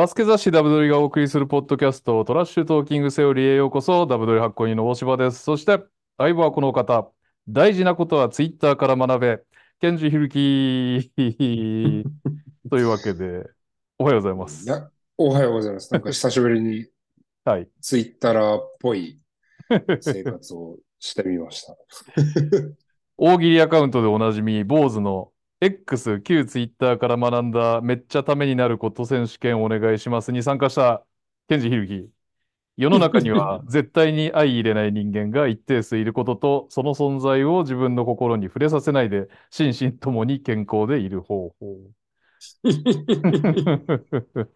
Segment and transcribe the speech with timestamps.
[0.00, 5.42] バスケ雑誌ダブドリがお送りするポッドキャスト、トラッシュトーキングセオリーへようこそ、ダブドリ発行人の大柴です。
[5.42, 5.78] そして、
[6.16, 7.12] 相棒はこの方、
[7.46, 9.40] 大事なことはツイッターから学べ、
[9.78, 12.04] ケンジヒルキー
[12.70, 13.44] というわけで、
[13.98, 14.64] おはようございます。
[14.64, 15.92] いや、おはようございます。
[15.92, 16.86] なんか久しぶりに
[17.44, 17.68] はい。
[17.82, 19.20] ツイッターっぽい
[20.00, 21.76] 生活をしてみました。
[23.18, 25.30] 大喜利アカウントでおなじみ、坊主の
[25.60, 31.04] X、旧ツイッターから学んだめっちゃためになること選手権お願いしますに参加した
[31.48, 32.10] ケンジヒルキ。
[32.76, 41.78] 世の中には 絶対に相入れない人間が一定数いることと、その存在を自分の心に触れさせないで、心身ともに健康でいる方法。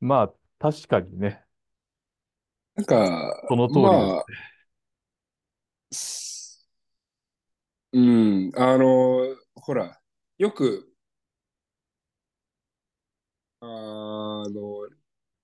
[0.00, 1.44] まあ、確かにね、
[2.76, 4.24] なんか、その通りまあ、
[5.92, 6.58] す
[7.92, 9.97] うん、あの、ほら、
[10.38, 10.88] よく、
[13.60, 14.88] あの、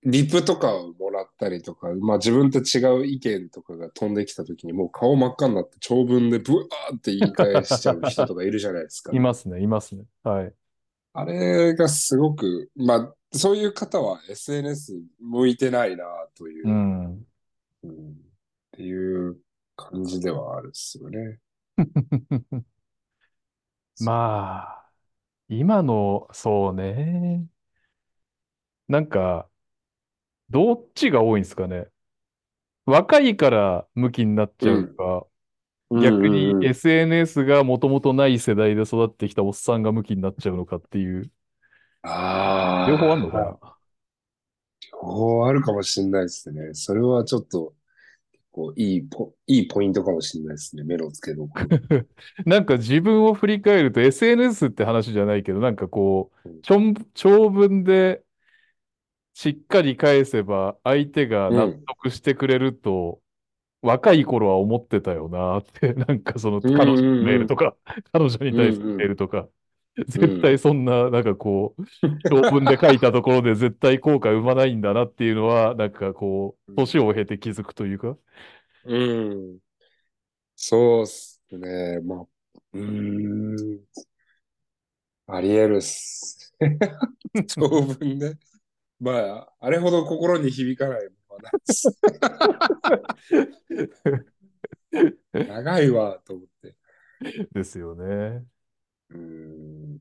[0.03, 9.11] リプとかをもらったりとか、まあ自分と違う意見とかが飛んできたときにもう顔真っ赤になって長文でブワーって言い返しちゃう人とかいるじゃないですか。
[9.15, 10.05] いますね、いますね。
[10.23, 10.53] はい。
[11.13, 16.05] あれがすごく、まあ、そういう方は SNS 向いてないな
[16.35, 17.27] という、うん。
[17.83, 18.25] うん
[18.75, 19.37] っていう
[19.77, 21.39] 感じではあるっすよね。
[24.01, 24.84] まあ、
[25.49, 27.47] 今の、そうね。
[28.87, 29.49] なんか、
[30.49, 31.87] どっちが多いんですかね。
[32.85, 35.27] 若いから向きになっちゃうか、
[35.97, 41.31] 逆にうんうんうん SNS がもともとない世代で育ってきたおっさんが向きになっちゃうのかっていう、
[42.03, 43.75] ああ、両方あんのかな。
[44.93, 46.73] 両方あるかもしれないですね。
[46.73, 47.73] それはちょっと、
[48.55, 50.85] こういいポ、いいポイントかもしれないですね。
[50.85, 51.67] 目の付けどころ。
[52.49, 58.23] なんか自分を振り返ると SNS って話じゃないけど、なんかこう、長長文で
[59.33, 63.21] しっかり返せば相手が納得してくれると、
[63.81, 67.75] 若い頃は思ってたよなって、なんかその彼女のメールとか、
[68.13, 69.49] 彼女に対するメールとか、
[70.07, 71.83] 絶対そんな、なんかこう、
[72.23, 78.17] 長文で書いたところで絶対効果生まないんだなっていうのは、なんかこう、年を経て気づくというか、
[78.83, 78.97] う
[79.55, 79.59] ん。
[80.55, 82.01] そうっすね。
[82.01, 82.27] まあ、
[82.73, 82.81] うー
[83.81, 83.85] ん。
[85.27, 86.53] あり得るっす。
[87.47, 88.37] 長文で。
[88.99, 91.89] まあ、あれほど心に響かないものはないです。
[95.47, 96.75] 長いわ、と思って。
[97.53, 98.45] ですよね。
[99.09, 99.95] うーん。
[99.95, 99.99] い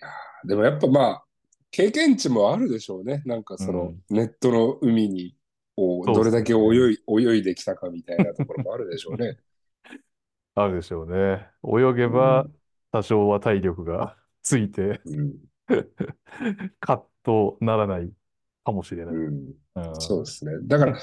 [0.00, 1.24] やーでもやっぱまあ、
[1.70, 3.22] 経験値もあるでしょうね。
[3.26, 5.36] なんかその、ネットの海に、
[5.78, 6.56] どれだけ泳
[6.92, 9.38] い、泳いできたかみたいなところもあるでしょうね。
[10.54, 11.50] あるでしょうね。
[11.64, 12.56] 泳げばうん
[12.92, 15.38] 多少は体力が ついて、うん。
[16.80, 18.12] カッとならない
[18.64, 19.14] かもしれない。
[19.14, 19.52] うん。
[19.74, 20.52] うんそうですね。
[20.64, 20.98] だから、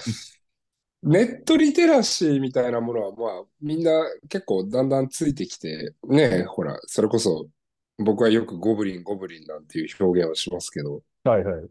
[1.04, 3.92] ネットリテラシーみたいなものは、まあ、みんな
[4.30, 7.48] 結構だんだんついてきて、ね、ほら、それこそ、
[7.98, 11.70] 僕はよくゴブリン、ゴブリンなんていう表現をしますけど、はいはい。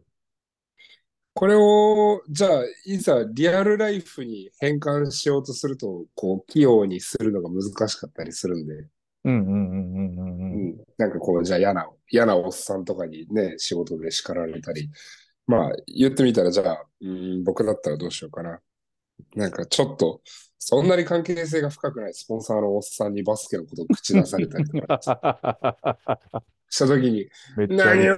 [1.33, 8.87] これを、じゃあ、いざリアルライフに変換しようとすると、こう、器用にするのが難しかったりするんで、
[9.25, 10.53] うんうんうんうんうんうん。
[10.53, 14.91] うん、なんかこう、じゃあ嫌な、嫌なおっさんとかにね、仕事で叱られたり、
[15.47, 18.59] まあ、言ってみたら、じゃあ、うん、僕だったらどうしようかな。
[19.35, 20.21] なんかちょっと、
[20.59, 24.99] そんなに関係性が深くないスポンサーのおっさんにバスケのことを口出されたりとか
[26.69, 28.13] したときに、何を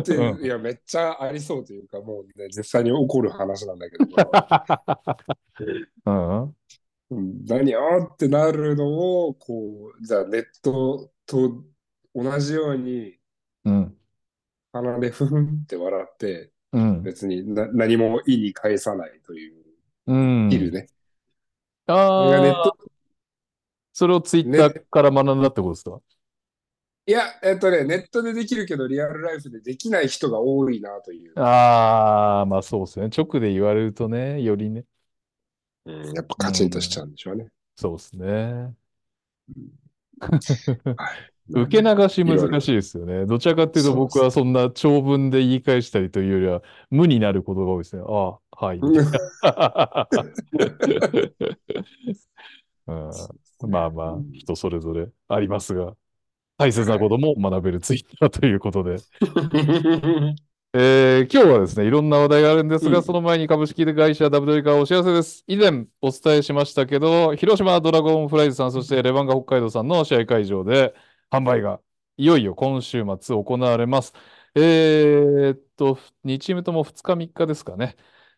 [0.00, 4.06] ってうんいや、めっちゃありそうというか、もうね、実際に起こる話なんだけど、
[7.46, 11.62] 何をってなるのを、こう、じゃあネットと
[12.14, 13.18] 同じように
[13.64, 13.96] うん。
[14.72, 19.54] 鼻でふふんって笑って、うん別にな何も意に返さないという、
[20.06, 20.88] うんいるね。
[21.86, 22.76] ああそれがネット、
[23.92, 26.00] それをツイッターから学んだってことですか？
[27.06, 31.38] いや、えっとね、ネットでできるけど、リアルライフでできない人が多いなという。
[31.38, 33.08] ああ、まあそうですね。
[33.14, 34.84] 直で言われるとね、よりね。
[35.84, 37.48] うん、やっぱカチンとしちゃうんでしょうね。
[37.76, 38.74] そうですね。
[40.18, 41.30] はい。
[41.48, 43.26] 受け流し難しいですよね。
[43.26, 48.02] どちらかっていうと僕はそんな長文で言い返したりというよりは無になることが多いですね。
[48.06, 48.80] ああ、はい。
[53.66, 55.94] まあまあ、人それぞれありますが、
[56.56, 58.96] 大切なことも学べるツイッターということで。
[60.76, 65.44] えー今日はですね、いろんな話題があるんですが、うんその前に株式会社 W からお知らせです。
[65.46, 70.92] 以前お伝えしましたけど、広島ドラゴンフライズさん、そしてレバンガ北海道さんの試合会場で
[71.38, 71.80] 販売が
[72.16, 74.12] いよいよ今週末行われます。
[74.54, 77.96] えーっと、2チームとも2日3日ですかね。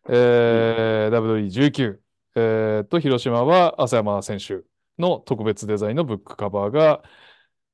[0.08, 2.02] えー、WD19。
[2.36, 4.62] えーっと、広島は浅山選手
[4.98, 7.02] の特別デザインのブックカバーが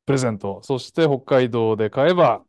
[0.07, 0.63] プレゼント。
[0.63, 2.45] そして北海道で買えば、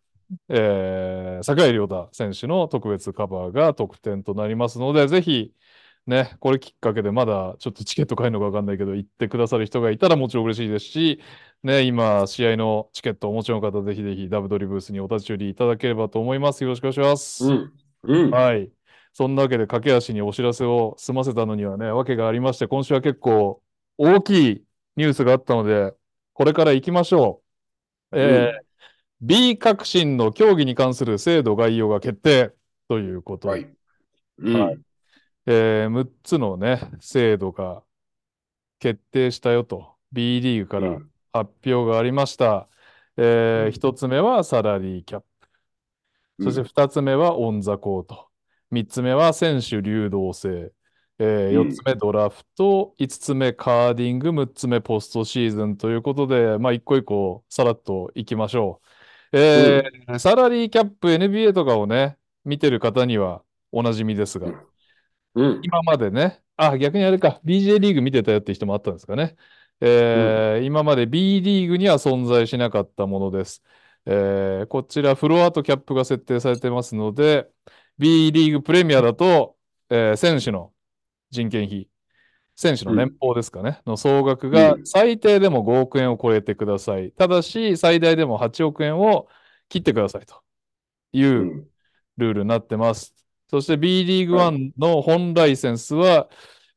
[0.50, 5.54] えー、桜井亮太選手の特別カバーが特典となりますので、ぜひ、
[6.06, 11.22] ね、これきっかけでまだちょっとチケット買えるのかわかんないけど、行ってくださる人がいたらもちろん嬉しいですし、
[11.64, 16.64] ね、今、試合のチケットお持ちの方、ぜひぜひダブドリブースにお立ち寄りいただければと思います。
[16.64, 17.46] よろしくお願いします。
[17.46, 17.74] うん。
[18.04, 18.32] うん。
[18.32, 18.70] はい。
[19.14, 23.64] そんなわけで、駆け足にお知らせを済ませたのにはね、わけがありまして、今週は結構
[23.98, 24.66] 大きい
[24.98, 25.94] ニュースがあったので、
[26.34, 27.42] これから行きましょ
[28.12, 28.20] う。
[28.20, 28.64] えー
[29.22, 32.54] B 革新の競技に関する制度概要が決定
[32.90, 33.76] ということで、はい。
[34.40, 34.54] うん。
[34.62, 34.93] はい
[35.45, 37.84] えー6つのね、制度が
[38.80, 42.69] 決定したよと、B リーグからうん発表がありました。
[43.18, 45.28] えうん1つ目はサラリーキャップ。
[46.40, 48.30] そして2つ目はオンザコート。
[48.72, 50.74] 3つ目は選手流動性。
[51.19, 52.95] えうん4つ目ドラフト。
[52.98, 54.31] 5つ目カーディング。
[54.31, 58.81] 6つ目ポストシーズンということで、まあ、一個一個さらっといきましょ
[59.34, 59.38] う。
[59.38, 64.54] えーサラリーキャップ NBA とかをね、見てる方にはおなじみですが、
[65.35, 65.62] うん。
[65.62, 69.35] 今までね、あ、逆にあれか、BJ リーグ見てたよって人もあったんですかね。
[69.81, 73.63] えー今まで B リーグには存在しなかったものです。
[74.06, 77.50] えーこちら、フロアとキャップが設定されてますので、
[77.97, 79.57] B リーグプレミアだと、
[79.89, 80.74] えー選手の
[81.31, 81.89] 人件費、
[82.56, 87.12] 選手の年俸ですかね、の総額がうん最低でも5億円を超えてください。
[87.13, 89.27] ただし、最大でも8億円を
[89.69, 90.44] 切ってくださいと
[91.13, 91.69] いううん
[92.18, 93.15] ルールになってます。
[93.54, 96.28] そして B リーグ1の本ライセンスは、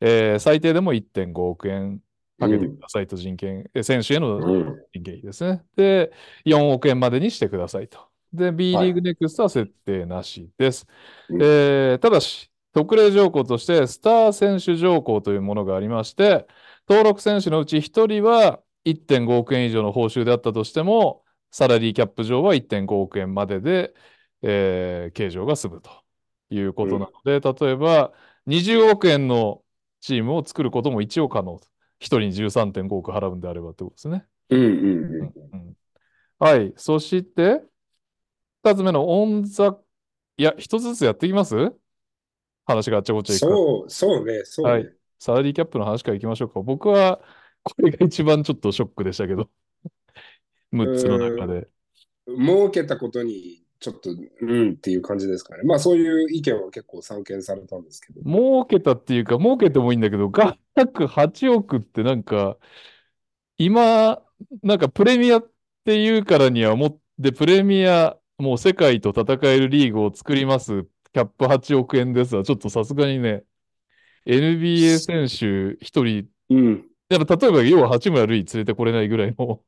[0.01, 2.01] えー最低でも1.5億円
[2.39, 4.65] かけてくださいと人件、え選手へのうん。
[4.93, 5.65] 人件費ですね。
[5.75, 6.13] で、
[6.45, 7.99] 4億円までにしてくださいと。
[8.33, 10.87] で、B リーグネクストは設定なしです。
[11.31, 16.47] うんえーただし、特例条項として、スター選手条項というものがありまして、
[16.87, 23.95] 登録選手のうち1人は1.5億円以上の報酬であったとしても、サラリーキャップ上は1.5億円までで、
[24.43, 25.91] えー計上が済むと
[26.51, 28.13] いうことなので、例えば
[28.47, 29.63] 20億円の
[30.01, 31.67] チームを作ることも一応可能と。
[31.99, 34.27] 1人に13.5億払うんであればってことですね。
[34.51, 34.61] うん。
[34.61, 35.33] うん。
[35.53, 35.77] うん
[36.39, 36.75] はい。
[36.77, 37.63] そして、
[38.63, 39.79] 二つ目のオンザ、
[40.37, 41.73] いや、一つずつやっていきます？
[42.67, 43.41] 話があっちゃこっちゃいく。
[43.41, 44.91] そう、そうね、そうはいね。
[45.19, 46.61] サラリーキャップの話からいきましょうか。
[46.61, 47.21] 僕は、
[47.63, 49.49] これが一番ちょっとショックでしたけど。
[50.73, 51.69] 6つの中で。
[52.27, 55.63] 儲けたことに、ちょっと、うんっていう感じですかね。
[55.65, 58.23] まあ、そういう意見は結構散見されたんですけど。
[58.23, 62.57] 儲けたっていうか、儲けてもいいんだけど、ガ約8億ってなんか、
[63.59, 64.23] 今、
[64.63, 65.51] なんかプレミアっ
[65.85, 70.85] ていうからにはもって、プレミア、もう世界と戦えるリーグを作ります。
[71.13, 72.43] キャップ8億円ですわ。
[72.43, 73.45] ちょっとさすがにね、
[74.27, 76.87] NBA 選手一人、うん。
[77.09, 79.63] やっぱ例えば要は八村塁連れてこれないぐらいの、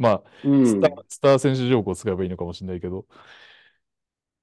[0.00, 0.66] まあ、うん。
[0.66, 3.06] スター、スター選手条項を使えばいいのかもしれないけど、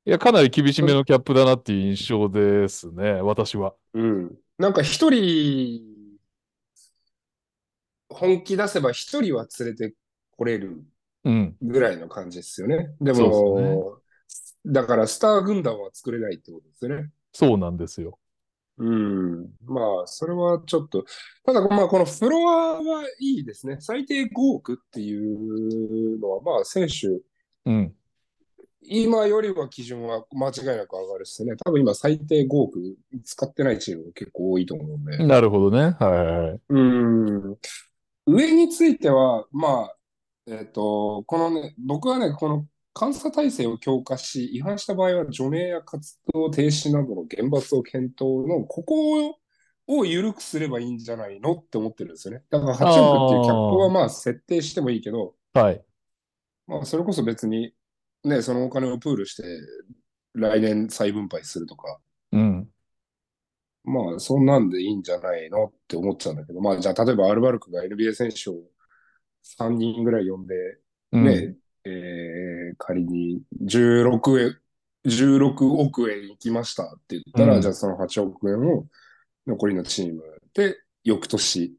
[0.06, 3.75] いや、かなり厳しめのキャップだなっていう印象ですね、私は。
[3.94, 4.38] うん。
[4.59, 5.81] なんか一人、
[8.07, 9.95] 本気出せば一人は連れて
[10.38, 10.83] これる
[11.24, 11.57] うん。
[11.59, 12.95] ぐらいの感じですよね。
[13.01, 13.97] でそうも、
[14.66, 17.09] だからスター軍団は作れないってことですよね。
[17.33, 18.19] そうなんですよ。
[18.77, 19.49] うん。
[19.65, 21.03] まあ、それはちょっと、
[21.45, 23.77] ただ、まあ、このフロアはいいですね。
[23.79, 27.07] 最低5億っていうのは、まあ、選手、
[27.65, 27.93] うん。
[28.89, 31.55] 今よりは基準は間違いなく上がるしね。
[31.57, 32.79] 多分今最低5億
[33.25, 35.17] 使ってないチーム結構多いと思うんで。
[35.25, 35.95] なるほどね。
[35.99, 36.59] はいはいはい。
[36.69, 37.57] うん。
[38.27, 39.95] 上については、まあ、
[40.47, 42.65] えっと、このね、僕はね、この
[42.99, 49.37] 監査体制を強化し、違反した場合は除名や活動停止などの厳罰を検討の、ここ
[49.87, 52.44] を緩くすればいいんじゃないのって思ってるんですよね。
[52.49, 55.83] だから8億っていうキャップはまあ設定してもいいけど、はい。
[56.68, 57.73] まあそれこそ別に、
[58.23, 59.44] ね、そのお金をプールして
[60.33, 61.99] 来年再分配するとか、
[62.31, 62.69] うん。
[63.85, 68.56] まあそんなんでいいんじゃないのって思っちゃうんだけど、まあじゃあ例えばアルバルクが NBA 選手を
[69.44, 70.56] 3人ぐらい呼んで、
[71.13, 71.23] うん。
[71.23, 74.57] ね、えー仮に16円、
[75.05, 78.85] 16億円いきましたって言ったら、うんじゃあその8億円を
[79.45, 80.21] 残りのチーム
[80.53, 81.75] で翌年、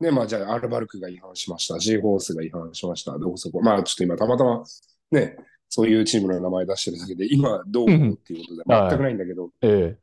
[0.00, 1.78] で、まあじゃあアルバルクが違反しました。
[1.78, 3.18] G ホースが違反しました。
[3.18, 3.60] どこそこ。
[3.60, 4.62] まあちょっと今たまたま
[5.10, 5.36] ね、
[5.68, 9.96] そういうチームの名前出してるだけで、今どう思うっていうことではい全くないんだけど、え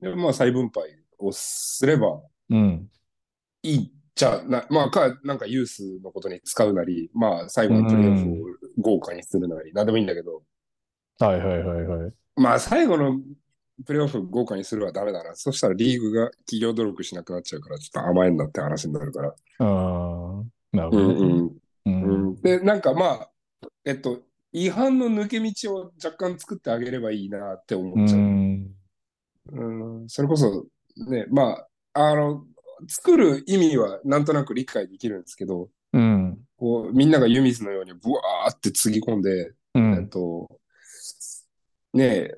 [0.00, 2.54] でまあ再分配をすればえ。
[2.54, 2.90] うん。
[3.62, 8.46] いいじゃあな、まあか、なんかユースのことに使うなり、まあ最後のプレーオフを
[8.78, 10.42] 豪華にするなり、なんでもいいんだけど、
[11.20, 12.12] はいはいはいはい。
[12.34, 13.20] まあ、最後の
[13.86, 15.36] プレーオフ豪華にするはダメだな。
[15.36, 19.28] そしたらリーグが企業努力しなくなっちゃうから、ちょっと甘えんなって話になるから。
[19.28, 21.50] ああ、なるほどね。
[21.86, 22.42] うんうん。
[22.42, 23.30] で、なんかまあ、
[23.84, 28.20] えっと、違反の抜け道を若干作ってあげればいいなってう思っちゃう。
[28.20, 28.74] ん。
[29.52, 30.66] うん、それこそ、
[31.08, 31.56] ね、ま
[31.94, 32.44] あ、あの、
[32.86, 36.38] 作る意味はなんとなく理解できるんですけど、うん。
[36.56, 40.08] こう、みんなが湯水のようにブワーってつぎ込んで、うえっん。
[40.08, 40.48] と、
[41.94, 42.34] ねえ、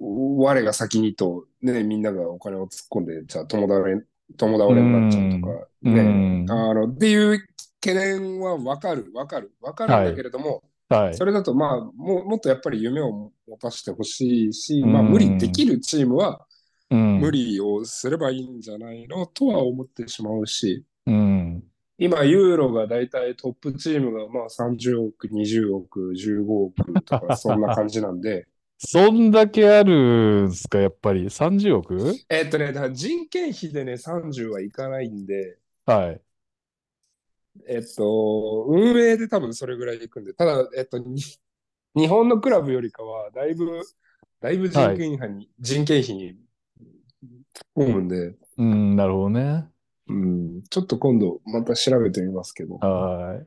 [0.00, 4.00] う我が先にと、ね、みんながお金を突っ込んで、じゃあ共倒れ、
[4.36, 6.46] 共倒れになっちゃうとか、うね、ん。
[6.50, 7.40] あの、っていう
[7.80, 11.14] 懸念はわかる、わかる、わかるんだけれども、はい。
[11.14, 16.46] それだとまあ、ももっとやっぱり夢を持たせてほしいし、うんまあ無理できるチームは
[16.90, 17.20] うん。
[17.20, 21.64] 無理をすればいいんじゃないのとは思ってしまうし、うん。
[21.98, 28.46] 今ユーロがだいたいトップチームがまあ30億、20億、15億とか そんな感じなんで、
[28.78, 31.98] そんだけあるんすか、やっぱり？30億？
[32.28, 36.20] えっとね、だから人件費でね、30はいかないんで、はい。
[37.66, 41.20] えっと、運営で多分それぐらいいくんで、ただ、えっと、に
[41.96, 43.82] 日本のクラブよりかは、だいぶ、
[44.40, 46.36] だいぶ人件費に、人件費に
[47.76, 49.66] 突っ込むんで、うん、なるほどね。
[50.08, 53.40] うん、ちょっと今度また調べてみますけど、は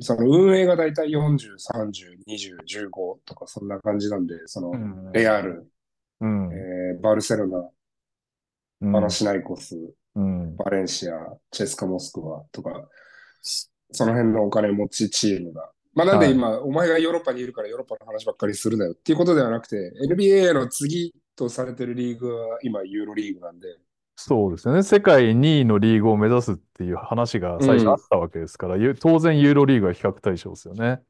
[0.00, 2.56] その運営がだいたい40、30、20、
[2.88, 5.68] 15とかそんな感じなんで、そのレアル、
[6.20, 6.50] うん。
[6.52, 9.76] えーバルセロナ、うんパナシナイコス、
[10.14, 10.56] うん。
[10.56, 11.12] バレンシア、
[11.50, 12.88] チェスカ・モスクワとか、
[13.92, 15.70] その辺のお金持ちチームが。
[15.94, 23.68] まあなんで今、お前がヨーロッパにいるからヨーロッパの話ばっかりするなよっていうことではなくて、NBA の次とされてるリーグは今ユーロリーグなんで、
[24.16, 24.82] そうですよね。
[24.82, 31.00] 世界2位のリーグを目指すっていう話が最初あったわけですから、ゆ当然ユーロリーグは比較対象ですよね。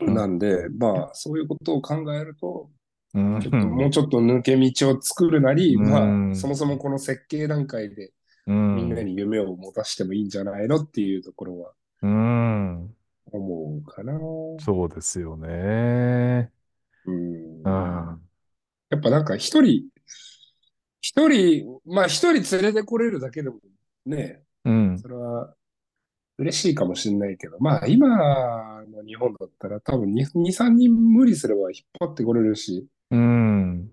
[0.00, 2.70] うんなんで、まあそういうことを考えると、
[3.14, 8.12] うんちょっともうちょっと抜け道を作るなり、うんまあそもそもこの設計段階で
[8.46, 12.94] うんみんなに夢を持たしてもいいんじゃないのっていうところはうん。
[13.32, 14.18] 思うかな。
[14.60, 16.52] そうですよね。
[17.06, 18.25] うんうん。
[18.96, 19.84] やっぱなんか一人、
[21.02, 23.58] 一人、まあ一人連れてこれるだけでも
[24.06, 24.98] ね、うん。
[24.98, 25.54] それは
[26.38, 33.92] 嬉しいかもしれないけど、まあ今の日本だったら多分2、2 3人無理すれば引っ張ってこれるし、うん。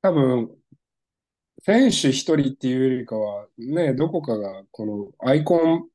[0.00, 0.50] 多分、
[1.62, 5.88] 選手一人っていうよりかは、ね、どこかがこのアイコン、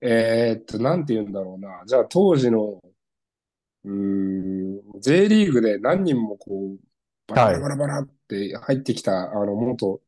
[0.00, 1.82] えーっと、なんて言うんだろうな。
[1.86, 2.80] じゃあ当時の、
[3.84, 6.89] うーん、J リーグで何人もこう、
[7.34, 10.00] バラバラバラって入ってきた、あの、元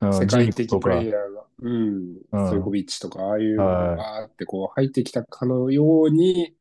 [0.00, 1.08] うん世界的プレイ。
[1.08, 6.54] ヤーが、うん、うんストイコビッチとか、ああいうバーってこう入ってきたかのように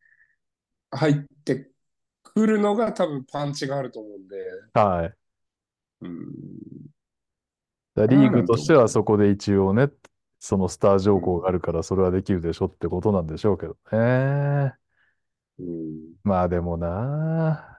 [0.91, 1.69] 入って
[2.23, 4.35] くるのが多分パンチがあると思うんで、
[4.73, 5.13] はい。
[6.01, 6.29] うん、
[7.95, 9.89] だリーグとしてはそこで一応ね、
[10.39, 14.73] そのスター条項があるからそれはできるでしょってことなんでしょうけどね。
[15.59, 17.72] うん、まあでもな。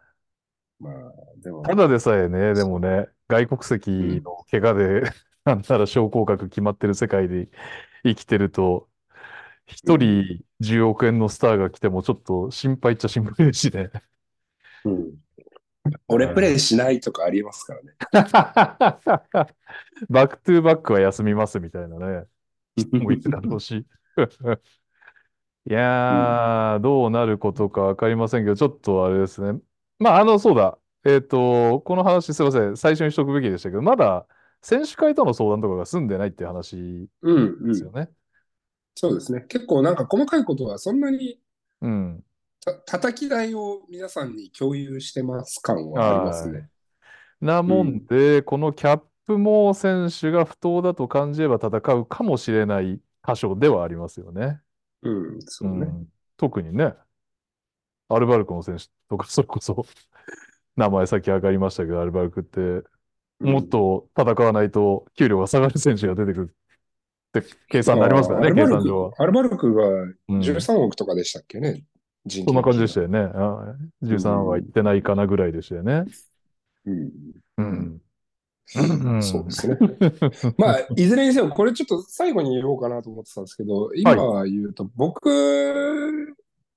[0.81, 0.95] まあ、
[1.43, 5.03] でも、ただでさえね、でもね、外国籍の怪我で、
[5.45, 7.49] なんなら昇降格決まってる世界で
[8.03, 8.89] 生きてると、
[9.67, 13.91] 一人10億円のスターが来てもちょっと心配っちゃ心配ですしね。
[14.85, 15.15] うん、
[16.09, 17.93] 俺プレイしないとかありますからね。
[20.09, 22.27] back to back は休みますみたいなね。
[22.93, 23.87] もういつだろうし。
[25.67, 29.61] いやー、どうなることかわかりませんけど、ちょっとあれですね。
[30.05, 30.77] まあ、あの、そうだ。
[31.07, 32.77] えっと、この話すいません。
[32.77, 34.27] 最初にしとくべきでしたけど、まだ
[34.61, 37.69] 選手会との相談とかが済んでないっていう話うん、うん。
[37.69, 38.11] ですよね。
[38.95, 39.47] そうですね。
[39.49, 41.41] 結構なんか細かいことはそんなに
[41.81, 42.23] うん。
[42.63, 46.69] た叩き台を皆さんに共有してます感はありますね。
[47.41, 54.61] なもんで、このキャップも選手が不当だと感じれば戦うかもしれない箇所ではありますよね。
[55.03, 55.87] うん、そうね。
[55.87, 56.07] ん
[56.37, 56.95] 特にね、
[58.15, 59.87] アルバルクの選手とか、それこそ、
[60.77, 62.85] 名前さっき上がりましたけど、アルバルクって、うん
[63.41, 66.55] もっと戦わないと給料が下がる選手が出てくる
[67.39, 69.13] って計算になりますからね、アルバルク計算上は。
[69.19, 69.85] アルバルクが
[70.29, 71.83] うん13億とかでしたっけね、
[72.25, 73.07] 人そんな感じでしたよ。
[73.07, 73.19] よね。
[73.35, 76.05] あ13は行ってないかなぐらいでしたよね。
[76.87, 77.11] うん
[77.59, 78.01] うん。
[79.23, 79.77] そうですね。
[80.57, 86.35] まあ、いずれにせよ、これちょっと最後に言おうかなと思ってたんですけど、今言うと、僕、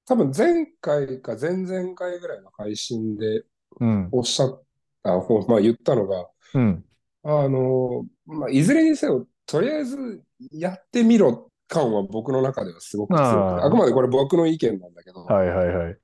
[0.08, 3.44] 多分前回か前々回ぐらいの配信で
[3.80, 4.10] うん。
[4.12, 4.64] おっしゃっ
[5.04, 6.86] た、ほまあ言ったのが、うん。
[7.24, 15.98] あの、まあ、いずれにせよ、とりあえずやってみろ感は僕の中ではすごく強くて、あーあくまでこれ僕の意見なんだけど、はいはいはい。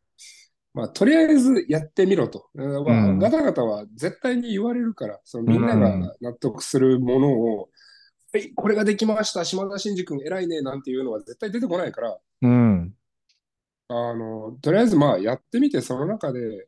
[0.74, 2.50] まあ、とりあえずやってみろと。
[2.54, 7.70] まあ、うんガタガタは絶対に言われるから、そのみんなうんが納得するものを、
[8.34, 12.94] はい、これができました、島田真二君偉いね、なんていうのは絶対出てこないから、うん。
[13.88, 16.68] あの、とりあえずまあやってみて、その中で、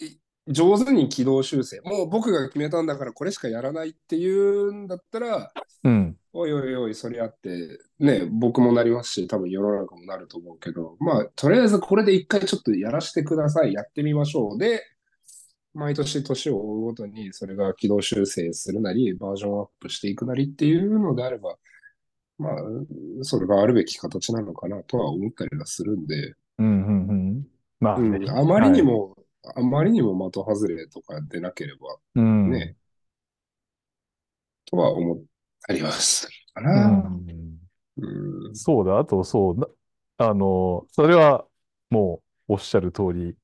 [0.00, 1.80] い上手に軌道修正。
[1.82, 5.52] もう僕が決めたんだからこれしかやらないっていうんだったら、
[5.84, 6.16] うん。
[6.32, 14.58] おいおいおい、それやって、ね、僕もなりますし、多分世の中もなると思うけど、まあ、とりあえずこれで一回ちょっとやらせてください、やってみましょう。
[14.58, 14.82] で、
[15.74, 21.56] 毎年年を追うごとに、それが軌道修正するなり、バージョンアップしていくなりっていうのであれば、
[22.38, 22.54] まあ、
[23.22, 26.66] それがあるべき形なのかなとは思ったりはするんで、うん。
[26.66, 27.08] うん。
[27.08, 27.46] うん。
[27.80, 29.16] まあうねん、あまりにも、
[29.56, 32.50] あまりにも的外れとかでなければ、うん。
[32.50, 32.76] ね、
[34.66, 35.18] とは思っ
[35.66, 36.88] たりはするかうな。
[36.88, 37.58] ん。
[37.96, 38.56] うん。
[38.56, 38.98] そうだ。
[38.98, 39.58] あと、そう。
[39.58, 39.66] な
[40.18, 41.46] あの、それは
[41.90, 43.36] もうおっしゃる通り、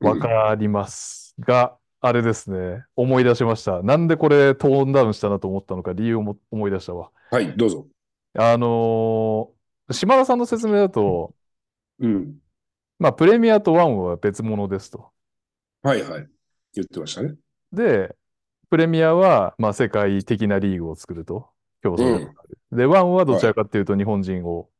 [0.00, 1.34] わかります。
[1.40, 2.84] が、あれですね。
[2.96, 3.82] 思い出しました。
[3.82, 7.10] なんでこれトーンダウンしたなと思ったのか理由をも思い出したわ。
[7.30, 7.91] はい、どうぞ。
[8.34, 11.34] あのー島田さんの説明だと、
[11.98, 12.38] うん。
[12.98, 15.10] まあ、プレミアとワンは別物ですと。
[15.82, 16.28] はいはい。
[16.72, 17.34] 言ってましたね。
[17.72, 18.14] で、
[18.70, 21.50] プレミアは、まあ、世界的なリーグを作ると。
[21.82, 22.58] 競争力がある。
[22.70, 24.70] で、ワンはどちらかっていうと、日本人を、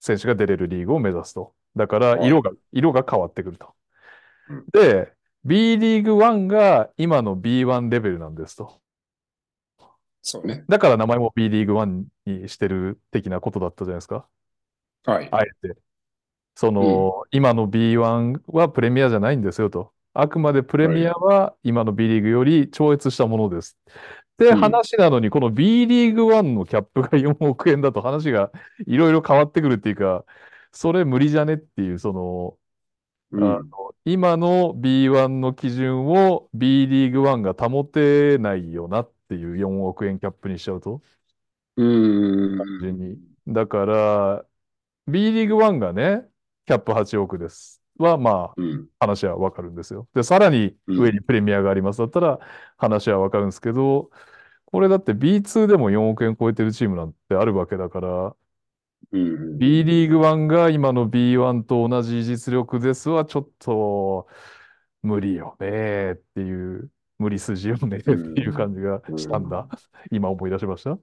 [0.00, 1.54] 選手が出れるリーグを目指すと。
[1.76, 3.74] だから、はい色が、色が変わってくると
[4.48, 4.64] うん。
[4.72, 5.12] で、
[5.44, 8.80] B リーグ1が今の B1 レベルなんですと。
[10.28, 10.64] そうね。
[10.68, 14.26] だから名前も B リーグ1にしてる的なことだったじゃないですか。
[15.04, 15.28] はい。
[15.30, 15.78] あえて。
[16.56, 19.92] その、今の B1 はプレミアじゃないんですよと。
[20.14, 23.78] あくまでプレミアは今の B リーグより超越したものです。
[23.86, 28.50] ってうん話なのに、この B リーグ1のキャップが4億円だと話が
[28.84, 30.24] いろいろ変わってくるっていうか、
[30.72, 32.58] それ無理じゃねっていう、その、
[33.30, 41.02] うんあの今の B1 の基準を B リーグ1が保てないよなっていう4億円キャップにしちゃうと。
[41.76, 41.84] う
[42.54, 42.58] ん。
[42.58, 43.18] 単純に。
[43.46, 44.46] だから、
[45.06, 46.28] B リーグ1がね、
[46.66, 47.82] キャップ8億です。
[47.98, 48.88] は、まあ、うん。
[48.98, 50.08] 話はわかるんですよ。
[50.14, 52.38] で、さらに上にプレミアがありますだったら
[52.76, 54.10] 話はわかるんですけど、
[54.66, 58.36] これだって B2 でも4億円超えてるチームなんてあるわけだから、
[59.12, 59.58] うん。
[59.58, 64.26] B リーグ1が今の B1 と同じ実力ですはちょっと
[65.02, 69.68] 無理よねっていう、無理筋よねっていう感じがしたんだ。
[70.10, 70.98] 今思い出しました？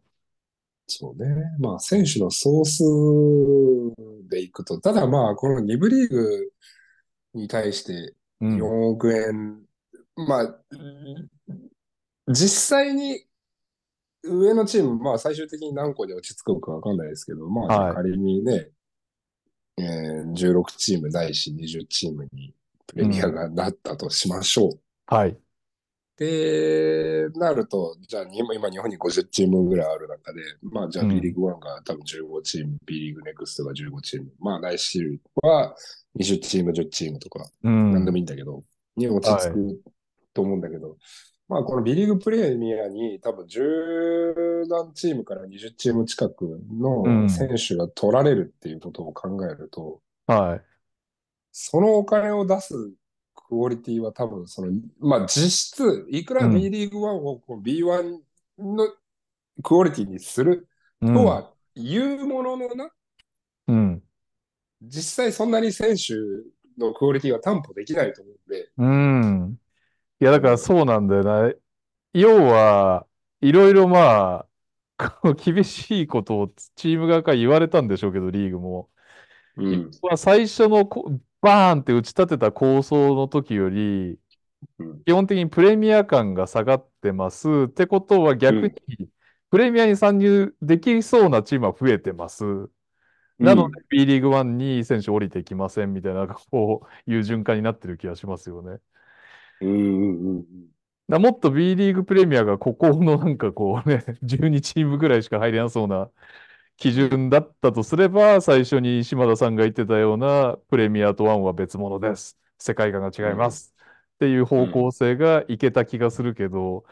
[0.87, 1.25] そうね。
[1.59, 2.83] まあ、選手の総数
[4.29, 6.51] でいくと、ただまあ、この2部リーグ
[7.33, 9.61] に対してうん4億円、
[10.15, 10.59] まあ、
[12.27, 13.25] 実際に
[14.23, 18.69] 上のチーム、まあ最終的に何個で落ち着くかわかんないですけど、まあじゃあはい仮にね、
[19.77, 22.53] えー16チームないし20チームに
[22.87, 24.79] プレミアがなったとしましょう。
[25.07, 25.42] はい。
[26.17, 35.75] で、なると、じゃあ今今日本に50チームぐらいある中で、まあじゃあうん B リーグ1が多分15チーム、B リーグネクストが15チーム、まあ来週は
[36.19, 37.93] 20チーム、10チームとか、うん。
[37.93, 38.63] なんでもいいんだけど、
[38.95, 39.81] に落ち着く
[40.33, 40.97] と思うんだけど、
[41.49, 50.61] まあこの B リーグプレミアに多分10何チームから20チーム近くうんの選手が取られるっていうことを考えると、はい。
[51.51, 52.73] そのお金を出す
[53.35, 58.19] クオリティは多分その、まあ実質、いくらうん B リーグ1をこう B1
[58.59, 58.87] の
[59.63, 60.67] クオリティにする
[61.01, 62.89] うんとは言うもののな、
[63.67, 64.03] うん。
[64.81, 66.13] 実際そんなに選手
[66.77, 69.59] のクオリティは担保できないと思うんで、うん。
[70.19, 71.53] いや、だからそうなんだよな。
[72.13, 73.07] 要は、
[73.41, 74.45] いろいろま
[74.97, 78.89] あ、厳しいことをチーム側から言われたんでしょうけど、リーグも。
[79.57, 79.91] うん。
[80.01, 84.19] まあ最初のこバーンって打ち立てた構想の時より
[84.79, 87.47] うん、基本的にプレミア感が下がってます。
[87.67, 89.09] ってことは逆に、
[89.49, 92.69] プレミアに参入できそうなチームは増えてます。
[93.39, 98.79] なので、B リーグ1に選手降りてきませんみたいな、こういう循環になってる気がしますよね。
[99.61, 100.45] うんうんうん
[101.09, 106.09] だもっと B リーグプレミアがここのなんかこうね、 12チームぐらいしか入れなそうな
[106.83, 112.37] 基準だったとすれば、最初に島田さんが言ってたようなプレミアとワンは別物です。
[112.57, 113.73] 世界観が違います。
[114.15, 116.83] っていう方向性がいけた気がするけど、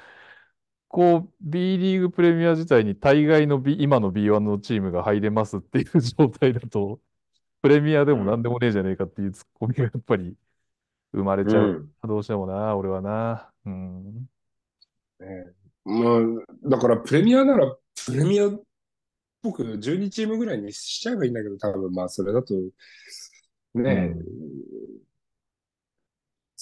[0.87, 7.01] こう B リーグプレミア自体に大概の、B、今の B1 のチームが入れますっていう状態だと、
[7.61, 10.37] プレミアでも何でもねえじゃねえかっていうツッコミがやっぱり
[11.11, 11.63] 生まれちゃう。
[11.63, 13.51] うんどうしてもな、俺はな。
[13.65, 14.29] うん。
[15.19, 17.75] ねまあ、だからプレミアなら、
[18.05, 18.49] プレミア、
[19.41, 22.53] 僕12チームぐらいにしちゃえばいいんだけど、多分まあそれだと、
[23.73, 24.15] ね、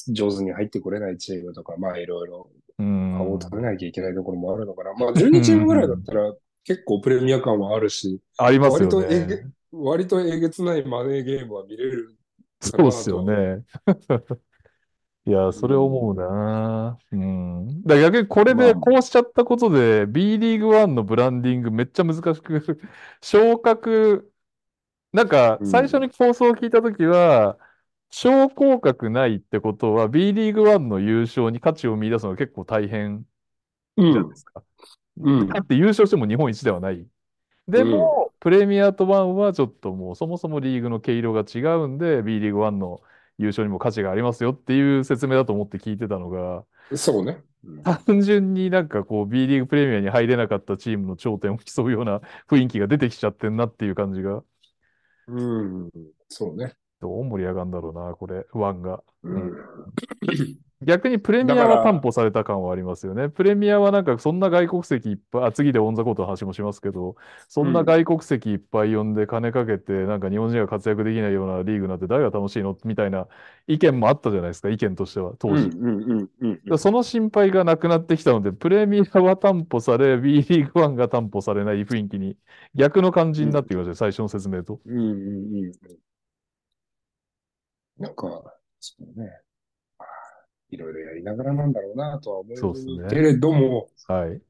[0.08, 3.64] 上手に入ってこれないチームとか、まあいろいろう顔を食べん。
[3.64, 4.94] なきゃいけないところもあるのかな。
[4.94, 9.52] まあ12チームぐらいだったら結構プレミア感はあるし、ありますよ割とえげ、ね。
[9.72, 12.18] 割とえげつないマネーゲームは見れる
[12.72, 13.24] かそうっすよ。
[13.24, 13.64] ね。
[15.30, 16.16] いや、うそれ思うん。
[16.16, 16.98] な。
[17.12, 17.84] うん。
[17.84, 22.80] だから逆にこれでまあ、こうしちゃったことで B リーグワンのブランディングめっちゃ難しく、
[23.22, 24.32] 昇格、
[25.14, 26.02] なんか最初うん。
[26.02, 27.60] に放送を聞いたときは、
[28.12, 33.28] 昇降格ないってことは B リーグワンの優勝に価値を見出すのが結構大変
[33.98, 34.14] うん。
[34.14, 34.64] じゃないですか。
[35.20, 35.48] うん。
[35.48, 37.08] だって優勝しても日本一ではない。
[37.68, 38.16] でうん。
[38.16, 43.02] も、プレミアとワンはちょっともうそもそもリーグの毛色が違うんで、B リーグワンの
[43.40, 47.44] 優勝にも価値がありますよっていう説明だと思って聞いてたのが、そうね。
[47.64, 47.84] うん。
[47.84, 54.44] 単純になんかこう B リーグプレミアに入れなかったチームの頂点を競うような雰囲気が出てきちゃってんなっていう感じが、
[55.28, 55.92] うん。
[56.28, 56.76] そうね。
[57.02, 59.04] どう盛り上がるんだろうな、これ、ワンが。
[59.24, 59.44] ううん。
[59.46, 59.54] ん。
[60.82, 63.30] 逆にプレミアは担ら、保された感はありますよね。
[63.30, 67.16] プレミアはなんかそんな外国籍いっぱい、あ、次でオンザコートの話もしますけど、
[67.50, 67.72] そうん。
[67.72, 72.78] んな外国籍いっぱい呼んで金かけて、なんか日本人が活躍できないようなリーグになって誰が楽しいの？
[72.86, 73.28] みたいな
[73.68, 75.70] 意見もあったじゃないですか、意見としては、う当時。
[76.78, 82.38] その心配がなくなってきたので、プレミアは担保され、B リーグ1が担保されない雰囲気に
[82.76, 83.50] 逆の感じうん。
[83.50, 84.80] になってきましたね、最初の説明と。
[84.86, 85.00] うん。
[85.00, 85.72] うん。
[88.00, 89.30] なんか、そうね。
[90.72, 92.94] いろいろやりながらなんだろうなとは思そうですね。
[92.94, 94.42] うけれども、はい。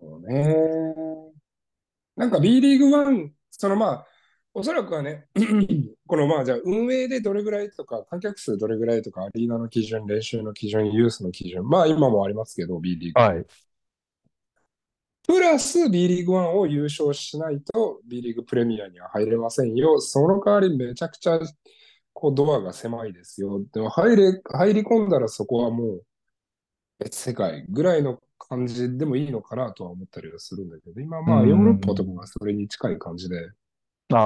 [0.00, 0.56] そうね。
[2.16, 4.06] なんか B リーグ1、そのまあ、
[4.54, 5.26] おそらくはね、
[6.06, 13.20] このまあじゃあ運営でどれぐらいとか、観客数どれぐらいとか、アリーナの基準、練習の基準、ユースの基準、まあ今もありますけど、B リーグ。
[13.20, 13.46] はい。
[15.26, 20.00] プラス B リーグ1を優勝しないと B リーグプレミアには入れませんよ。
[20.00, 21.40] その代わりめちゃくちゃ
[22.14, 23.64] こうドアが狭いですよ。
[23.72, 26.04] でも入れ、入り込んだらそこはもう
[26.98, 32.20] 別世界ぐらいの感じでもいいのかなとは思ったりはするんだけど、今うまあヨーロッパとかん。
[32.20, 33.36] がそれに近い感じで、
[34.10, 34.16] あ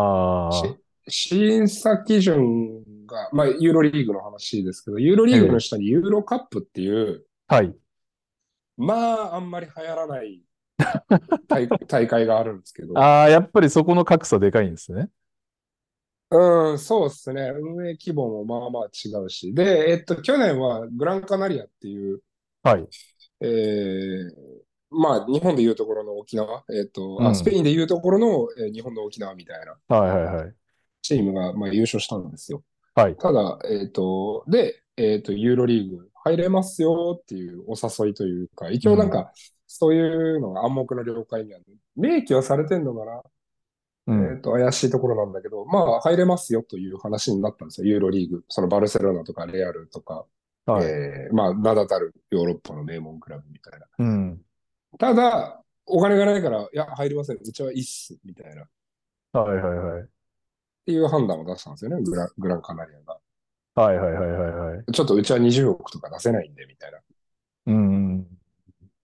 [0.51, 0.79] しあ。
[1.09, 5.61] 審査基準が、まあユーロリーグの話ですけど、ユーロリえーグのえ。
[5.61, 7.79] 下にユーロカップっていう、はい。
[8.79, 10.43] まああんまり流行らない
[11.49, 15.11] 大、 大会があるんですけど、ああ、やっぱりそこの格差でかいんですね。
[16.31, 17.51] うん、そうですね。
[17.55, 19.55] 運営規模もまあまあ違うし。
[19.55, 22.21] で、えっと、去年はグランカナリアっていう、
[22.63, 22.89] はい。
[23.41, 24.31] えー、
[24.91, 27.57] まあ、日本でいうところの沖縄、えっと、うあ、スペん。
[27.57, 30.55] インでいうところの、えー日本の沖縄みたいなはいはいはい。
[31.03, 32.63] チームが、まあ、優勝したんですよ。
[32.95, 33.17] はい。
[33.17, 38.93] ただ、えっと、で、えっと、ユーロリーグ入れますよっていうお誘いというか、一うん。
[38.95, 39.33] 応なんか、
[39.67, 41.61] そういうのが暗黙の了解には、
[41.97, 43.23] 明記はされてんのかな？
[43.23, 43.23] え
[44.09, 44.39] うん。
[44.39, 47.87] っと、怪しいところなんだけど、まあ、入れますよという話になったんですよ。
[47.87, 48.45] ユーロリーグ。
[48.49, 50.25] そのバルセロナとかレアルとか、
[50.65, 50.87] はい。
[50.87, 53.87] えーまあ、名だたるヨーロッパの名門クラブみたいな。
[53.99, 54.41] うん。
[54.99, 57.37] ただ、お金がないから、いや、入りません。
[57.37, 58.19] うちはいいっす。
[58.25, 58.63] みたいな。
[58.63, 58.67] っ
[59.33, 60.09] はいはいはい。
[60.87, 62.03] ていう判断を出したんですよね。
[62.03, 63.19] グラ、グランカナリアが。
[63.75, 64.85] はいはいはいはいはい。
[64.93, 66.99] ちょっとうちは20億とか出せないんで、みたいな。
[67.67, 68.38] うん。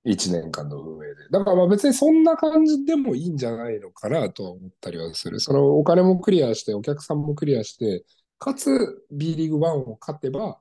[0.05, 1.15] 1年間の運営で。
[1.31, 5.41] だからまあ別にそんな感じでもいいんじゃないのかなとは思ったりはする。
[5.41, 8.05] そのお金もクリアして、お客さんもクリアして、
[8.39, 10.59] かつ B リーグ1を勝てば、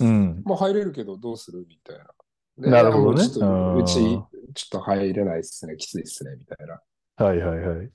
[0.00, 0.42] うん。
[0.44, 2.04] まあ入れるけどどうするみたいな。
[2.58, 3.28] で、ないるほどね。
[3.28, 6.80] ちうち、あちょっと入れないっすね、きついっすね、みたいな、
[7.16, 7.24] あ。
[7.24, 7.90] はいはいはい。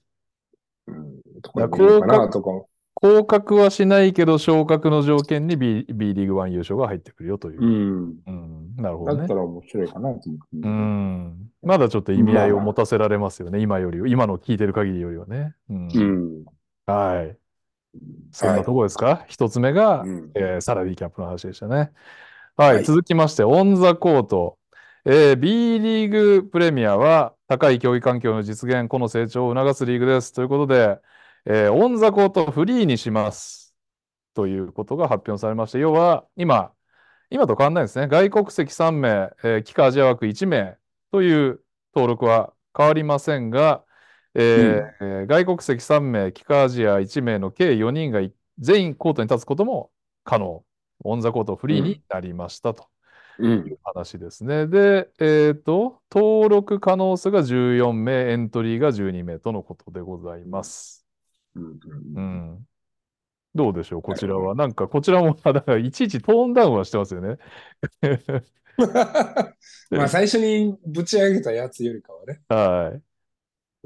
[0.87, 2.69] うん、とこだろかなとかも。
[2.95, 7.65] 降格はしないけど、昇格の条件に B、B リーグ1優勝が入ってくるよというう。
[7.65, 8.15] ん。
[8.25, 8.75] うん。
[8.77, 9.19] なるほどね。
[9.19, 11.51] だったら面白いかなと思うん。
[11.61, 12.59] まだちょっと意味合いを。
[12.61, 13.59] 持たせられますよね。
[13.59, 15.53] 今より、今の聞いてる限りよりはね。
[15.69, 15.73] う。
[15.73, 16.45] うんん。
[16.85, 17.37] はい。
[18.31, 18.55] そんは。
[18.55, 19.25] ないところですか？
[19.27, 20.31] 一つ目が、うん。
[20.35, 21.91] えーサラリーキャップの話でしたね。
[22.57, 22.67] は。
[22.67, 22.83] はいい。
[22.83, 24.57] 続きまして、オンザコート。
[25.05, 30.33] えー B リーグプレミアは高い競技環境の実現、この成長を促すリーグです。
[30.33, 30.97] ということで、
[31.45, 33.75] えーオンザコートをフリーにします。
[34.33, 35.79] ということが発表されました。
[35.79, 36.73] 要は、今、
[37.29, 38.07] 今と変わんないですね。
[38.07, 40.77] 外国籍3名、えー、帰化アジア枠1名
[41.11, 41.63] という
[41.95, 43.85] 登録は変わりませんが、
[44.55, 44.85] うえん。
[45.01, 49.91] ーえー外国籍3名、帰化アジア1名の計4人がい全員コートに立つことも
[50.23, 50.63] 可能。
[51.03, 52.03] オンザコートフうリーにん。
[52.09, 52.87] なりましたと
[53.37, 53.47] う。
[53.65, 54.67] いうん話ですね。
[54.67, 61.04] で、えっと、登録可能数が14名、エントリーが12名とのことでございます。
[61.55, 62.67] うん。
[63.53, 64.13] どうでしょう、こ。
[64.13, 64.55] ちらは。
[64.55, 67.37] なんか、こちらも、だからいちいちトーンダウンはしてますよね。
[69.89, 72.41] まあ最初にぶち上げたやつよりかはね。
[72.49, 73.01] はい。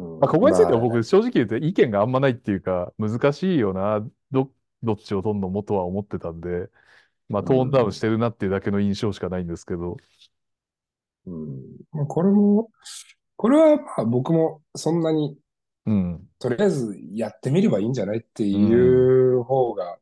[0.02, 0.20] うん。
[0.20, 4.52] まあ、ここについてはまあ、僕、正直言って意見があんまないっていうか、難しいよな、ど、
[4.82, 6.70] どっちを取んのもとは思ってたんで、
[7.28, 9.98] まあ、トーンダウンしてるなっていうだけの印象しかないんですけど。
[11.28, 11.62] うん。
[11.92, 12.72] まあ、これも、
[13.36, 15.38] これはまあ僕もそんなに、
[15.86, 16.28] うん。
[16.40, 19.98] とりあえずやってみればいいんじゃないっていう方が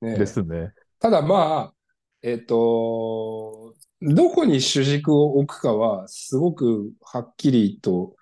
[0.00, 0.72] ね、ですね。
[1.00, 1.74] ただまあ、
[2.22, 8.14] えっと、どこに主軸を置くかはすごくはっきりと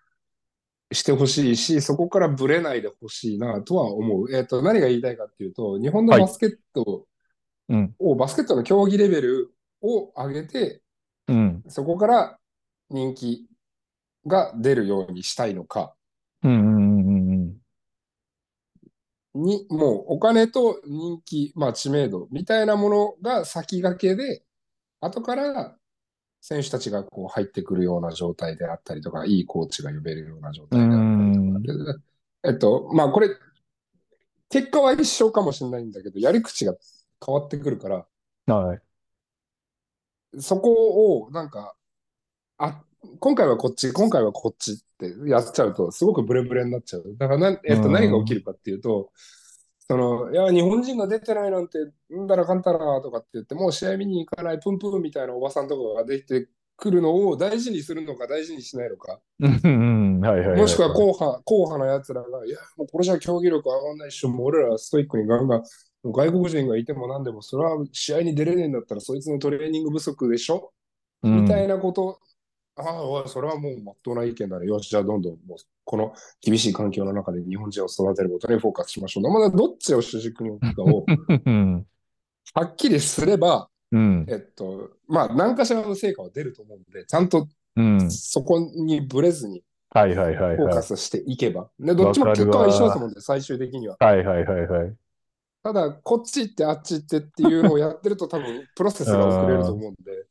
[0.93, 4.35] してほしいし、そこからブレないでほしいなとは思う。
[4.35, 7.07] えっと、何が言いたいかっていうと、日本のはいバスケット
[7.69, 7.95] うん。
[7.99, 10.83] を、バスケットの競技レベルを上げて、
[11.29, 11.63] うん。
[11.69, 12.39] そこから
[12.91, 13.47] 人気
[14.27, 15.95] が出るようにしたいのか、
[16.43, 16.53] うん。
[16.53, 16.76] うん。
[16.76, 16.76] うん。
[19.37, 19.43] うん。
[19.45, 24.43] に、もうお金と人気、まあ知名度みたいなものが先駆けで、
[25.01, 25.77] 後から
[26.41, 31.93] 選手たちがこう入ってくるような状態であったりとか、いいコーチが呼べるような状態であったりとか。
[31.95, 32.01] で
[32.45, 33.31] えっと、まあこれ、
[34.49, 36.75] 結果は一緒かもしれないんだけど、やり口が
[37.25, 38.07] 変わってくるから、
[38.47, 38.81] はい。
[40.41, 41.75] そこをなんか、
[42.59, 42.85] あ、
[43.21, 47.05] 今回はこっち、今回はこっちってやっちゃうと、すごくブレブレになっちゃう。
[47.19, 49.11] だからな、えっと、うん何が起きるかっていうと、
[49.89, 51.79] その、いや、日本人が出てないなんて、
[52.13, 59.21] んだらかんたらとかって言って、もう試合見に行かない、プンプンみたいなおばさんとかが出てくるのを大事にするのか、大事にしないのか。
[59.39, 65.63] もしくは硬派、硬派な奴らが、いや、もうこれじゃ競技力上がんないっしょ、もう俺らストイックにガンガン、
[66.05, 70.73] 外国人がいても何でも、それは試合に出れねえんだったら、そいつのトレーニング不足でしょ？
[71.23, 71.43] うん。
[71.43, 72.19] みたいなこと、
[72.77, 74.67] ああ、それはもう真っ当な意見だね。
[74.67, 79.33] よし、じゃあどんどんもうこの厳しい環境の中で日本人を育てることにフォーカスしましょう。
[79.33, 81.87] まだどっちを主軸に置くかをうん。
[82.55, 84.27] はっきりすれば、うん。
[84.29, 88.11] えっと、まあ何かしらの成果は出ると思うんで、ちゃんとうん。
[88.11, 90.15] そこにブレずにはい。
[90.15, 90.37] はい。
[90.37, 90.57] はい。
[90.57, 90.75] フォーはい。
[90.77, 91.71] カスしていけば。
[91.79, 93.97] で、どっちも結果は一緒だと思うんで、最終的には。
[93.99, 94.25] はい。
[94.25, 94.45] はい。
[94.45, 94.67] はい。
[94.67, 94.97] はい。
[95.63, 100.26] ただ、こっち行ってあっち行ってっていうのをやってると多分プロセスが遅れると思うんで。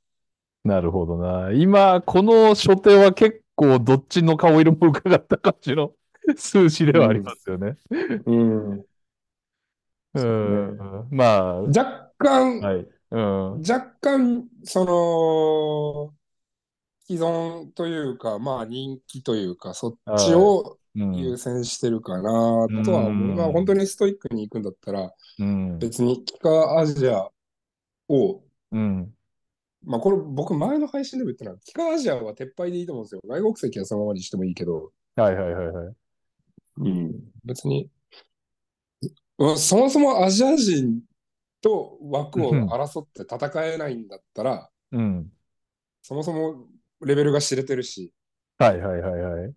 [0.65, 1.51] なるほどな。
[1.54, 5.93] 今、この書店は結構どっちの顔色も伺った感じの
[6.36, 7.78] 数字ではありますよね。
[8.25, 8.86] うん、
[10.15, 11.08] うん。
[11.12, 12.88] まあ、若干、はい。
[13.12, 13.62] うん。
[13.62, 16.15] 若干、その、
[17.06, 21.15] 既存というか、まあ人気というか、そっちをうん。
[21.17, 23.30] 優先してるかなとは思う。
[23.30, 25.78] うんまあ本当にストイックに行くんだったら、うん。
[25.78, 27.30] 別に北アジア
[28.08, 29.14] を、うん。
[29.86, 33.21] まあこれ僕前の配信でも言ったのは、北アジアは撤廃でいいと思うんですよ。
[33.26, 35.95] 外国籍はそのままにしてもいいけど、はいはいはいはい。
[36.78, 37.89] うん、別に、
[39.38, 41.02] うんそもそもアジア人
[41.62, 45.32] と枠を争って戦えないんだったら、うん。
[46.02, 46.67] そもそも
[47.02, 48.13] レベルが知れてるし、
[48.58, 49.54] はいはいはいはい。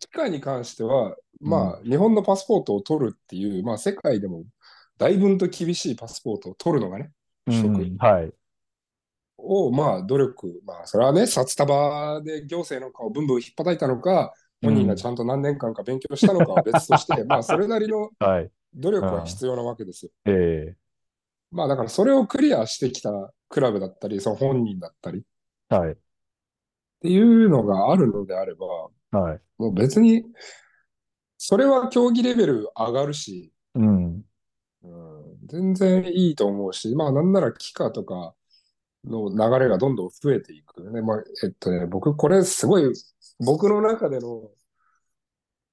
[0.00, 4.44] 機械に関しては、まあ、日本のパスポートを取るっていう、まあ、世界でも
[4.98, 7.10] だいぶんと厳しいパスポートを取るのがね、
[7.46, 8.32] 取得うんはい。
[9.38, 18.50] を、まあ、努力、まあ、それはね、札束で行政の顔をブンブン引っ叩いたのか、本人がちゃんと何年間か勉強したのかは別として、 まあ、それなりのはい。
[18.74, 20.12] 努力は必要なわけですよ。
[20.26, 20.76] え
[21.50, 25.24] まあ、だからそれをクリアしてきたクラブだったり、その本人だったり
[25.70, 25.96] はい。
[27.00, 28.66] ていうのがあるのであれば、
[29.10, 29.40] はい。
[29.56, 30.24] もう別に、
[31.38, 34.24] それは競技レベル上がるし、うん。
[34.82, 38.34] うん、全然いいと思うし、まあなんなら帰化とか
[39.04, 40.90] の流れがどんどん増えていく。
[40.90, 42.92] ね、まあ、えっとね、僕これすごい、
[43.38, 44.50] 僕の中での、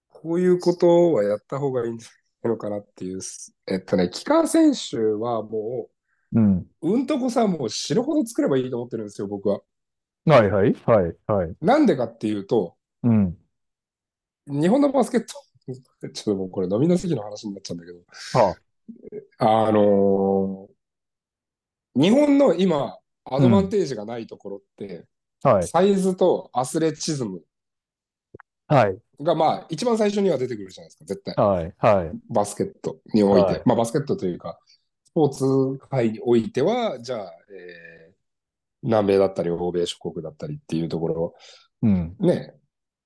[0.10, 2.10] こういうことはやった方がいいんじゃ
[2.48, 3.20] ないのかなっていう、
[3.68, 5.90] えっとね、帰化選手はも
[6.34, 6.66] うん。
[6.82, 9.62] う、うんとこさ、もう死ぬほど作ればいいと思ってるんですよ、僕は。
[10.26, 11.56] はいはいはいはい。
[11.62, 13.38] なんでかっていうと、うん。
[14.48, 15.34] 日本のバスケット、
[16.10, 18.00] ちょっともうこれ飲みの席の話になっちゃうんだけど、
[18.34, 18.56] は
[19.38, 20.76] あのー
[21.96, 25.06] 日本の今、アドバンテージがないところって、
[25.44, 25.56] あ。
[25.56, 25.68] はい。
[25.68, 27.42] サイズとアスレチズム
[28.68, 28.98] はい。
[29.22, 31.36] が、まあ、一番最初には出てくるじゃないですか、絶対。
[31.36, 31.74] はい。
[31.78, 32.12] はい。
[32.30, 33.48] バスケットにおいて。
[33.48, 34.60] はいまあ、バスケットというか、
[35.06, 35.30] スポー
[35.78, 37.96] ツ界においては、じゃあ、えー
[38.84, 41.34] 南米だったり、欧米諸国だったりっていうところ、
[41.82, 42.16] うん。
[42.20, 42.54] ね、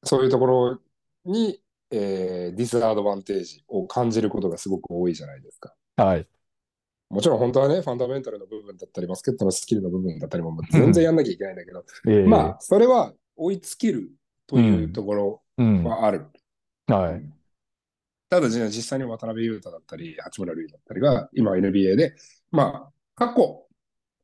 [0.04, 0.80] そういうところ
[1.24, 5.74] に、えーディスアドバンテージを感じることがすごく多いじゃないですか。
[5.96, 6.28] はい。
[7.10, 14.12] もちろん本当はね、ファンダメンタルの部分だったり、バスケットのスキルの部分だったりも全然やんなきゃいけないんだけど、ええまあ、それは追いつける
[14.46, 15.84] というところうん。
[15.84, 16.26] はある。
[16.88, 17.22] はい。
[18.30, 22.16] ただ、じゃあ実際に渡辺裕太だったり、八村塁だったりが、今 NBA で、
[22.52, 23.66] まあ、過去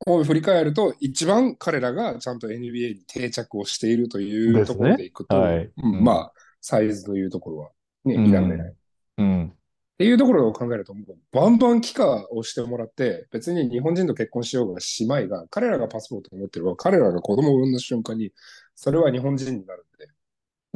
[0.06, 7.69] を振り返ると、一番彼らがちゃんと NBA に定着をしているというところでいくと、はいうんうんまあ、サイズというところは
[8.06, 8.76] ね、うん否めない。
[9.17, 9.54] うん。
[9.95, 10.93] っていうところを考えると、
[11.31, 18.34] バンバン帰化をしてもらって、別に日本人と結婚しようが姉妹が、彼らがパスポートを持ってれば、彼らが子供を産んだ瞬間に、
[18.75, 20.10] それは日本人になるんで、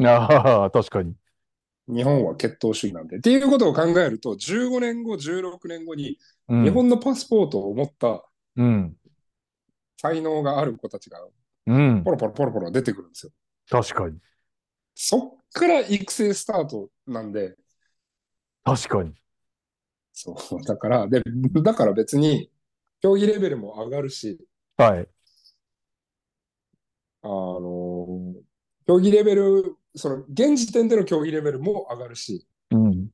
[0.08, 1.16] ああ、確かに。
[1.88, 3.18] 日本は血統主義なんで。
[3.18, 6.64] っていうことを考えると、15年後、16年後に、うん。
[6.64, 8.24] 日本のパスポートを持った
[8.56, 8.96] うん。
[9.98, 11.20] 才能がある子たちが、
[11.68, 12.12] うんポ。
[12.12, 13.32] ロポロポロポロ出てくるんですよ。
[13.70, 14.18] 確かに。
[14.96, 17.58] そっから育成スタートなんで、
[18.70, 19.16] 確かに。
[20.14, 21.24] そう、だから、で、
[21.64, 22.52] だから別に、
[23.02, 24.46] 競技レベルも上がるし、
[24.78, 25.10] はい。
[27.22, 28.36] あの、
[28.86, 33.10] 競技レベル、その、現時点での競技レベルも上がるし、うん。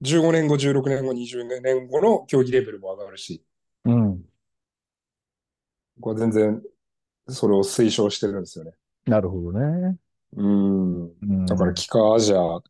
[0.00, 3.44] 15年後、16年後、20年後の競技レベルも上がるし、
[3.84, 4.24] うん。
[5.98, 6.62] 僕は全然、
[7.28, 8.72] それを推奨してるんですよね。
[9.04, 9.98] なるほどね。
[10.36, 11.04] うん。
[11.04, 11.46] うん。
[11.46, 12.60] だから、帰化アジア、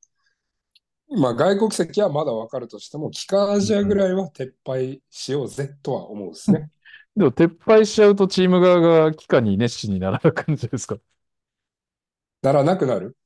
[1.16, 6.70] まあ、外国籍はまだわかるとしても、帰化アジアぐらいは撤廃しようぜとは思うんですね。
[7.16, 10.98] でも、撤廃しちゃうとチーム側が期間に熱心にならな感じですか？
[12.42, 13.16] ならなくなる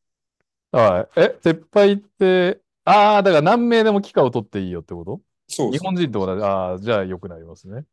[0.73, 1.21] はい。
[1.21, 5.21] え、撤廃って、ああ、だから何名でも期間を取っていいよってこと？
[5.49, 7.85] そう日本人と同じ、ああ、じゃあ良くなりますね。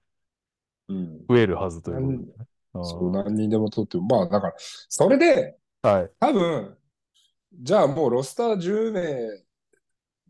[0.87, 1.19] うん。
[1.27, 2.47] 増えるはずということね。
[2.73, 6.11] あそう、何人でも取っても、まあ、だから、それで、あはい。
[6.19, 6.77] 多分、
[7.53, 9.43] じゃあもうロスター10名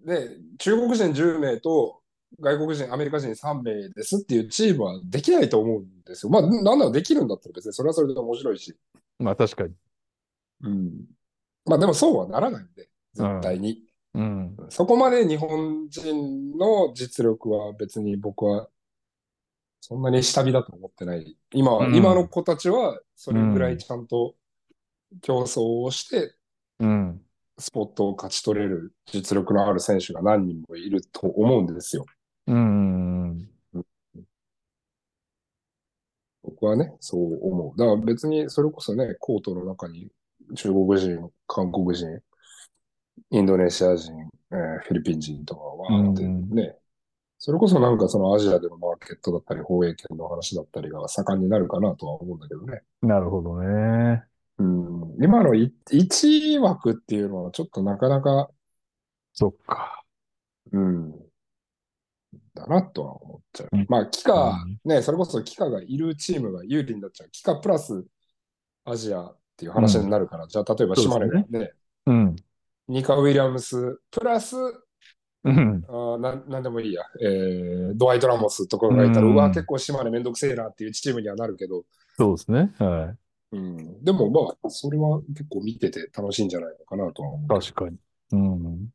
[0.05, 2.01] で、中国人10名と
[2.39, 6.31] 外国人、アメリカ人3名ですっていうチームはできないと思うんですよ。
[6.31, 8.75] まあ、なんならできるんだったら別にそれはそれで面白いし。
[9.19, 9.73] まあ確かに。
[10.63, 10.91] うん。
[11.65, 13.83] まあでもそうはならないんで、絶対に。
[14.13, 14.57] うん。
[14.69, 18.69] そこまで日本人の実力は別に僕は
[19.81, 21.37] そんなに下火だと思ってない。
[21.53, 24.35] 今は、うん今の子たちはそれぐらいちゃんと
[25.21, 26.35] 競争をして
[26.79, 27.21] うん。
[27.61, 32.05] スポットを勝ち取れる実力のある選手が何人もいると思うんですよ。
[32.47, 33.47] うん。
[36.43, 37.77] 僕はね、そう思う。
[37.77, 40.09] だから別にそれこそね、コートの中に
[40.55, 42.19] 中国人、韓国人、
[43.29, 44.11] インドネシア人、
[44.51, 46.75] えーフィリピン人とかわーってうんね、
[47.37, 52.81] それこそなんかそのアジアでのマーケットだったり、放映権の話だったりが盛んになるかなとは思うんだけどね。
[53.01, 54.23] なるほどね。
[54.61, 58.49] うん、今の1枠っていうのはちょっとなかなか、
[59.33, 60.03] そっか。
[60.71, 61.11] うん、
[62.53, 63.85] だなとは思っちゃううん。
[63.89, 67.29] まあ、キカうん、ね、それこそキカがいるチームが有利になっちゃう。
[67.31, 68.05] キカプラス
[68.85, 71.71] アジアっていう話になるから、じゃあ例えば島根がね、
[72.05, 72.35] うん。
[72.87, 74.55] ニカ・ウィリアムスプラス、
[75.43, 75.83] うん。
[75.87, 81.83] あーなんなんでもいいや、えードワイト・ラモスとかがいたら、ううんわ、結構島根めんどくせえなっていうチームにはなるけど、
[82.17, 82.73] そうですね。
[82.77, 83.15] は
[83.53, 87.57] うん、でもまあ、それは結構見てて楽しいんじゃないのかなとは思う。
[87.57, 87.61] い。
[87.61, 87.97] 確かに。
[88.31, 88.89] うん。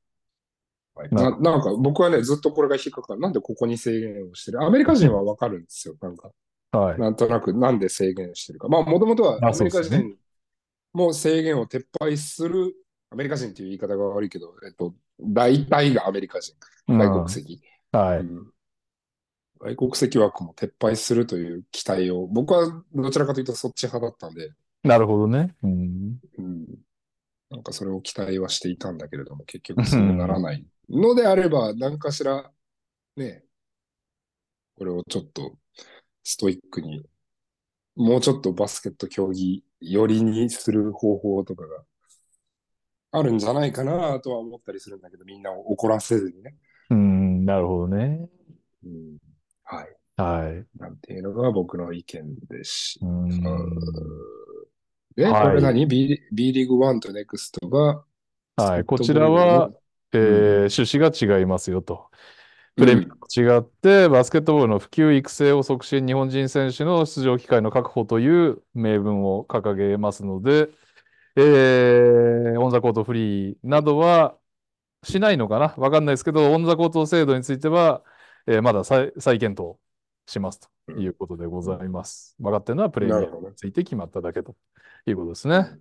[0.95, 3.21] はいなななんか僕はね、ずっとこれが引っかかる。
[3.21, 4.63] なんでここに制限をしてる？
[4.63, 5.95] アメリカ人はわかるんですよ。
[6.01, 6.31] なんか、
[6.73, 6.99] はい。
[6.99, 8.69] なんとなくなんで制限してるか。
[8.69, 10.17] まあ、もともとはあアメリカ人
[10.95, 12.73] も制限を撤廃する、
[13.11, 16.55] アメリカ人っていう言い方が悪いけど、えっと、大体がアメリカ人、
[16.89, 17.61] 外国籍。
[17.93, 18.19] うんはい。
[18.21, 18.51] うん
[19.61, 25.55] 外国籍枠も撤廃するという期待を、僕はどちらかというとそっち派だったんで、なるほどね。
[25.63, 26.19] うん。
[26.39, 26.67] うん、
[27.51, 32.51] なんかそれを期待はしていたんだけれども、結局そうならないのであれば、何かしら、
[33.17, 33.43] ね、
[34.77, 35.57] これをちょっと
[36.23, 37.03] ストイックに、
[37.97, 41.83] もうちょっとバスケット競技寄りにする方法とかが
[43.13, 46.57] あるんじゃないかなとは思ったりするんだけど、みんなを怒らせずにね。
[46.91, 47.45] うん。
[47.45, 48.29] なるほどね。
[48.85, 49.17] うん、
[50.17, 50.47] はい。
[50.47, 50.67] はい。
[50.79, 53.31] なんていうのが僕の意見でしうん。
[55.15, 58.05] で、はいこれ何 ?B, B リーグ1と NEXT が、
[58.57, 58.85] はい。
[58.85, 59.71] こちらは、
[60.13, 62.11] えー趣旨が違いますよと。
[62.77, 70.69] プレミアと違って、バスケットボールの普及育成を促進、日本人選手の出場機会の確保という名分を掲げますので、
[71.37, 74.39] えーオンザコートフリーなどは
[75.05, 75.75] しないのかな？
[75.79, 78.03] わかんないですけど、オンザコート制度については、
[78.47, 79.79] えーまだ再再検討
[80.27, 82.37] しますということでございます。
[82.39, 84.57] 分かってるのはプレミアについて決まっただけと
[85.07, 85.79] いうことですね。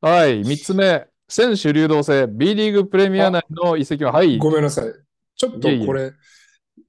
[0.00, 0.44] はい。
[0.44, 4.38] 三つ目、選手流動性、B リーグプレミア内の移籍は、はい。
[4.38, 4.92] ごめんなさい。
[5.36, 6.12] ちょっとこれ、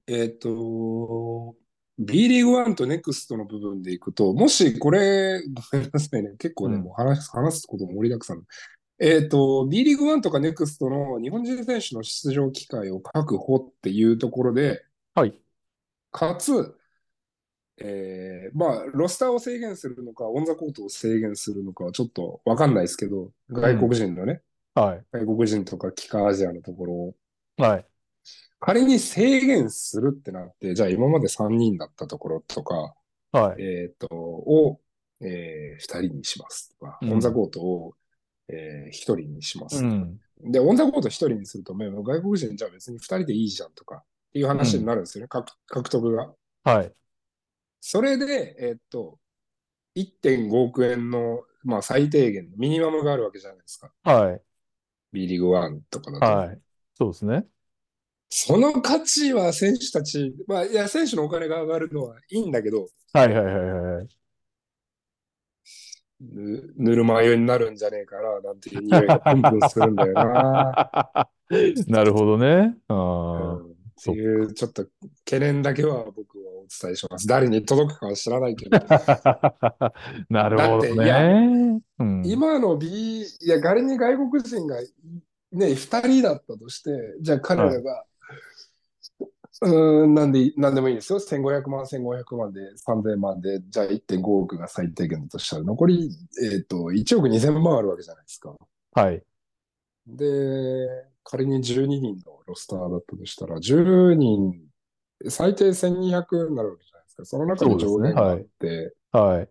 [0.06, 1.54] えっ、と、
[1.98, 6.34] B リーグ1と NEXT の部分でいくと、もしこれ、ごめんなさいね。
[6.38, 8.42] 結構ね、うんもう話す話すことも盛りだくさん。
[8.98, 14.84] えっ、と、B リーグ1とか NEXT の日本人選手の出場機会を確保っていうところで、
[15.14, 15.38] はい。
[16.10, 16.74] かつ、
[17.78, 24.42] えーまあ、ロスターを制限するのか、オンザコートを制限するのかはちょっとわかんないですけど、外国人のね、
[24.74, 25.04] はい。
[25.12, 27.14] 外国人とか帰化アジアのところを
[27.56, 27.86] はい。
[28.60, 32.94] 仮に制限するってなって、じゃあ今まで3人だったところとか、
[33.32, 33.62] はい。
[33.62, 34.80] えっ、と、を、
[35.20, 37.94] えー、2人にしますとか、うんオンザコートを、
[38.48, 40.20] えー、1人にしますとか、うん。
[40.52, 46.32] で、オンザコート1人にすると、外国人じゃあ別に2人でいいじゃんとかっていう話になるんですよね、獲獲得が。
[46.64, 46.92] はい。
[47.84, 49.18] それで、えっと、
[49.96, 53.92] 1.5億円の、まあ、最低限のミニマムがあるわけじゃないですか。
[54.04, 54.40] はい。
[55.12, 56.24] B リーグ1とかだと。
[56.24, 56.60] はい。
[56.94, 57.44] そうですね。
[58.30, 63.54] その価値は選手たち、まあ、いや、選手のお金が上がるのはいいんだけど、はいはいはい
[63.96, 64.08] はい。
[66.20, 71.28] ぬぬるま湯になるんじゃねえかな、なんていう匂いがプンプンするんだよな。
[71.88, 72.76] なるほどね。
[72.86, 73.74] あうーんっ
[74.04, 74.86] ていう、ちょっと
[75.24, 77.26] 懸念だけは僕はお伝えします。
[77.26, 78.78] 誰に届くかは知らないけど、
[80.30, 81.80] なるほどね。
[81.98, 84.76] うん、今の B、いや、仮に外国人が
[85.52, 86.90] ね、2人だったとして、
[87.20, 88.04] じゃあ彼らが、
[89.62, 91.20] うーん、なんで、なんでもいいですよ。
[91.20, 96.10] 1500万、1500万で3000万で、じゃあ1.5億が最低限だとしたら、残り、
[96.52, 98.56] えっ、と、1億2000万あるわけじゃないですか。
[98.94, 99.22] はい。
[100.06, 100.26] で、
[101.22, 104.71] 仮に12人のロスターだったとしたら、10人、
[105.30, 107.24] 最低1200になるわけじゃないですか。
[107.24, 109.50] その中に上限があって、はい。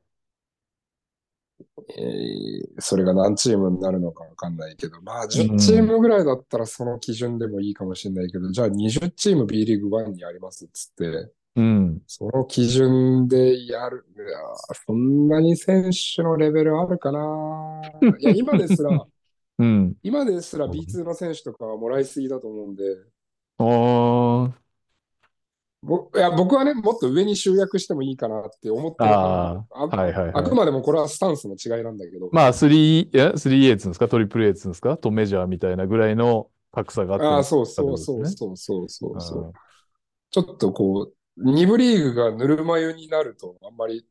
[1.97, 12.01] えーそれが何チームになるのかわかんないけど、まあ10チームぐらいだったらその基準でもいいかもしれないけど、じゃあ20チーム B リーグ1にありますっつって、うん。
[12.07, 14.37] その基準でやる、いや
[14.85, 17.81] そんなに選手のレベルあるかな
[18.19, 18.89] いや、今ですら、
[19.59, 19.95] うん。
[20.03, 22.83] 今ですら B2 の選手とかはもらいすぎだと思うんで、
[23.59, 24.53] おー。
[25.83, 30.33] ぼいや僕はね、もっと上に集約してもいいかなって思ってるああはいはいはい。
[30.35, 34.07] あくまでもこれはスタンスの違いなんだけど、まあ、3、いや、3A っつうんですか？
[34.07, 34.95] トリプル A っつうんですか？
[34.97, 39.53] とメジャーみたいなぐらいの格差があってもああ、そうそうそうそうそうそうそう。
[39.53, 39.59] あ
[40.31, 44.05] ちょっとこう、2部リーグがぬるま湯になると、あんまり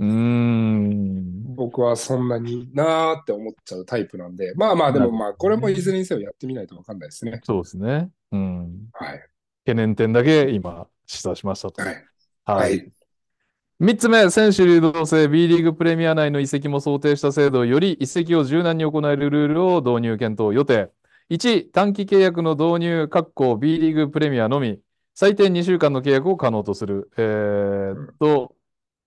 [0.00, 1.54] ーうーん。
[1.54, 7.40] 僕はそんなになーって思っちゃうタイプなんで、まあまあでもまあ、これもいずれにせよやってみないとわかんないですね。
[7.44, 8.10] そうですね。
[8.32, 8.88] うん。
[8.92, 9.31] はい。
[9.64, 11.82] 懸念点だけ今、示唆しましたと。
[11.82, 12.08] はい。
[12.44, 12.54] は。
[12.54, 12.92] はいい。
[13.80, 20.92] 3つ目、選手流動性 B リーグプレミア内の移籍も想定した制度より移籍を柔軟に行えるルールを導入検討予定。
[21.28, 24.80] 1、短期契約の導入、括弧 B リーグプレミアのみ、
[25.14, 27.10] 最低2週間の契約を可能とする。
[27.16, 28.56] えーっと、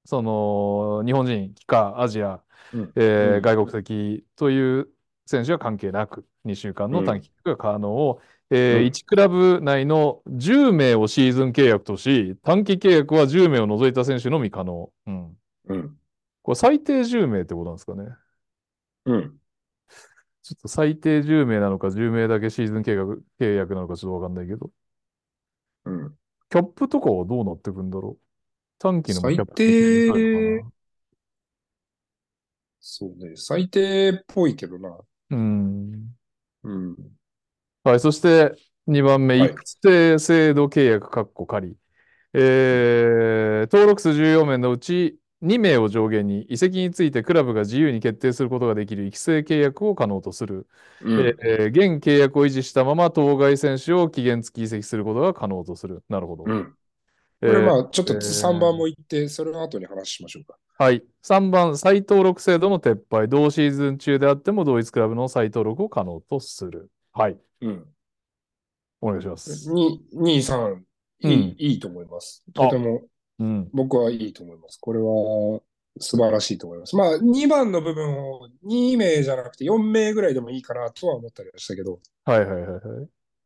[0.06, 2.44] その、日本人、帰化、アジア、
[2.74, 4.90] うんえーうん外国籍という
[5.26, 14.92] 選手は関係なく、2週間の短期契約が可能を、えーうん1クラブ内の10名をシーズン契約とし、短期契約は10名を除いた選手のみ可能。
[15.08, 15.38] うん。
[15.68, 15.98] うん。
[16.44, 18.08] これ最低10名ってことなんですかね。
[19.06, 19.38] うん。
[20.44, 24.70] ちょっと最低10名なのか、10名だけシーズン契約契約なのかちょっとわかんないけど。
[25.86, 26.16] うん。
[26.50, 28.26] キャップとかはどうなってくんだろう？
[28.78, 30.66] 短期のもキャップ最低
[32.80, 33.32] そうね。
[33.36, 34.90] 最低っぽいけどな。
[34.90, 34.98] な
[35.32, 36.16] うん。
[36.64, 36.96] うん。
[37.86, 38.56] はい、そして
[38.88, 41.78] 2番目、はい育成制度契約括弧仮。
[42.34, 50.68] えー登録数14名のうち2名を上限に移籍についてクラブが自由に決定することができる育成契約を可能とする。
[51.02, 51.20] うん。
[51.44, 56.04] えー現契約を維持したまま当該選手を期限付き移籍することが可能とする。
[56.10, 56.44] なるほど。
[56.46, 56.66] うん。
[56.66, 56.76] こ
[57.42, 60.58] えーれまあ、ちょっとえー3番も言って、それの後に話しましょうか。
[60.78, 61.04] はい。
[61.22, 63.30] 3番、再登録制度の撤廃。
[63.30, 66.90] 同シーズン中であっても同一クラブの再登録を可能とする。
[67.18, 67.38] はい。
[67.62, 67.86] うん。
[69.00, 69.72] お願いします。
[69.72, 70.82] 2、2、3、
[71.22, 72.44] いい、いいと思います。
[72.54, 73.04] とても
[73.40, 73.70] うん。
[73.74, 74.78] 僕はいいと思います。
[74.82, 75.62] これは
[76.00, 76.96] 素晴らしいと思います。
[76.98, 82.82] まあ、2番の部分を2名じゃなくて4名ぐらいでもいいかなとは思ったりはしたけど、はいはいはいはい。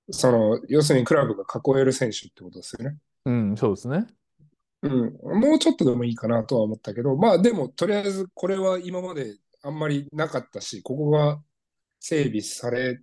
[0.10, 2.98] その、要するにクラブが囲える選手ってことですよね。
[3.26, 4.08] うん、そうですね。
[4.82, 5.42] うん。
[5.42, 11.40] もうちょっとでもいいかなとは思ったけど、まあでも、とりあえずこれは今まであんまりなかったし、ここが
[12.00, 13.00] 整備され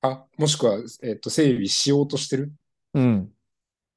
[0.00, 2.52] た、もしくは、えっと、整備しようとしてる？
[2.94, 3.32] うん。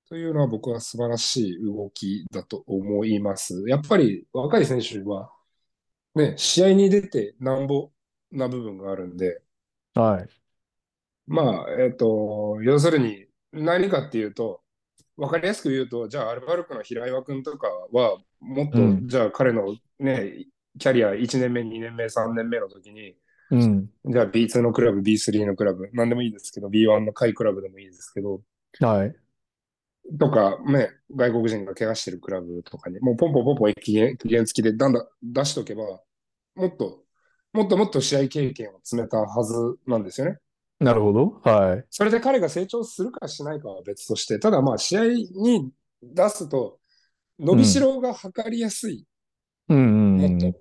[0.10, 3.64] というのは僕は素晴らしい動きだと思います。
[3.68, 5.32] やっぱり若い選手は、
[6.16, 7.92] ね、試合に出てなんぼ
[8.32, 9.42] な部分があるんで、
[9.94, 10.30] はい。
[11.28, 14.62] まあ、えっと、要するに何かっていうと、
[15.16, 20.46] わかりやすく言うと、じゃあアルバルクの平岩君とかは、もっと、うんじゃあ彼のね、
[20.80, 23.16] キャリア1年目、2年目、3年目の時に、
[23.52, 23.90] うん。
[24.06, 28.42] じゃあ B2 のクラブ、B3 のクラブ、なんでもいいですけど、B1 の下位クラブでもいいですけど、
[28.80, 29.16] はい。
[30.18, 35.84] とか、ね、外国人が怪我してるクラブとかに、もうポンポンポンポン期限期限付きでだんだん出しとけば、
[36.56, 37.04] もっと、
[37.54, 39.54] もっともっと試合経験を積めたはず
[39.86, 40.38] なんですよね。
[40.80, 41.42] なるほど。
[41.44, 41.86] はい。
[41.90, 45.72] それで彼が成長するかしないかは別として、ただまあ試合に
[46.02, 46.80] 出すと、
[47.40, 49.06] 伸びしろが測りやすい。
[49.70, 50.32] うんうんうん。
[50.32, 50.60] もっと、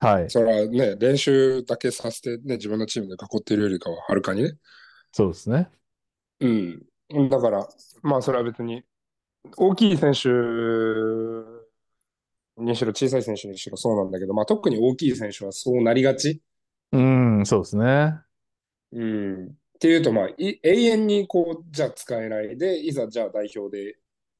[0.00, 0.30] はい。
[0.30, 4.52] それはね、練習だけさせてね、自分のチームで囲っているよりかははるかにね。
[5.12, 5.70] そうですね。
[6.40, 7.28] うん。
[7.28, 7.68] だから、
[8.02, 8.84] まあそれは別に、
[9.56, 10.28] 大きい選手
[12.62, 16.42] にしろ、小さい選手にしろそうなんだけど、まあ特に大きい選手はそうなりがち。
[16.92, 18.14] うん、そうですね。
[18.92, 19.46] うん。
[19.46, 23.96] っていうと、まあ、い永遠にこう、じゃあ使えないで、いざじゃあ代表で、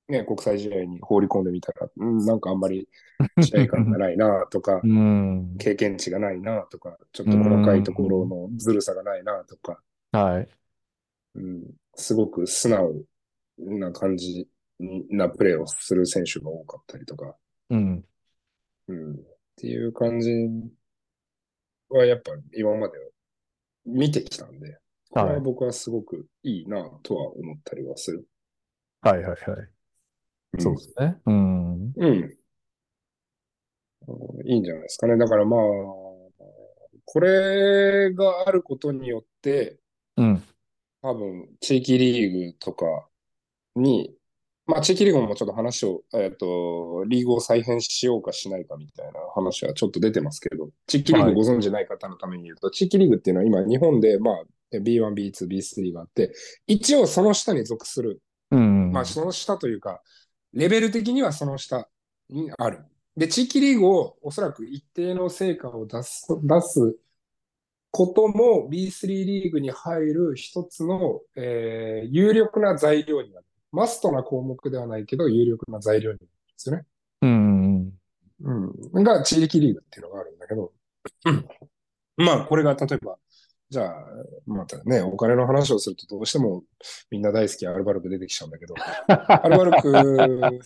[0.08, 2.88] ね、国際試合に放り込んでみたら、うん、なんかあんまり
[3.42, 5.56] 試合感がないなとかう、ん。
[5.58, 9.82] 経験値がないなとか、ちょっと細かいところのずるさがないなとか、
[10.12, 10.48] はい。
[11.34, 13.02] うん、すごく素直
[13.58, 14.48] な感じ
[15.10, 17.36] なプレーをする選手が多かったりとか、
[17.68, 18.04] うん。
[18.88, 19.16] うん、っ
[19.56, 20.30] ていう感じ
[21.90, 22.94] はやっぱ今まで
[23.84, 24.78] 見てきたんで、
[25.10, 28.26] これは僕はすごくいいなとは思ったりはする。
[29.02, 29.77] はいはいはい。
[30.58, 31.16] そうですね。
[31.26, 31.92] うん。
[31.96, 32.38] うん。
[34.46, 35.18] いいんじゃないですかね。
[35.18, 35.60] だからまあ、
[37.04, 39.78] これがあることによって、
[40.16, 40.42] うん。
[41.02, 42.86] 多分、地域リーグとか
[43.76, 44.14] に、
[44.66, 54.44] まあ、地域リーグもちょっと話を、えっと、リーグを再編しようかしないかみたいな話はちょっと出てますけど、地域リーグご存知ない方のために言うと、地域リーグっていうのは今、日本で、まあ、
[54.76, 56.32] B1、B2、B3 があって、
[56.66, 58.20] 一応その下に属する
[58.50, 58.92] うん。
[58.92, 60.02] まあ、その下というか、
[60.52, 61.88] レベル的にはその下
[62.28, 62.84] にある。
[63.16, 66.96] で、地域リーグをおそらく一定の成果を出す、出す
[67.90, 73.46] ことも B3 リーグに入る一つの、えー有力な材料になる。
[73.72, 76.86] マストな項目ではないけど、有力な材料になるんですよね。
[77.22, 77.92] うん。
[78.40, 79.04] うん。
[79.04, 80.72] が地域リーグっていうのがあるんだけど、
[82.16, 83.16] まあ、これが例えば、
[83.70, 84.06] じゃあ、
[84.46, 86.62] またね、お金の話をするとどうしても
[87.10, 88.74] みんな大好きアルバルク出てきちゃうんだけど、
[89.28, 90.60] アルバルク、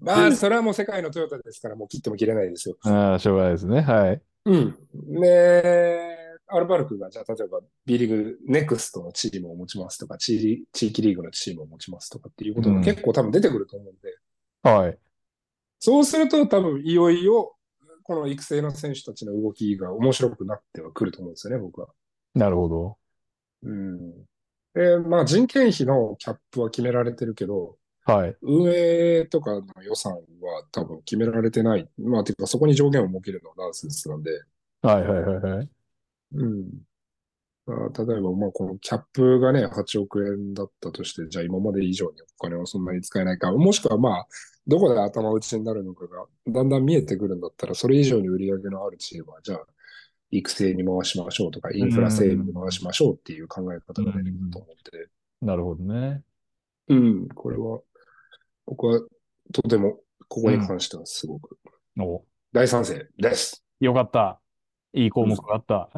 [0.00, 2.76] まあ、それはもう世界のトヨタですから、もう切っても切れないですよ。
[2.82, 3.80] ああ、しょうがないですね。
[3.80, 4.22] はい。
[4.46, 4.76] うん。
[5.20, 14.16] で、アルバルクが、じゃあ、例えば B リーグネクストのチームを持ちますとか、地域地域リーグのチームを持ちますとかっていうことが結構多分出てくると思うんで、
[14.62, 14.98] はい。
[15.80, 17.56] そうすると多分いよいよ、
[18.04, 21.88] この育成の選手たちの動きが面白くなってはくると思うんですよね、僕は。
[22.34, 22.98] なるほど。
[23.62, 24.24] うん。
[24.74, 27.76] で、まあ人件費のキャップは決められてるけど、
[28.06, 28.36] はい。
[28.42, 30.20] 運営とかの予算は
[30.72, 31.88] 多分決められてない。
[31.98, 34.30] まあ、ていうかそこに上限を設けるのはナンセンスなんで、
[34.82, 35.70] はいはいはいはい。
[36.34, 36.84] うん。
[37.66, 44.26] まあ、例えば、まあ、このキャップがね、8億円だったとして、じゃあ今まで以上にお金をそんなに使えないか、もしくはまあ、
[44.66, 49.66] どこで頭打ちになるのかがだんだん見えてくるんだったら、それ以上に売り上げのあるチームは、じゃあ、
[50.38, 55.08] 育成に回しましょうとか、インフラ整備に回しましょうっていう考え方が出てくると思って、
[55.40, 56.22] なるほどね。
[56.88, 57.80] うん、これは、
[58.66, 59.00] 僕は
[59.52, 61.56] とても、ここに関してはすごく
[62.00, 63.64] お、大賛成です。
[63.80, 64.40] よかった。
[64.92, 65.90] いい項目があった。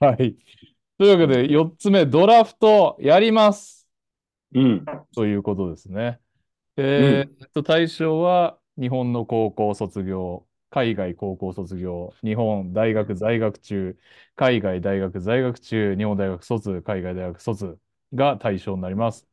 [0.00, 0.36] はい。
[0.98, 3.86] というわけで、4つ目、ドラフトやります。
[4.54, 4.84] うん。
[5.14, 6.20] ということですね。
[6.76, 13.98] えーっと、対象は日本の高校卒業、海外高校卒業、日本大学在学中、
[14.36, 17.78] 海外大学在学中、日本大学卒、海外大学卒
[18.14, 19.26] が対象になります。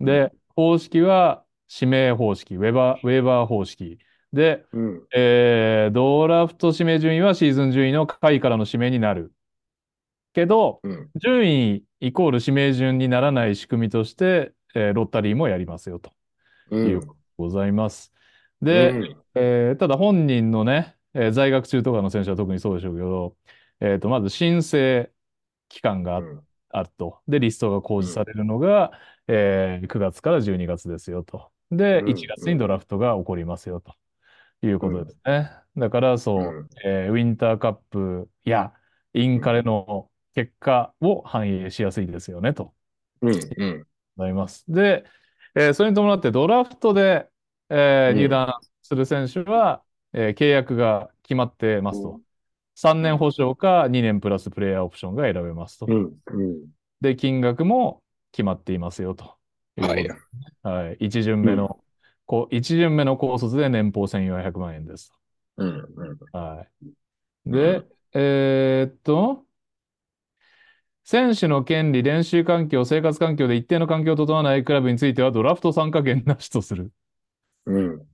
[0.00, 3.98] で、方式は指名方式、ウェバー、ウェーバー方式。
[4.32, 5.08] で、うん。
[5.14, 9.32] えードラフト指名順位はシーズン順位の下位からの指名になる。
[10.32, 11.10] けど、うん。
[11.16, 16.12] 順位イコール指名順にならない仕組みとして、えーロッタリーもやりますよと
[16.70, 16.88] うん。
[16.88, 17.00] いう
[17.38, 18.12] ございます。
[18.64, 23.36] で、うんえーただ本人のね、えー在学中とかの選手は特にそうでしょうけど、
[23.80, 25.10] えーと、まず申請
[25.68, 26.22] 期間が
[26.70, 27.20] あると。
[27.28, 28.92] で、リストが公示されるのが、
[29.28, 31.52] えー9月から12月ですよと。
[31.70, 33.94] で、うん1月にドラフトが起こりますよと
[34.62, 35.50] いうことですね。
[35.76, 38.74] だから、そう、うんえーウィンターカップや
[39.14, 42.74] インカレの結果を反映しやすいですよねと。
[43.22, 43.32] うん。
[43.56, 43.86] うん。
[44.16, 44.64] ございます。
[44.68, 45.04] で、
[45.54, 47.28] えーそれに伴ってドラフトで、
[47.70, 52.20] えーうん入団する選手は、えー契約が決まってますと。
[52.74, 55.94] 3年保証か2年プラスプレイヤーオプションが選べますと。
[57.00, 58.02] で、金額も
[58.32, 59.36] 決まっていますよと。
[59.76, 60.14] はい。
[60.62, 60.96] はい。
[61.06, 61.84] 1巡目の、
[62.26, 65.12] こう一巡目の高卒で年俸1400万円です。
[66.32, 66.38] と。
[66.38, 66.66] は
[67.46, 67.50] い。
[67.50, 69.46] で、えーっと、
[71.04, 76.92] 選手の権利、練習環境、生活環境で一定の環境を整わないクラブについてはドラフト参加権なしとする。
[77.66, 78.06] うん。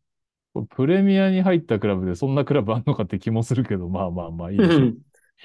[0.71, 4.97] プレミアに入ったクラブでそんなクラブあんのかって気もするけど、まあまあまあいいでしょう。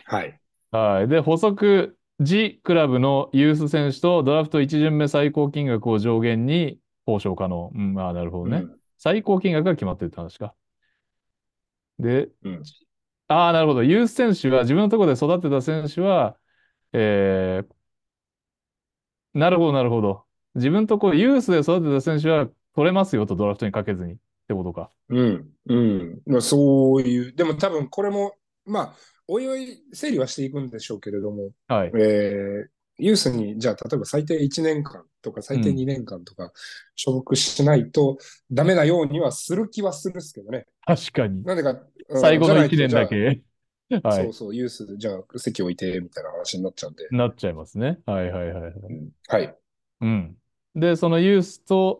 [0.06, 0.40] はい。
[0.72, 1.08] はい。
[1.08, 7.72] で、補足、G クラブのユース選手とドラフト1巡目最高金額を上限に交渉可能。
[7.74, 8.58] うん、ああ、なるほどね。
[8.58, 8.80] うん。
[8.98, 10.56] 最高金額が決まってるって話か。
[12.00, 12.64] で、うん。
[13.28, 13.84] ああ、なるほど。
[13.84, 16.38] ユース選手は、自分のところで育てた選手は、
[16.94, 17.76] えー、
[19.34, 20.26] なるほど、なるほど。
[20.56, 24.14] 自分のところ、ユースで育てた選手は取れますよと、ドラフトにかけずに。
[24.14, 24.18] っ
[24.48, 24.92] てことか。
[25.10, 25.50] うん。
[25.68, 26.22] うん。
[26.26, 28.96] まあ、そういう、でも多分これも、まあ、
[29.28, 31.92] おいおい整理はしていくんでしょうけれども、はい。
[31.98, 36.54] えーユースに、じゃあ、例えば最低1年間とか最低うん2年間とか
[36.96, 38.18] 所属しないと
[38.50, 40.66] ダメなようにはする気はするっすけどね。
[40.86, 41.44] 確かに。
[41.44, 43.42] なんでか、うん最後の1じゃないと年
[43.90, 44.08] だけ。
[44.08, 44.24] はい。
[44.24, 47.08] そうそう、ユース、じゃあ席置いて、みたいな話になっちゃうんで。
[47.12, 48.00] なっちゃいますね。
[48.06, 48.74] はいはいはい
[49.28, 49.58] はい。
[50.02, 50.38] うん。
[50.76, 52.00] で、そのユースと、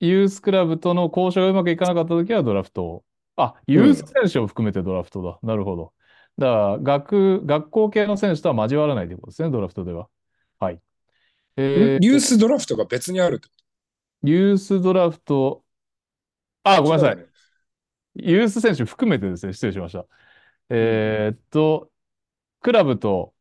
[0.00, 3.04] ユースクラブとの交渉がうまくいかなかったときはドラフトを。
[3.36, 5.38] あ、ユース選手を含めてドラフトだ。
[5.42, 5.92] なるほど。
[6.38, 10.08] だから、学、学校系の選手とは交わらないということですね、ドラフトでは。
[10.58, 10.80] はい。
[11.56, 13.54] えーユースドラフトが別にあるってこ
[14.22, 15.64] ユースドラフト、
[16.64, 17.26] あ、とごめんなさい。
[18.14, 20.06] ユース選手含めてですね、失礼しました。
[20.70, 21.90] えーっと、
[22.62, 23.34] クラブと、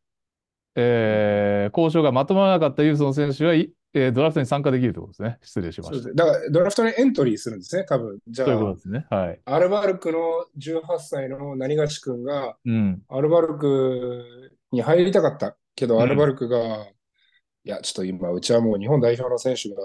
[0.75, 5.37] えー交渉がまとまらなかったユースの選手は、いえードラフトに参加できるということですね。
[5.41, 6.13] 失礼しました。
[6.13, 8.19] だから、ドラフトにエントリーするんですね、多分。
[8.27, 9.07] じゃあそういうことで、すね。
[9.09, 9.41] はい。
[9.45, 10.19] アルバルクの
[10.59, 13.01] 18歳の何がし君が、うん。
[13.09, 19.75] アルバルクに入りたかったけど、うんアルバルクが、いや、ちょっと今、うちはもう日本代表の選手が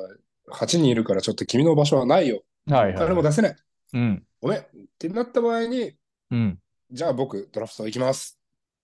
[0.53, 2.43] 8人いるから、ちょっと君の場所はないよ。
[2.69, 2.97] はいはい、はい。
[2.97, 3.57] お金も出せない。
[3.95, 4.23] うん。
[4.41, 4.59] ごめん。
[4.59, 4.65] っ
[4.99, 5.93] てなった場合に、
[6.31, 6.59] うん。
[6.91, 8.39] じゃあ僕、ドラフト行きます。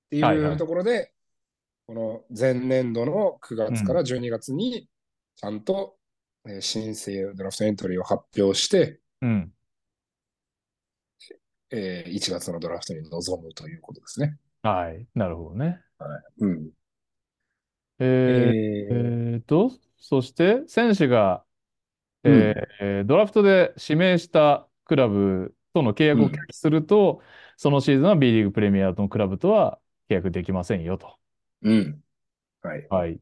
[0.07, 1.13] ってはいはいいうところで、
[1.87, 4.89] この前年度の9月から12月に、
[5.41, 5.99] ちゃんと、
[6.47, 9.53] えー申請、ドラフトエントリーを発表して、うん。
[11.73, 14.39] えー1月のドラフトに臨むということですね。
[14.63, 15.07] はい。
[15.15, 15.83] なるほどね。
[16.39, 16.71] うん。
[18.27, 18.55] えー
[18.91, 21.45] ええーーと、そして、選手が、
[22.25, 27.23] えーえードラフトで指名したクラブとの契約を拒否すると、
[27.57, 29.81] そのシーズンは B リーグプレミアのクラブとは
[30.11, 31.19] 契約できませんよと。
[31.63, 32.03] うん。
[32.63, 32.91] はい。
[32.91, 33.21] はい。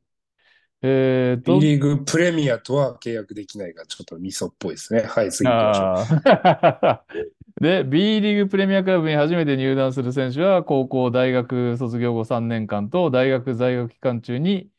[0.83, 5.03] えー B と、リーグプレミアとは契約できないが、ちょっとミソっぽいですね。
[5.03, 5.91] はい、次行きましょう。
[5.91, 7.29] あー
[7.61, 14.71] で、B リーグプレミアクラブに初めて入団する選手は、高校、大学卒業後3年間と、大学在学期間中に、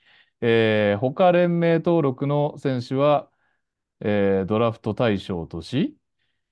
[0.41, 3.29] えー他連盟登録の選手は、
[4.01, 5.97] えードラフト対象とし、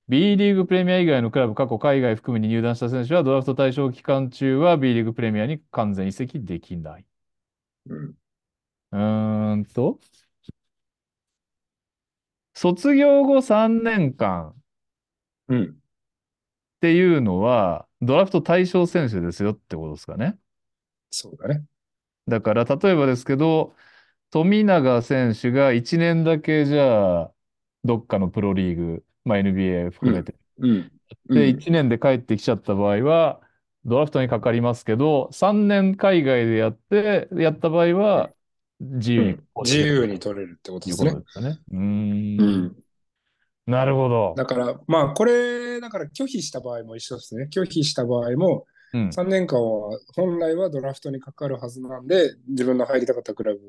[0.10, 7.06] B リーグプレミア以外のクラブ、過去海外含めに入団した選手は、ドラフト対象期間中は B リーグプレミアに完全移籍できない。
[7.88, 8.16] うん。
[8.92, 10.00] うーんと、
[12.54, 14.62] 卒業後3年間、
[15.50, 15.78] うん。
[16.78, 20.38] っていうのは、ドラフト対象選手ですよってことですかね。
[21.10, 21.66] そうだね。
[22.28, 23.76] だから、例えばですけど、
[24.32, 27.36] 富永選手が1年だけじゃあ、
[27.84, 30.92] どっかのプロリーグ、まあ、NBA 含めて、うん。
[31.34, 33.42] で、うん1年で帰ってきちゃった場合は、
[33.86, 38.34] ドラフトにかかりますけど、3年海外でやって、やった場合は、
[38.80, 41.12] 自由にうん自由に取れるってことですね。
[41.12, 41.60] ですかね。
[41.72, 42.42] うーん。
[42.42, 42.76] うん。
[43.66, 44.34] なるほど。
[44.38, 47.50] だから、まあ、これ、だから拒否した場合も一緒ですね。
[47.52, 49.10] 拒否した場合も、うん。
[49.10, 53.60] 3年間は本来はドラフトにかかるはずなんで、自分の入りたかったクラブ。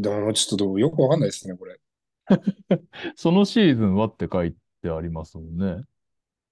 [0.00, 1.78] でも、ちょっとどうよくわかんないですね、これ。
[3.14, 5.84] そのシーズンはって書いてありますもんね。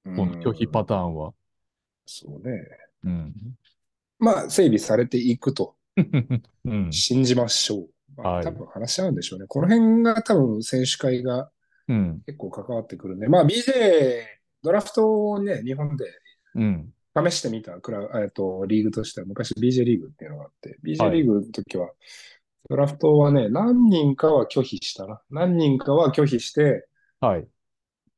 [0.05, 1.33] この拒否パターンは。
[2.07, 2.63] そうね。
[3.03, 3.35] うん。
[4.19, 5.75] まあ、整備されていくと
[6.65, 6.93] うん。
[6.93, 7.89] 信じましょう。
[8.17, 9.47] まあ、はい多分話し合うんでしょうね。
[9.47, 11.51] この辺が多分選手会が
[11.89, 12.23] うん。
[12.27, 14.25] 結構関わってくるんで、まあ、BJ、
[14.63, 16.07] ドラフトをね、日本で
[16.55, 16.93] うん。
[17.17, 21.91] 試してみたクラ、えっと、リーグとしては、昔 BJ リーグっていうのがあって、BJ はいリーグの時は、
[22.69, 25.21] ドラフトはね、何人かは拒否したな。
[25.31, 26.87] 何人かは拒否して、
[27.21, 27.47] はい。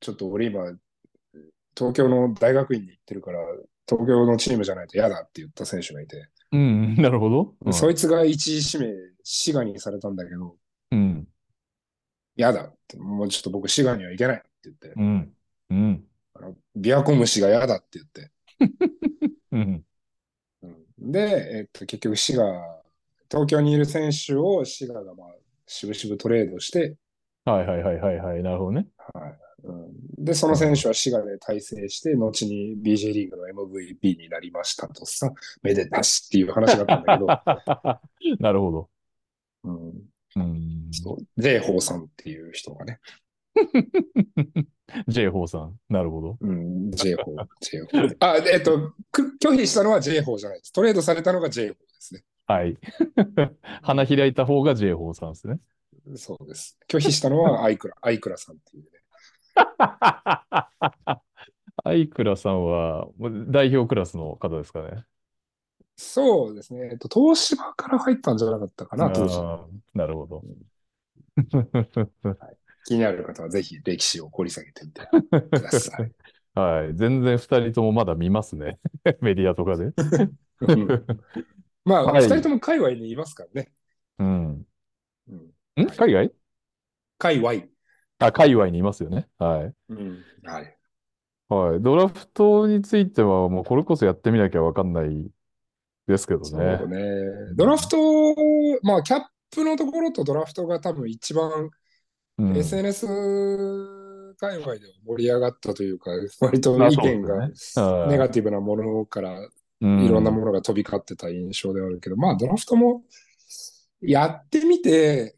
[0.01, 0.64] ちょっと俺今、
[1.77, 3.41] 東京の大学院に行ってるから、
[3.89, 6.97] 東京のチームじゃないと嫌だって言った選手がいて、うん。
[6.97, 7.55] なるほど。
[7.64, 10.57] うんそいつが一時指名、滋賀にされたんだけど、
[10.93, 11.28] うん。
[12.37, 15.32] 嫌だって、もうちょっと僕滋賀には行けないって言って、うん。
[15.70, 16.05] うん。
[16.34, 18.30] あの琵琶湖虫が嫌だって言って、
[19.53, 19.84] うん。
[20.62, 21.20] うんで、
[21.59, 22.82] えっと、結局滋賀、
[23.30, 25.28] 東京にいる選手を滋賀がまあ、
[25.66, 26.97] しぶしぶトレードして、
[27.45, 28.43] はいはいはいはいはい。
[28.43, 28.89] なるほどね。
[29.67, 29.73] う
[30.21, 38.89] ん、で、その選手は滋賀で大成して、後に BJ リーグの MVP になりましたとさ、めでたしっていう話があったんだけど、 なるほど。
[39.64, 39.93] うん、
[40.37, 40.89] うん。
[40.93, 43.01] そう、ゼイホーさんっていう人がね、
[45.09, 45.79] J ホーさん。
[45.89, 46.39] なるほど。
[46.41, 47.35] うん、J 法。
[47.61, 48.17] J 法。
[48.21, 48.93] あ、えっと、
[49.43, 50.73] 拒否したのは J 法じゃないです。
[50.73, 52.23] トレードされたのが J 法ですね。
[52.47, 52.79] はい。
[53.83, 55.59] 花開いた方が J ホーさんですね。
[56.14, 56.79] そうです。
[56.89, 58.91] 拒否したのはアイクラ、アイクラさんっていうね。
[61.85, 63.09] アイクラさんは
[63.49, 65.05] 代表クラスの方ですかね。
[65.97, 66.91] そうですね。
[66.93, 69.39] えっと、東芝から入ったんじゃなかったかな、当時。
[69.95, 70.43] なるほど、
[72.23, 72.57] はい。
[72.85, 75.01] 気になる方はぜひ歴史を掘り下げてみて
[75.31, 76.13] ください。
[76.55, 76.95] はい。
[76.95, 78.79] 全然二人ともまだ見ますね。
[79.21, 79.85] メディアとかで。
[79.85, 81.07] うん、
[81.85, 83.73] まあ、二、はい、人とも海外にいますからね。
[84.19, 84.67] うん。
[85.29, 85.87] うん、ん？
[85.97, 86.33] 海外？
[87.19, 87.71] 海外。
[88.19, 89.29] あ、界隈にいますよね。
[89.39, 89.75] はい。
[89.91, 90.25] うん。
[90.45, 90.79] はい。
[91.49, 91.83] はい。
[91.83, 95.31] ドラフトについては、もうこれこそやってみなきゃわかんない
[96.07, 96.47] ですけどね。
[96.49, 97.55] そうね。
[97.55, 97.97] ドラフト、
[98.83, 101.71] まあ、キャップのところとドラフトが多分一番、
[102.39, 103.07] うん、SNS
[104.39, 106.11] 界隈では盛り上がったというか、
[106.41, 107.49] 割と意見が
[108.05, 109.41] ネガティブなものから
[109.81, 113.03] いろんなものが飛び交ってた印象であるけど、まあ、ドラフトも
[114.01, 115.36] やってみて、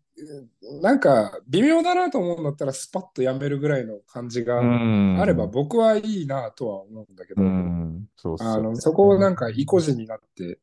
[0.83, 7.43] なんか微妙だなと思うんだったらスパッとやめるぐらいの感じがあれば僕はいいなとは思うんだけど、
[8.17, 10.59] そあのそこをなんか意固地になって、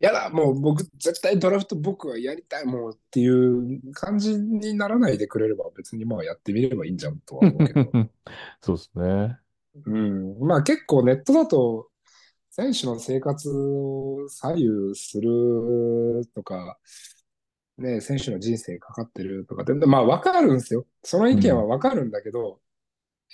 [0.00, 7.90] やだ、もう僕絶対ドラフト僕はやりたいもんっていう感じにならないでくれれば別にまあやってみればいいんじゃんとは思うけど。
[8.62, 9.38] そうですね。
[9.86, 10.38] うん。
[10.40, 11.88] まあ結構ネットだと
[12.50, 16.78] 選手の生活を左右するとか、
[17.78, 20.86] ね、選手の人生かかってるとかで、まあわかるんですよ。
[21.02, 22.60] その意見はわかるんだけど、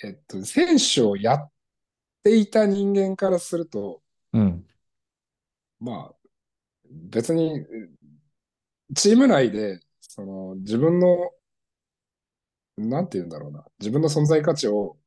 [0.03, 1.51] うん、えっと、選手をやっ
[2.23, 4.01] ていた人間からすると、
[4.33, 4.65] うん、
[5.79, 6.15] まあ、
[6.89, 7.65] 別に、
[8.95, 11.31] チーム内で、その、自分の、
[12.77, 14.97] なんて言うんだろうな、自分の存在価値を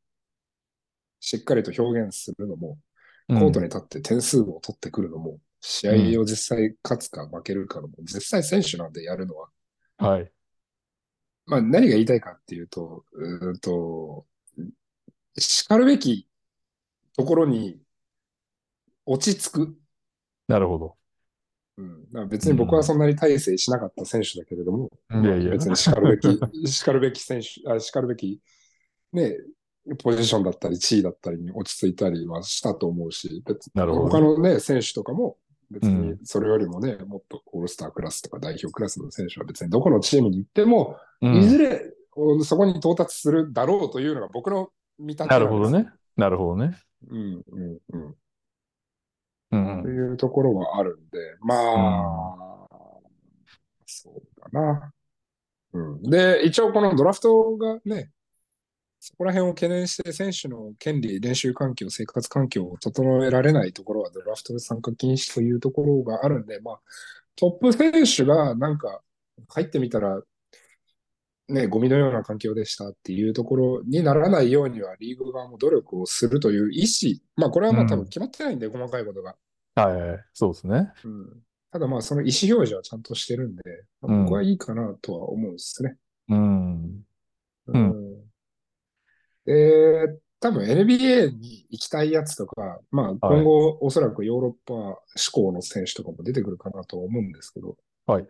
[1.21, 2.79] しっかりと表現するのも、
[3.29, 9.49] コートに立って点数を取ってくるのも、試合を実際勝つか負けるかの、実際選手なんでやるのは。
[9.99, 10.33] はい。
[11.47, 14.27] まあ何が言いたいかっていうと、うんと、
[15.37, 16.29] 叱るべき
[17.17, 17.81] ところに
[19.07, 19.79] 落ち着く。
[20.47, 20.99] なるほど。
[21.79, 28.41] うん、別に僕はそんなに大成しなかった選手だけれども、うん、いやいや別に叱るべき、 叱るべき選手、あ叱るべき、
[29.13, 29.37] ね、
[30.03, 35.39] ポジションだったり、地位だったりに落ち着いたりはしたと思うし、別なるほど他のね、選手とかも、
[35.71, 41.83] 別にそれよりもね、うん、もっとオールスタークラスとか代表クラスの選手は別にどこのチームに行っても、うん、いずれ
[42.45, 45.89] そこに到達するだろうというのが僕の見立てなるほどね。
[46.17, 46.77] なるほどね。
[47.09, 48.15] うんうんうん。
[49.51, 52.99] うん、というところはあるんで、まあ、うん、
[53.87, 54.93] そうだな。
[55.73, 58.11] うん、で、一応このドラフトがね、
[59.01, 66.81] そこら辺を懸念して選手の権利、練習環境、生活環境を整えられないところはドラフトで参加禁止というところがあるんで、まあ、
[67.37, 69.01] トップ選手がなんか
[69.49, 70.21] 入ってみたら、
[71.49, 79.37] ね、ゴミのような環境でしたっていうところにならないようにはリーグ側も努力をするという意思、まあこれはまあ多分決まってないんで、うん、細かいことが。
[79.77, 80.93] はい、そうですね。
[81.05, 83.63] うん、ただまあその意思表示はちゃんとしてるんで、
[84.03, 85.97] まあ、僕はいいかなとは思うんですね。
[86.29, 87.03] うん。
[87.69, 87.98] うん。
[89.49, 97.77] で、多分 NBA に行きたいやつとか、まあ今後、はい、おそらくヨーロッパ志向の選手とかも出てくるかなと思うんですけど、
[98.07, 98.27] はい。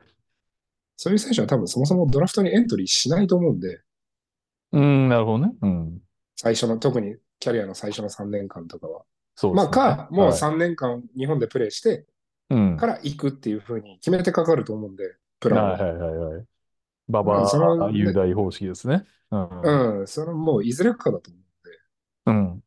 [0.96, 3.80] そういう選手は多分そもそもドラフトにエントリーしないと思うんで、
[4.72, 5.52] うん、なるほどね。
[5.60, 5.98] うん。
[6.36, 9.02] 最初の、特にキャリアの最初の3年間とかは。
[9.34, 12.06] そう、ね、まあか、もう3年間日本でプレーして、
[12.48, 15.72] から行くっていうふうに決めてかかると思うんで、プランは。
[15.72, 16.44] はいはいはい。
[17.08, 19.04] ババア雄大方式ですね。
[19.30, 21.40] うん、うん、そのもういずれかだと思
[22.26, 22.34] うん。
[22.36, 22.62] なる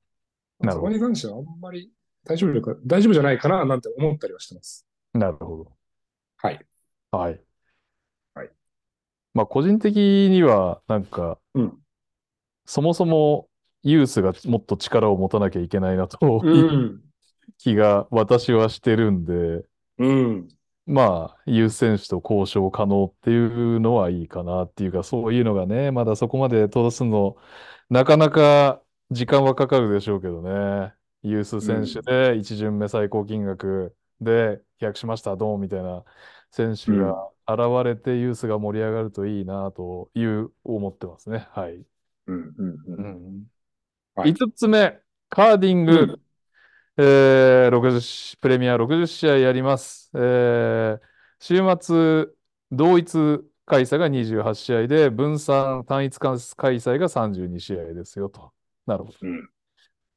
[0.59, 0.71] ほど。
[0.71, 1.91] そこに関してはあんまり
[2.25, 4.85] 大丈夫か、大丈夫じゃないかななんて思ったりはしてます。
[5.13, 5.71] なるほど。
[6.37, 6.65] はい。
[7.11, 7.41] はい。
[8.33, 8.49] はい。
[9.33, 9.97] まあ、個人的
[10.29, 11.77] には、なんか、うん、
[12.65, 13.49] そもそも
[13.83, 17.01] ユースがもっと力を持たなきゃいけないなと、うん、
[17.57, 19.65] 気が私はしてるんで、
[19.97, 20.47] うん。
[20.85, 27.37] まあ、ユース選手と交渉可能っていうのはいいかなっていうか、そういうのがね、まだそこまで到達するの、
[27.89, 30.93] なかなか時間はかかるでしょうけどね。
[31.23, 36.03] ユース選手で1巡目最高金額で飛躍しました、ドンみたいな
[36.49, 41.47] 選手が現れてユースが盛り上がるといいなという思ってますね。
[41.51, 41.85] はい。
[42.27, 43.43] うんうんうん。
[44.15, 46.21] はい、5つ目、カーディング、うん、
[46.97, 50.11] えー、60プレミア60試合やります。
[50.13, 50.99] えー、
[51.39, 52.33] 週末、
[52.71, 58.51] 同一開催が28試合で、分散単一開催が32試合ですよと。
[58.85, 59.17] なるほど。
[59.21, 59.49] うん。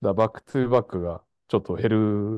[0.02, 1.90] だ back to back がちょっと減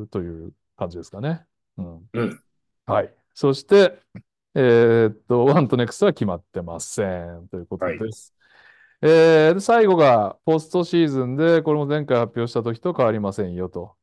[0.03, 1.47] るという感じですかね。
[1.79, 2.11] うん。
[2.13, 2.43] うん。
[2.85, 3.15] はい。
[3.35, 3.99] そして、
[4.55, 7.49] えーっと、ワンとネクストは決まってません。
[7.49, 8.35] ということはいです。
[9.03, 13.97] えーで最後がポストシーズンで、これも前回発表した時と変わりませんよと。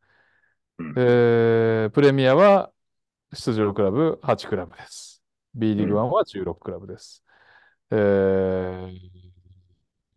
[0.79, 2.71] うんえープレミアは
[3.33, 5.23] 出場クラブ8クラブです。
[5.53, 7.23] B リーグうん1は16クラブです。
[7.91, 8.89] えー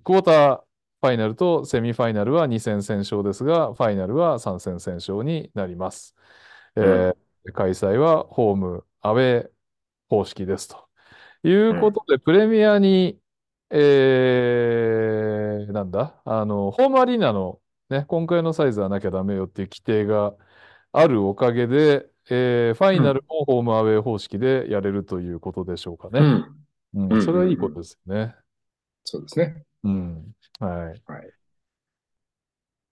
[0.04, 0.56] クォーター
[1.00, 6.14] ファイナルとセミファイナルは2戦先勝ですが、ファイナルは3戦先勝になります。
[6.76, 7.16] えー
[7.52, 9.50] 開催はホーム、アウェー
[10.08, 10.88] 方式ですと。
[11.44, 13.20] いうことで、プレミアに、
[13.70, 20.34] えー、なんだ、あの、ホームアリーナのね、今回のサイズはなきゃダメよっていう規定が
[20.98, 26.20] あるおかげで、えーファイナルもホームアウェー方式でやれるということでしょうかね。
[26.20, 26.56] うん。
[26.94, 28.34] うんうんそれはいいことですよね。
[29.04, 29.62] そうですね。
[29.84, 30.34] うん。
[30.58, 31.02] はい。
[31.06, 31.30] はい。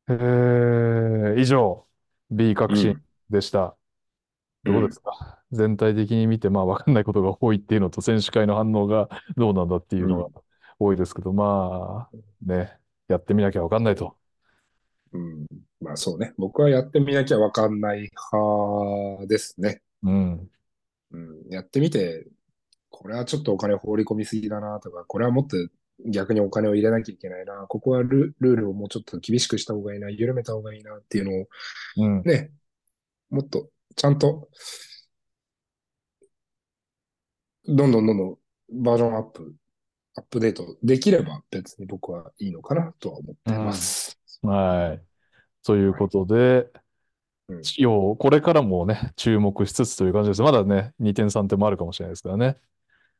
[0.08, 1.86] えー、以上、
[2.30, 3.00] B 革新
[3.30, 3.76] でした。
[4.64, 5.38] どうですか？
[5.50, 10.42] 全体的に見て、まあ、わかんないことが多いっていうのと、選手会の反応がどうなんだっていうのが
[10.78, 12.78] 多いですけど、まあ、ね、
[13.08, 14.16] やってみなきゃわかんないと。
[15.14, 15.46] うん。
[15.80, 16.34] まあそうね。
[16.36, 19.80] 僕はやってみなきゃわかんない派ですね。
[20.02, 20.50] うん。
[21.12, 21.48] うん。
[21.50, 22.26] やってみて、
[22.90, 25.56] これはちょっとお金放り込みすぎだなとか、これはもっと
[26.06, 31.46] 逆にお金を入れなきゃいけないな、ここはルルールをもうちょっと厳しくした方がいいな、緩めた方がいいなっていうのを
[31.96, 32.22] うん。
[32.24, 32.52] ね、
[33.30, 34.48] もっとちゃんと、
[37.66, 38.38] どんどんどんどん
[38.84, 39.54] バージョンアップ、
[40.16, 44.18] アップデートできれば別に僕はいいのかなとは思ってます。
[44.42, 45.02] はい。
[45.64, 46.70] ということで、
[47.48, 50.42] うん要、これからもね、注目しつつという感じです。
[50.42, 52.56] まだね、2点3点もあるかもしれないですからね。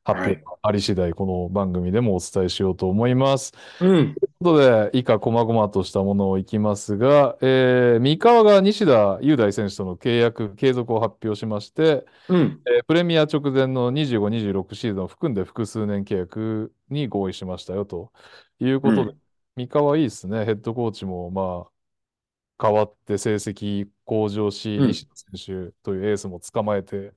[0.05, 3.53] 発表があり次第、この番組でもお伝えしようと思います。
[3.81, 4.17] うん。
[4.21, 12.63] ということで、以下、細々としたものをいきますが、えー三河が西田雄大選手との契約継続を発表しまして、うん。
[12.67, 18.13] えープレミア直前の25、26シーズンを含んで複数年契約に合意しましたよと
[18.61, 19.19] いうことで、うん
[19.57, 20.45] 三河いいですね。
[20.45, 27.13] ヘッドコーチもまあ変わって成績向上し、うん西田選手というエースも捕まえて、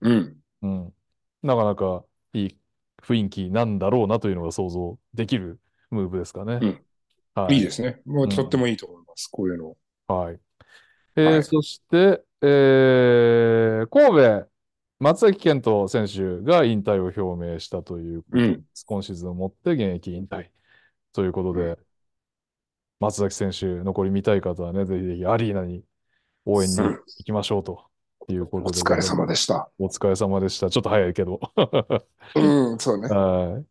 [0.00, 0.40] うん。
[0.62, 0.94] うん、
[1.42, 2.56] なかなかいい
[3.02, 5.60] 雰囲気なんだろうなというのが想像できる
[5.90, 6.58] ムーブですかね。
[6.62, 6.84] うん
[7.34, 8.00] はいいいですね。
[8.04, 9.28] もうとってもいいと思います。
[9.28, 9.76] こういうの。
[10.06, 10.40] はい。
[11.16, 14.06] えーはいそして、えー神
[14.44, 14.50] 戸、
[15.00, 18.52] 松崎健人選手が引退を表明したということうん。
[18.54, 18.84] です。
[18.86, 20.50] 今シーズンをもって現役引退
[21.12, 21.78] ということで、うん
[23.00, 25.84] 松崎選手、残り見たい方はね、ぜひぜひアリーナに
[26.46, 27.87] 応援に行きましょうと
[28.32, 28.82] いうこおとで。
[28.82, 29.70] 疲れ様でした。
[29.78, 30.70] お疲れ様でした。
[30.70, 31.40] ちょっと早いけど。
[32.34, 33.08] うん、そうね。
[33.14, 33.66] はい。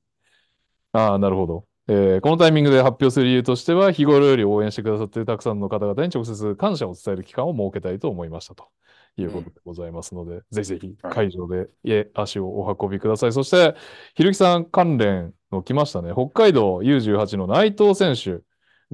[0.93, 1.67] ああ、なるほど。
[1.89, 8.69] えーこのタイミングで発表する理由としては、日頃より応援してくださっているたくさんの方々に直接感謝を伝える期間を設けたいと思いましたと
[9.17, 13.33] いうことでございますので、ぜひぜひはい会場でえ足をお運びください。
[13.33, 13.75] そして、
[14.15, 16.11] ひるきさん関連の来ましたね。
[16.13, 18.43] 北海道 U18 の内藤選手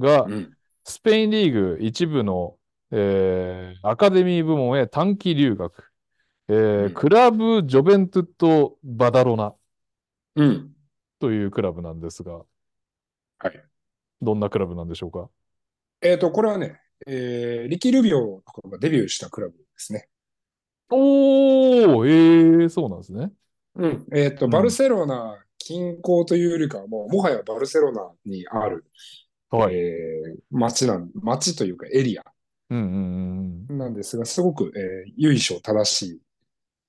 [0.00, 0.56] がうん。
[0.84, 2.56] スペインリーグ一部の、
[2.96, 5.84] えーアカデミー部門へ短期留学。
[6.48, 9.54] えーうんクラブ・ジョベントゥット・バダロナ
[10.36, 10.70] うん。
[11.18, 12.42] というクラブなんですが、
[13.38, 13.64] はい。
[14.20, 15.28] どんなクラブなんでしょうか？
[16.02, 20.08] えっ、と、これはね、えー、リキ・ルビオとかがデビューしたクラブですね。
[20.90, 23.32] おー、えー、そうなんですね。
[23.76, 24.06] うん。
[24.12, 28.84] えっ、と、うんバルセロナ近郊というよりかは、もう、もはやバルセロナにある、
[29.50, 29.74] はい。
[29.74, 32.24] えー、町なん、町というかエリア
[32.70, 36.20] うんうんうんなんですが、すごく、えー、由緒正しい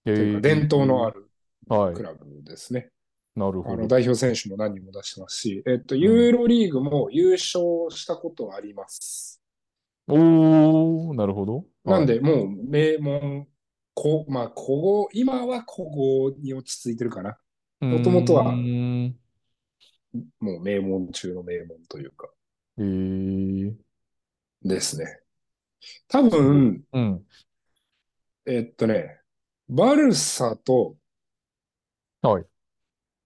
[0.06, 0.16] うん。
[0.16, 1.30] というか、えー伝統のある
[1.68, 2.04] はいク。
[2.04, 2.92] ラブですね。
[3.36, 3.88] なるほど。
[3.88, 9.42] 代表選手も何人も出してますし、えっ、と、ユーロリーグも優勝したことあります。
[10.08, 11.66] おー、なるほど。
[11.84, 13.48] なんで、もう名門、
[13.94, 17.38] こまあ、古豪、今は古豪に落ち着いてるかな。
[17.82, 18.54] もともとは。
[20.40, 22.30] もう名門中の名門というか、
[22.78, 23.74] えー、
[24.64, 25.20] ですね。
[26.08, 27.26] 多分、うん。
[28.46, 29.20] えっとね、
[29.68, 30.98] バルサと
[32.22, 32.46] はい。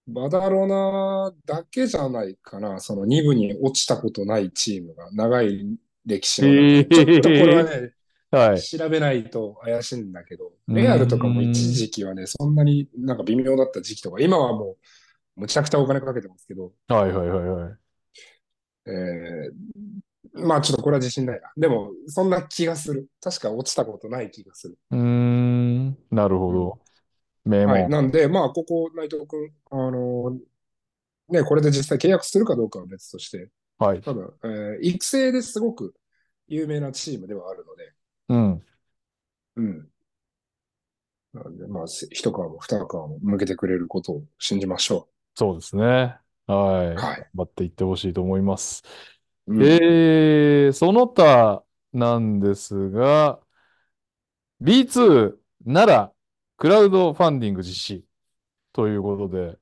[0.06, 7.92] バダロナだけじゃないかな、その2部に落ちたことないチームが長い歴史のえーちょっとこれはね、
[8.30, 8.62] はい。
[8.62, 14.76] 調べないと怪しいんだけど、うんレアルとかも一時期はね、そんなになんか微妙だった時期とか、今はも
[15.36, 17.76] うむちゃくちゃお金かけてますけど、はいはいはいはい。
[18.86, 21.50] えーまあちょっとこれは自信ないな。
[21.56, 23.08] でも、そんな気がする。
[23.20, 24.78] 確か落ちたことない気がする。
[24.90, 25.98] うーん。
[26.10, 26.68] なるほど。
[26.68, 26.80] はい。
[27.50, 27.90] 名門。
[27.90, 30.38] なんで、まあ、ここ、内藤君、あの
[31.28, 34.00] ね、これで実際契約するかどうかは別として、はい。
[34.02, 35.94] 多分、えー育成ですごく
[36.48, 37.92] 有名なチームではあるので、
[38.28, 38.62] うん。
[39.56, 39.88] うん。
[41.32, 45.84] なので、まあ、せ一皮も二皮も向けてくれることを信じましょそうですね。
[45.84, 46.18] は
[46.84, 46.96] い。
[46.96, 46.96] う。
[46.96, 47.16] はい。
[47.16, 48.82] 頑張っていってほしいと思います。
[49.50, 49.62] うん。
[49.62, 53.40] えー、その他なんですが、
[54.60, 56.12] B2 なら
[56.56, 58.04] クラウドファンディング実施
[58.72, 59.58] ということで、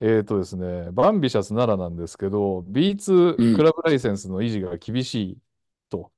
[0.00, 3.56] えーとですね、バンビシャスならなんですけど、B2 うん。
[3.56, 5.38] クラブライセンスの維持が厳しい
[5.90, 6.12] と。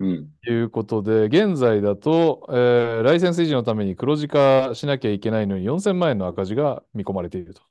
[0.00, 0.32] うん。
[0.46, 7.62] いうことで、現在だと、えーライセンス維持のために黒字化しなきゃいけないのに4000万円の赤字が見込まれていると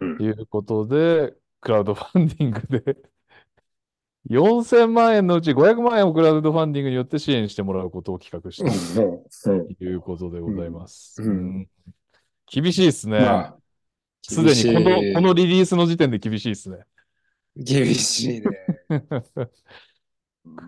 [0.00, 0.22] うん。
[0.22, 3.11] いうことで、クラウドファンディングで
[4.30, 9.60] 4000万円のうち500万円をクラウドファンディングによって支援してもらうことを企画したうん。
[9.60, 11.20] うんということでございます。
[11.22, 11.68] うんうん
[12.52, 13.18] 厳しいですね。
[13.18, 13.56] まあ、
[14.22, 16.80] すでにこの、このリリースの時点で厳しいですね。
[17.56, 18.46] 厳しいね。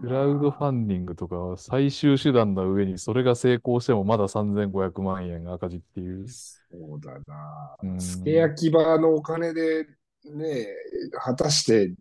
[0.01, 6.27] クラウドファンディングとかは最終手段の上にそれが成功してもまだ3500万円赤字っていう。
[6.27, 7.87] そうだなう。
[7.87, 9.87] んつけ焼き場のお金で
[10.25, 10.67] ね、
[11.13, 11.95] 果たして、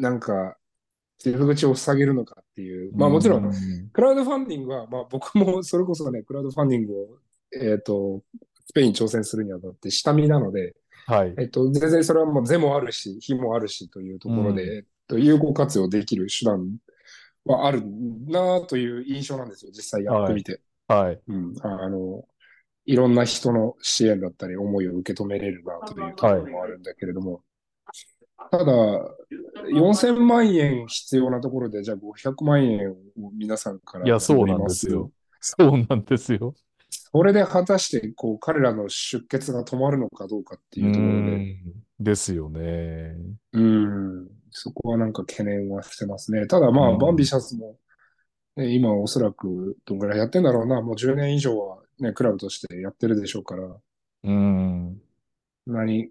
[0.00, 0.57] なんか、
[1.18, 2.96] 傷口を塞げるのかっていう。
[2.96, 3.52] まあもちろん、ん
[3.92, 7.06] クラウドファンディングは、まあ僕もそれこそね、クラウドファンディングを、
[7.52, 8.22] えっ、と、
[8.66, 10.74] スペインに挑戦するにあたって下見なので、
[11.06, 11.34] はい。
[11.38, 16.76] えっと、全然それはもう是もあるし、非もあるしというところで、うんえっと、有効活用できる手段
[17.46, 17.82] はある
[18.26, 20.60] なという印象なんですよ、実際やってみて。
[20.86, 21.20] はい。
[21.26, 22.26] うん、ああの、
[22.84, 27.42] いろんな人の支援だったり、思いを受け止めれるなというところもあるんだけれども、
[28.50, 28.64] ただ、
[29.70, 32.96] 4000万円必要なところで、じゃあ500万円を
[33.32, 35.10] 皆さんからいや、そうなんですよ。
[35.40, 36.54] そうなんですよ。
[36.90, 41.56] それで果たして、こう、彼らの出血が止まるのかどうかっていうところで、うん
[42.00, 43.16] ですよね。
[43.52, 46.46] うん、そこはなんか懸念はしてますね。
[46.46, 47.76] ただまあ、うんバンビシャスも、
[48.56, 53.76] ね、今おそらくどんぐらいやってんだろうな、もう10年以上はね、クラブとしてやってるでしょうから、
[54.24, 55.00] うん。
[55.68, 56.10] 何、うん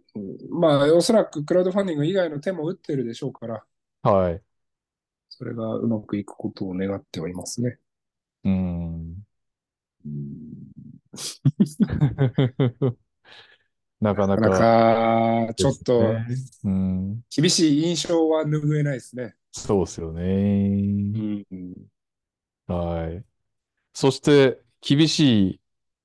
[0.52, 3.64] まあ、おそらくクラウドファンディング以外の手も打ってるでしょうから、
[4.04, 4.42] はい。
[5.30, 7.78] それがうまくいくことを願ってはいますね。
[8.44, 9.16] うん。
[10.06, 10.18] うん
[14.00, 16.14] なかななかなかか、ちょっと。
[17.36, 19.36] 厳しい印象は拭えないですね。
[19.52, 20.22] そうですよね。
[21.50, 21.74] うん。
[22.68, 23.26] はい。
[23.94, 25.62] そして、厳しい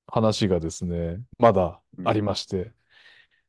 [0.06, 2.72] 話がですね、まだありまして、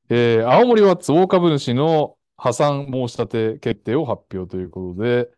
[0.09, 5.29] えー青森ワッツ大株主の破産申し立て決定を発表ということで、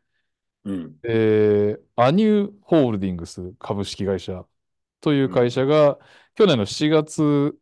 [0.66, 0.95] うん。
[1.03, 4.45] えーアニューホールディングス株式会社
[5.01, 5.99] という会社が、
[6.36, 7.57] 去年の7月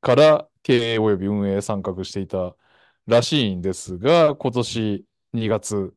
[0.00, 2.56] から経営及び運営へ参画していた
[3.06, 5.94] らしいんですが、今年2月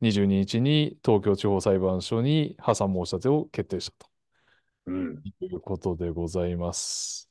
[0.00, 4.08] 22日に東京地方裁判所に破産申し立てを決定した
[4.86, 5.24] うん。
[5.38, 7.30] ということでございます。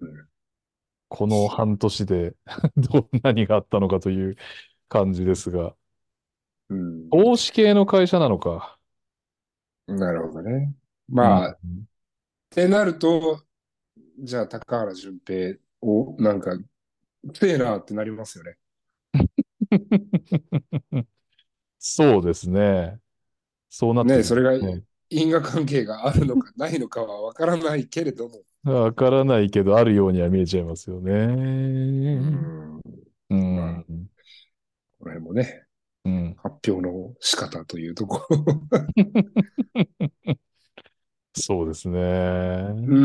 [0.00, 0.28] うん
[1.08, 2.36] この半年で
[2.76, 4.36] どう何があったのかという
[4.88, 5.76] 感じですが、
[6.68, 7.10] うん。
[7.10, 8.78] 投資系の会社なのか。
[9.86, 10.74] なるほどね。
[11.08, 11.86] まあ、っうん
[12.50, 13.44] てなると、
[14.18, 16.58] じゃあ高原純平を、なんか、
[17.34, 18.58] 強えなってなりますよね。
[21.78, 23.00] そうですね。
[23.70, 28.42] そうなってねそれがね因果関係があるのかないのかはわからないけれども。
[28.64, 31.12] わからないけど、あるようには見えちゃいますよね。
[33.30, 33.84] うん。
[34.98, 35.64] この辺もね、
[36.04, 36.36] うん。
[36.42, 38.44] 発表の仕方というところ。
[41.32, 41.98] そうですね。
[41.98, 43.00] う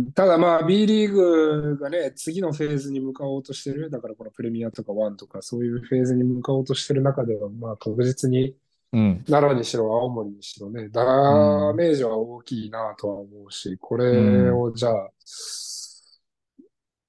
[0.00, 0.12] ん。
[0.12, 3.90] ただまあ B リーグがね、次のフェーズに向かおうとしてる。
[3.90, 8.56] だからこのプレミアとかワンとかそういうフェーズに向かおうとしてる中では、まあ確実に
[8.92, 9.24] うん。
[9.26, 11.04] 奈良にしろ青森にしろね、ダ
[11.74, 15.10] メージは大きいなとは思うし、これをじゃあ、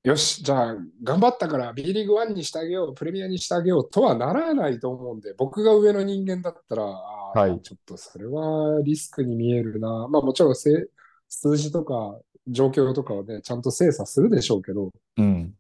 [0.04, 10.08] よし、じゃあ頑張ったから B リーグ1にしてあげよう、プレミアにしてあげようとはならないと思うんで、僕が上の人間だったら、はいちょっとそれはリスクに見えるな。
[10.10, 10.88] まあもちろんせ
[11.30, 15.54] 数字とか状況とかはね、ちゃんと精査するでしょうけど、うん。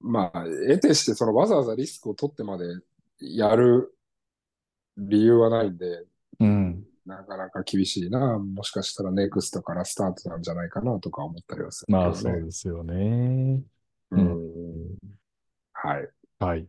[0.00, 2.64] まあ、得てしてそのわざわざリスクを取ってまで
[3.20, 3.92] やる
[4.98, 6.04] 理由はないんで、
[6.40, 6.84] うん。
[7.06, 8.38] なかなか厳しいな。
[8.38, 11.98] もしかしたらネクストからスタートなんじゃないかなとか思ったりはするね。
[11.98, 13.62] まあ、そうですよね。
[14.10, 14.36] うん。
[15.72, 16.08] はい。
[16.38, 16.66] はい。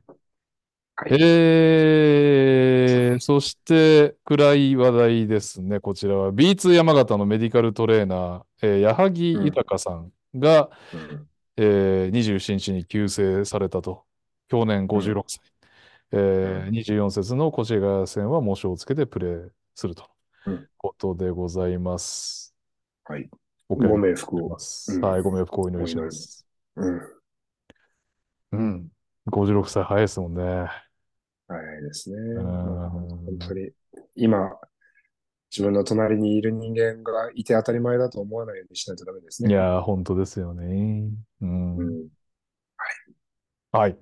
[0.96, 1.10] はい。
[1.12, 5.80] えー、そして、暗い話題ですね。
[5.80, 9.46] こちらは B2 山形のメディカルトレーナー、えー、矢作うん。
[9.46, 11.28] 豊さんが、うん。
[11.58, 14.04] えー、27日に急逝されたと。
[14.48, 15.24] 去年56うん。
[15.28, 15.42] 歳。
[16.12, 16.76] えー、うん。
[16.76, 20.10] 24節の越谷戦は喪章をつけてプレーすると。
[20.78, 22.56] ことでございます。
[23.06, 23.30] はい。
[23.68, 24.50] ご冥福を。
[24.50, 25.90] はい、ご冥福をお祈り。
[25.90, 26.46] します。
[26.76, 27.02] うん。
[28.52, 28.88] うん。
[29.28, 30.68] 56歳早いですもんね。
[31.48, 32.18] 早いですね。
[32.42, 33.58] 本当ん。
[33.58, 33.72] に、
[34.16, 34.52] 今、
[35.52, 39.50] 自分の隣にいる人間がいて当たり前だと思わないようにしないとダメですね。
[39.50, 41.10] いやー、本当ですよね。
[41.42, 41.78] うん。
[41.78, 42.08] うん。
[43.72, 43.98] はい。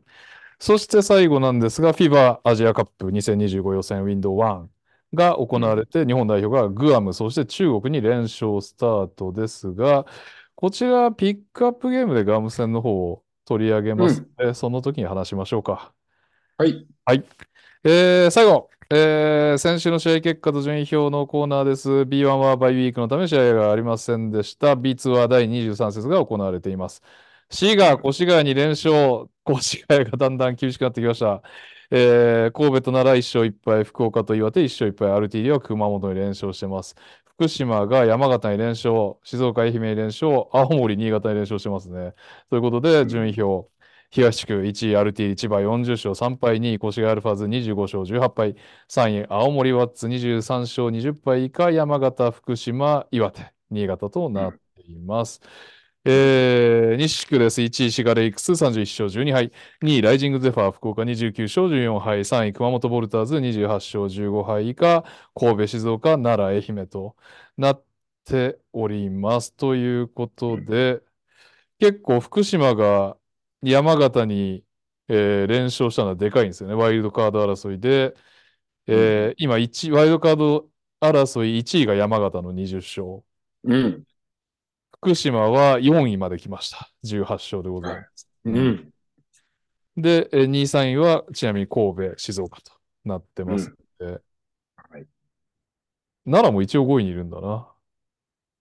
[0.60, 4.70] そして最後なんですが、FIBA アジアカップ2025予選ウィンドウ1
[5.14, 5.70] が行うん。
[5.70, 10.06] われて、日本代表がグアム、そして中国に連勝スタートですが、
[10.56, 14.38] こちらピックアップゲームでガム戦の方を取り上げますうん。
[14.40, 15.94] ので、その時に話しましょうか。
[16.58, 16.88] はい。
[17.06, 17.24] はい。
[17.84, 22.06] えー最後、えー先週の試合結果と順位表のコーナーです。
[22.06, 24.76] B1 はバイウィークのため試合がありませんでした。
[24.76, 27.02] B2 は第23節が行われています。
[27.50, 28.08] 滋賀、うん。
[28.10, 29.30] 越谷に連勝。
[29.50, 31.42] 越谷がだんだん厳しくなってきました。
[31.90, 36.96] えー神戸と奈良1勝1敗、福岡と岩手1勝1敗、RTD は熊本に連勝してます。
[37.26, 42.14] 福島が山形に連勝、静岡、愛媛に連勝、青森、新潟に連勝してますね。
[42.50, 43.08] ということで、うん。
[43.08, 43.70] 順位表。
[44.10, 48.56] 東地区1位、RT 千葉40勝3敗、2位、越谷アルファーズ25勝18敗、
[48.88, 54.60] 3位、青森ワッツ23勝20敗以下、山形、福島、岩手、新潟となっうん。
[54.76, 55.42] ています。
[55.44, 55.77] うん。
[56.10, 57.62] えー、西地区です。
[57.62, 59.52] 1位、シガレイクス31勝12敗。
[59.82, 62.24] 2位、ライジングゼファー福岡29勝14敗。
[62.24, 65.04] 3位、熊本ボルターズ28勝15敗以下、
[65.36, 67.18] 神戸、静岡、奈良、愛媛と
[67.58, 67.84] なっ
[68.24, 69.54] ております。
[69.54, 71.02] ということで、
[71.80, 73.18] 結構福島が
[73.62, 74.66] 山形に、
[75.10, 76.76] えー連勝したのはでかいんですよね。
[76.76, 78.16] ワイルドカード争いで。
[78.88, 78.96] うん。
[78.98, 80.70] えー今1、ワイルドカード
[81.02, 83.24] 争い1位が山形の20勝。
[83.64, 84.06] うん。
[85.02, 86.92] 福島は4位まで来ました。
[87.04, 88.02] 18勝でございはい。
[88.02, 88.28] ます。
[88.46, 88.94] ううん、ん。
[89.96, 92.72] で、えー2位、3位はちなみに神戸、静岡と
[93.06, 93.70] なってます
[94.00, 94.08] うん。
[94.08, 94.22] ので。
[94.76, 95.08] はい。
[96.26, 97.68] 奈良も一応5位にいるんだな。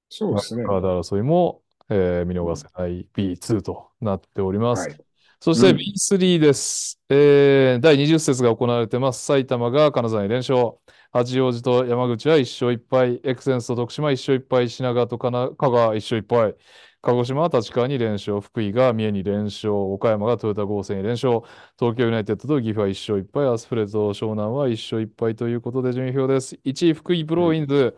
[0.09, 0.63] そうですね。
[0.63, 4.89] ドカード争いも、えー見逃せない B2 となっております。
[4.89, 4.99] はい。
[5.41, 5.77] そしてうん。
[5.77, 7.01] B3 です。
[7.09, 9.25] えー第20節が行われてます。
[9.25, 10.79] 埼玉が金沢に連勝。
[11.13, 13.21] 八王子と山口は1勝1敗。
[13.25, 14.69] エクセンスと徳島1勝1敗。
[14.69, 15.49] 品川と香川
[15.95, 16.55] 1勝1敗。
[17.03, 18.41] 鹿児島は立川に連勝。
[18.41, 19.73] 福井が三重に連勝。
[19.75, 21.41] 岡山がトヨタ合成に連勝。
[21.79, 23.53] 東京ユナイテッドと岐阜は1勝1敗。
[23.53, 26.59] アスフレと湘南は1勝1敗ということで順位表です。
[26.65, 27.69] 1位福井ブローインうん。
[27.69, 27.97] ズ。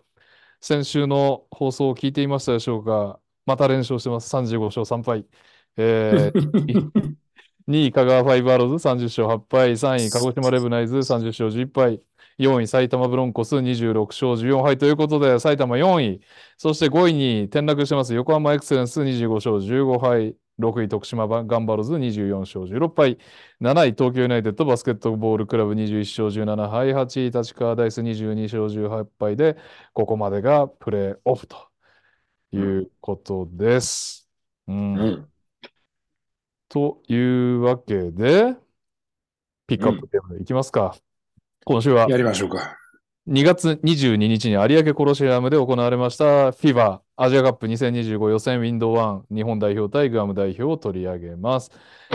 [0.61, 4.35] 先週の放送を聞いていましたでしょうかまた連勝してます。
[4.35, 5.25] 35勝3敗。
[5.77, 7.13] えー、
[7.69, 9.71] 2位、香川ファイバーローズ30勝8敗。
[9.73, 12.03] 3位、鹿児島レブナイズ30勝11敗。
[12.39, 16.21] 4位、埼玉ブロンコス26勝14敗ということで、埼玉4位。
[16.57, 18.15] そして5位に転落してます。
[18.15, 20.37] 横浜エクセレンス25勝15敗。
[20.59, 23.19] 6位、徳島ガンバローズ24勝16敗。
[23.61, 26.93] 7位、東京ユナイテッドバスケットボールクラブ21勝17敗。
[26.93, 29.57] 8位、立川ダイス22勝18敗で、
[29.93, 31.57] ここまでがプレーオフと
[32.53, 34.29] いうことです。
[34.67, 34.95] うん。
[34.99, 35.33] うん。
[36.69, 38.57] というわけで、
[39.67, 40.11] ピックアップうん。
[40.11, 40.97] ゲームいきますか。
[41.65, 42.77] 今週はやりましょうか。
[43.29, 51.71] 2月22日に有明コロシアムで行われました FIBA アジアカップ2025予選ウィンドウ1日本代表対グアム代表を取り上げます。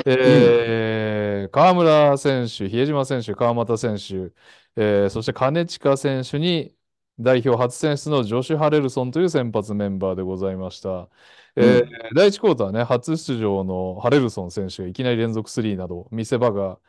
[0.05, 0.13] うん。
[0.17, 4.33] えー、河村選手、比江島選手、川又選手、
[4.75, 6.75] えーそして金近選手に
[7.19, 11.09] 代表初選出のジョシュ・ハレルソンという先発メンバーでございました。
[11.55, 11.89] えうん。
[11.89, 16.79] ー第1クォーターね、初出場のハレルソン選手がいきなり連続スリーなど見せ場が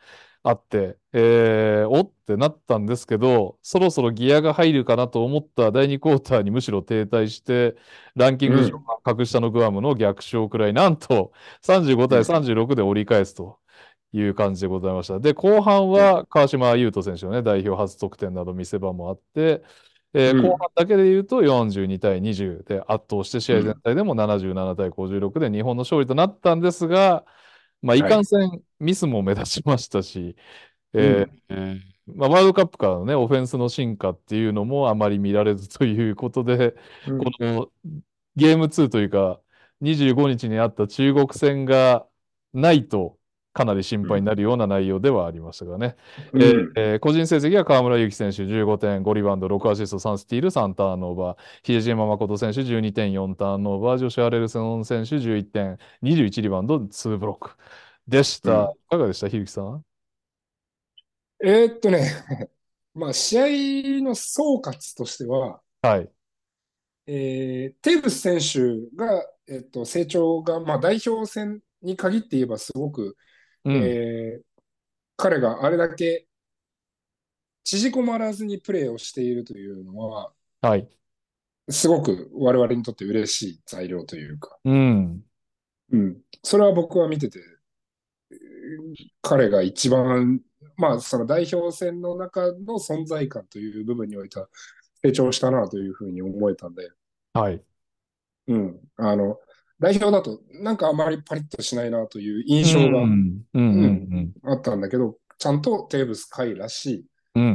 [0.47, 7.75] あって、えーおってなったんですけど、そろそろギアが入るかなと思った第2クォーターにむしろ停滞して、
[8.15, 8.85] ランキング上うん。
[9.03, 12.25] 格下のグアムの逆勝くらい、なんと35対うん。
[12.25, 13.59] 36で折り返すと
[14.13, 15.19] いう感じでございました。
[15.19, 16.15] で、後半うん。
[16.19, 19.63] は川島優斗選手のね、代表初得点など見せ場もあって、
[20.13, 20.59] えー後うん。
[20.59, 23.81] 半だけで言うと42対20で圧倒して試合全うん。
[23.83, 27.25] 体でも77対56で日本の勝利となったんですが、
[27.81, 28.15] まあ、いはい。
[28.15, 30.35] かんせんミスも目立ちましたし、
[30.93, 31.25] えうん。
[31.49, 31.81] ーえー
[32.15, 37.35] まあ、ワールドカップからのね、オフェンスの進化っていうのもあまり見られずということで、こうん。
[37.41, 37.71] の
[38.35, 39.41] ゲーム2というか、
[39.81, 42.07] 25日にあった中国戦が
[42.53, 43.19] ないと、
[43.55, 44.09] かなり心うん。
[44.09, 45.95] 配になるような内容ではありましたがね。
[46.31, 46.73] うえーん。
[46.75, 51.37] えー個人成績は河村勇輝選手15点、5リバウンド、6アシスト、3スティール、3ターンオーバー。
[51.63, 53.97] 比江島誠選手12点、4ターンオーバー。
[53.97, 57.51] ジョシュ・アレルソン選手11点、21リバウンド、2ブロック
[58.07, 58.51] でした。
[58.51, 58.71] うん。
[58.71, 59.85] いかがでした、ひさん
[61.43, 61.99] えーっとね、
[62.93, 66.11] まあ、試合の総括としては、はい。
[67.07, 73.15] えー、テーブス選手が、えっと、成長が、まあ、代表戦に限って言えばすごく、
[73.65, 73.75] うん。
[73.75, 74.41] えー、
[75.17, 76.27] 彼があれだけ
[77.65, 80.31] 縮こまらずにプレーをしているというのは、
[80.61, 80.87] はい。
[81.69, 85.23] すごく我々にとって嬉しい材料というか、うん。
[85.91, 86.17] うん。
[86.43, 87.39] それは僕は見てて、
[89.23, 90.41] 彼が一番、
[90.77, 94.47] まあ、その代表戦の中の存在感という部分においては
[95.03, 96.91] 成長したなというふうに思えたんで、
[97.33, 97.63] はい。
[98.47, 98.79] うん。
[98.97, 99.39] あの、
[99.79, 103.01] 代表だとなんかあまりパリッとしないなというう印象が。
[104.43, 107.05] あったんだけど、ちゃんとテーブス海らしい。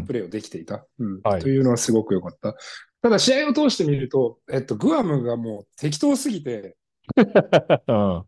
[0.06, 1.40] プレーをできていた、うん、はい。
[1.40, 2.54] というのはすごく良かった。
[3.02, 6.76] ただ試合を通してみると、えっと、グアムがもう適当すぎて、
[7.16, 8.24] うん。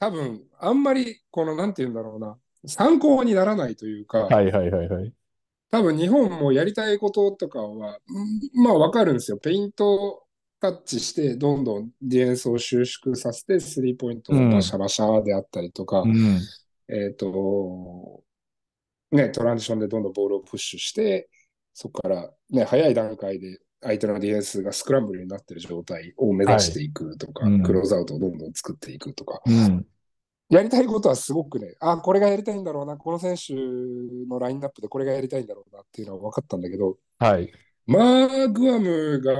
[0.00, 5.12] 多分、あんまり、この、なんて言うんだろうな、参考にならないというか、はいはいはいはい。
[5.70, 7.98] 多分日本もやりたいこととかは、
[8.56, 9.38] んまあわかるんですよ。
[9.38, 10.24] ペイント
[10.60, 14.76] タッチして、どんどんディフェンスを収縮させて、スリーポイントをバシうん。
[14.76, 16.52] ャバシャであったりとか、うん。
[16.88, 18.22] えっと、
[19.10, 21.30] ね、トランジションでどんどんボールをプッシュして、
[21.74, 26.60] そこからね、早い段階で相手のディフェンスがスクランブルになっている状態を目指はい。
[26.60, 27.74] していくとか、クうん。
[27.74, 29.86] ローズアウトをどんどん作っていくとか、うん。
[30.50, 37.52] やりたいことはすごくね、あ、これがやりたいんだろうな、この選手のラインナップでこれがやりたいんだろうなっていうのは分かったんだけど、はい。
[37.86, 39.34] まあ、グアムが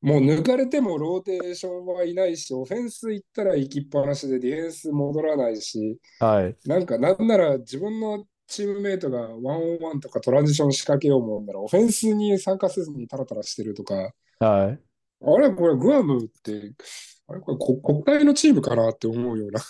[0.00, 6.56] もう抜かれてもローテーションはいないし、オフェンス行ったら行きっぱなしでディフェンス戻らないし、はい。
[6.68, 14.80] なんかなんなら自分のチームメイトがワンオンワンとかトランジション仕掛けようもんなら、オフェンスに参加せずにタラタラしてるとか、はい。
[15.20, 16.72] あれこれグアムって、
[17.26, 19.60] あれこれ国国体のチームかなって思うような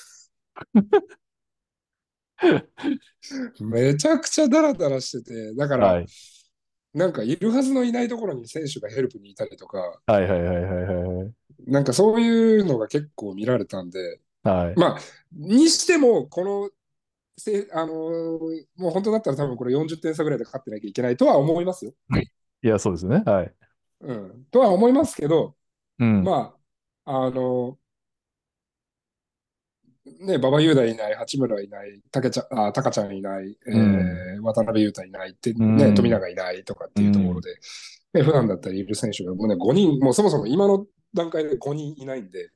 [3.60, 6.06] めちゃくちゃダラダラしてて、だから、はい。
[6.98, 11.32] なんかいるはずのいないところに選手がヘルプにいたりとか、はいはいはいはいはい。
[11.66, 14.78] なんかそういうのが結構見られたんで、はい。
[14.78, 14.98] まあ、
[15.32, 16.70] にしても、この、
[17.36, 21.92] せあのーもう本当だったら多分これ40点差ぐらいで勝ってなきゃいけないとは思いますよ。
[22.62, 23.22] いや、そうですね。
[23.24, 23.54] はい。
[24.00, 24.44] うん。
[24.50, 25.56] とは思いますけど、
[26.00, 26.24] うん。
[26.24, 26.56] ま
[27.04, 27.78] あ、あの
[30.20, 33.94] ね、馬場雄大いない、八村いない、たけちゃん、あ、たかちゃんいない、うん。
[34.36, 36.12] えー、渡辺裕太いないって、うね、富ん。
[36.12, 37.40] 永いないとかっうていうところん。
[37.40, 37.54] で、
[38.14, 42.50] ね、普段だったらいる選手がもうね、5人、もうそもそも今の段階で5人いないんで、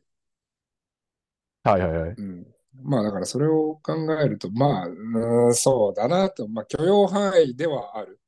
[1.64, 2.14] はいはいはい。
[2.16, 2.46] うん。
[2.82, 8.20] まあだからそれを考えると、まあ、うん、そうだなと、まあ許容範囲ではある。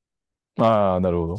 [0.58, 1.36] ああ、なるほど。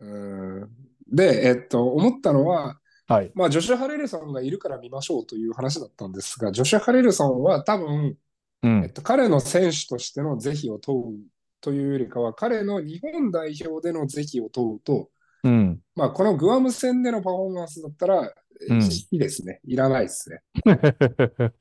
[0.00, 0.70] うん。
[1.10, 3.32] で、えっと、思ったのは、はい。
[3.34, 8.18] まあ、ジョシュ・ハレルソンがいるから見ましょうという話だったんですが、ジョシュ・ハレルソンは多分、
[8.62, 8.84] うん。
[8.84, 11.18] えっと、彼の選手としての是非を問う
[11.62, 15.08] というよりかは、彼の日本代表での是非を問うと、
[15.42, 15.80] うん。
[15.96, 18.20] まあ、このグアム戦でのパフォーマンスだったら、
[18.68, 18.82] うん。
[18.82, 19.60] いいですね。
[19.64, 20.42] いらないですね。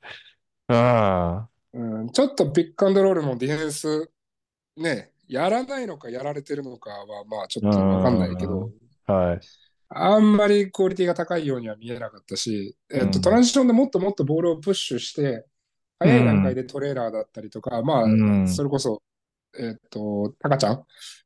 [0.68, 4.12] あうん、ちょっとピックアンドロールのディフェンス、
[4.76, 8.50] ね、やらないのかやられてるのかは、まあちょっとわかんないけん。
[8.50, 8.72] ど、
[9.06, 9.40] はい。
[9.90, 13.46] あんまりクオリティが高いようには見えなかったし、えっと、トランうん。
[13.46, 15.46] ジションでもっともっとボールをプッシュして、
[16.04, 16.56] う早い段階ん。
[16.56, 18.64] でトレーラーだったりとか、まうあ、そん。
[18.64, 19.02] れこそ、
[19.60, 20.86] えっと、タカちゃん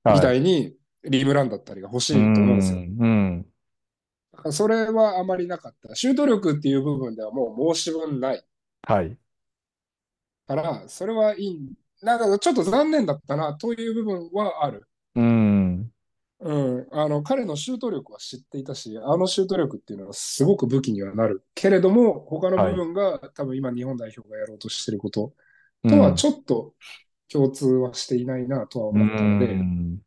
[0.10, 0.32] みはい。
[0.32, 0.76] たいに
[1.06, 2.84] リムランだったりが欲うしいと思うんですよ。
[2.90, 2.98] ん。
[3.00, 3.52] うん。
[4.52, 5.96] それはあまりなかった。
[5.96, 8.44] シュート力っていう部分ではもう申し分ない
[8.84, 9.18] はい。
[10.48, 11.74] から、それはいい。
[12.02, 14.88] なんかちょっと残念だったなという部分はある。
[15.16, 15.61] うん。
[16.44, 22.86] うん、あの彼のシュート力は知っていたし、あのシュート力っていうのはすごく武器にはなるけれども、他の部はい。
[22.86, 25.36] 分が多分今日本代表がやろうとしていること
[25.88, 26.16] とはうん。
[26.16, 26.76] ちょっと
[27.32, 30.02] 共通はしていないなとはう思ったので、ん。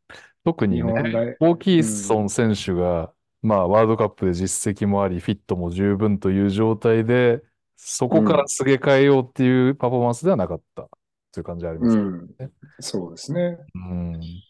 [0.45, 0.93] 特にね、
[1.39, 7.43] ホーキンうん、ソン選手が、まあ、ワールドカップで実績もあり、フィットも十分という状態で、
[7.77, 10.89] そこからうん、すげ替えようっていうパフォーマンスではなかった
[11.33, 12.51] という感じはありますうん、ね。
[12.81, 13.59] そうですね。
[13.75, 14.43] うん。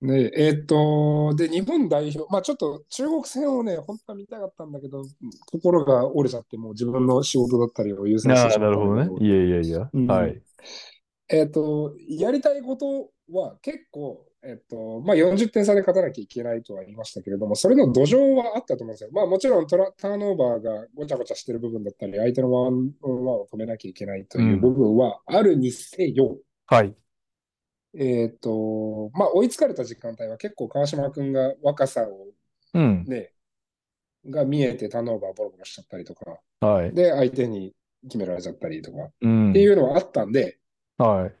[0.00, 5.02] で、えーっと、で、日本代表、まあちょっと中国戦をね、本当は見たかったんだけど、
[5.50, 9.26] 心が折れちゃって、もう自分の仕事だったりを優先してしまっなるほどね。
[9.26, 9.90] いやいやいや。
[9.92, 10.40] うん、はい。
[11.28, 19.10] えっと、やりたいことは結構、えっと、まあ、40点差で勝たなきゃいけないとは言いましたけれども、それの土壌はあったと思うんですよ。
[19.12, 24.74] まあ、もちろんトラターンオーバーがごちゃごちゃしてる部分だったり、相手のワンワンを止めなきゃいけないという部うん。
[24.74, 26.94] 分はあるにせよ、はい。
[27.94, 32.26] えっと、まあ、追いつかれた時間帯は結構川島君が若さを
[32.74, 33.04] うん。
[33.06, 33.32] ね、
[34.26, 36.94] が見えてターンオーバーボロボロしちゃったりとか、はい。
[36.94, 37.74] で、相手に
[38.04, 39.52] 決められちゃったりとか、っうん。
[39.52, 40.58] ていうのはあったんで、
[40.98, 41.34] はい。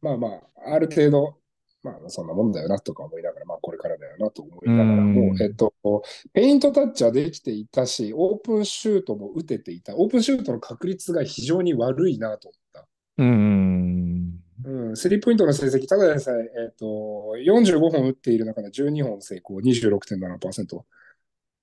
[0.00, 1.38] まあまあ、ある程度、
[1.82, 5.74] まあそんなもんだよなとか思いながら、まあこれからだよなと思いながらも、えっと、
[6.32, 9.94] ペイントタッチはできていたし、オープンシュートも打てていた。
[9.96, 12.88] オープンシュートの確率が非常に悪いなと思った。
[13.18, 13.63] うん。
[14.64, 20.82] うん、スリーポイントの成績、ただでさえ、えっ、ー、と、45本打っている中で12本成功、26.7%。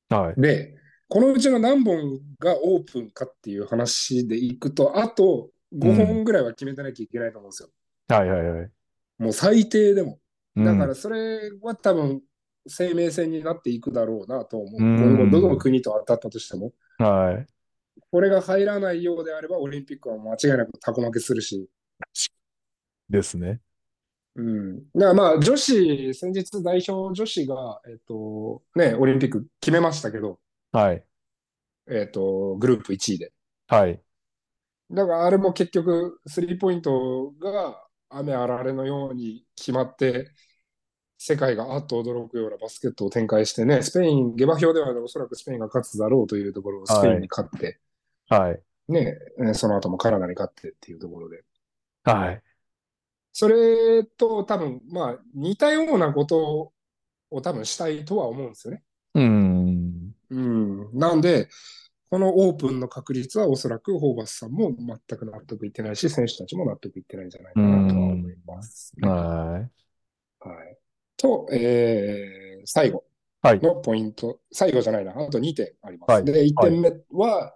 [0.09, 0.41] はい。
[0.41, 0.75] で、
[1.07, 7.69] このうちの何本がオープンかっていう話でいくと、あと5本ぐらいは決めてなきゃいけないと思うんですよ。
[8.09, 8.69] うん、はいはいはい。
[9.17, 10.19] もう最低でも。
[10.55, 12.21] だからそれは多分
[12.67, 14.81] 生命線になっていくだろうなと思う。
[14.81, 16.73] うん、今後どの国と当たったとしても。
[16.97, 17.47] はい。
[18.09, 21.69] これが入らないようであれば、オリンピックは間違いなくタコ負けするし。
[23.11, 23.59] ですね。
[24.35, 24.77] うん。
[24.77, 30.39] だからまあ、女子、先日代表女子が、えっと、ね、オリンピック決めましたけど、
[30.71, 31.03] はい。
[31.89, 33.33] えっと、グループ1位で。
[33.67, 34.01] はい。
[34.89, 40.31] だからあれも結局、スリーポイントが雨あられのように決まって、
[41.17, 47.79] 世界があっと驚くようなバスケットを展開してね、スペイン、下馬評ではおそらくスペインが勝つだろうというところをスペインに勝って、
[48.27, 48.59] はい。
[48.87, 49.17] ね、
[49.53, 51.43] その後もカナダに勝ってっていうところで。
[52.03, 52.41] はい。
[53.33, 56.73] それと多分、まあ、似たようなこと
[57.29, 58.83] を多分したいとは思うんですよね。
[59.15, 60.11] うん。
[60.29, 60.89] うん。
[60.97, 61.47] なんで、
[62.09, 69.65] このオープンの確率はおそらくホーバスさんも全く納得いってないし、選手たちも納得いってないんじゃないかなとは思います、ね、は
[70.43, 70.49] い。
[70.49, 70.77] はい。
[71.15, 73.05] と、えー、最後
[73.43, 76.11] のポイント、はい、最後じゃないな、あと2点あります。
[76.11, 77.53] はい、で、1点目は、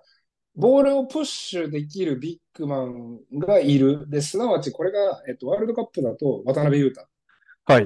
[0.55, 4.09] ボールをプッシュできるビッグマンがいる。
[4.09, 7.07] で、すなわちこれが、えっと、ワールドカップだと渡辺裕太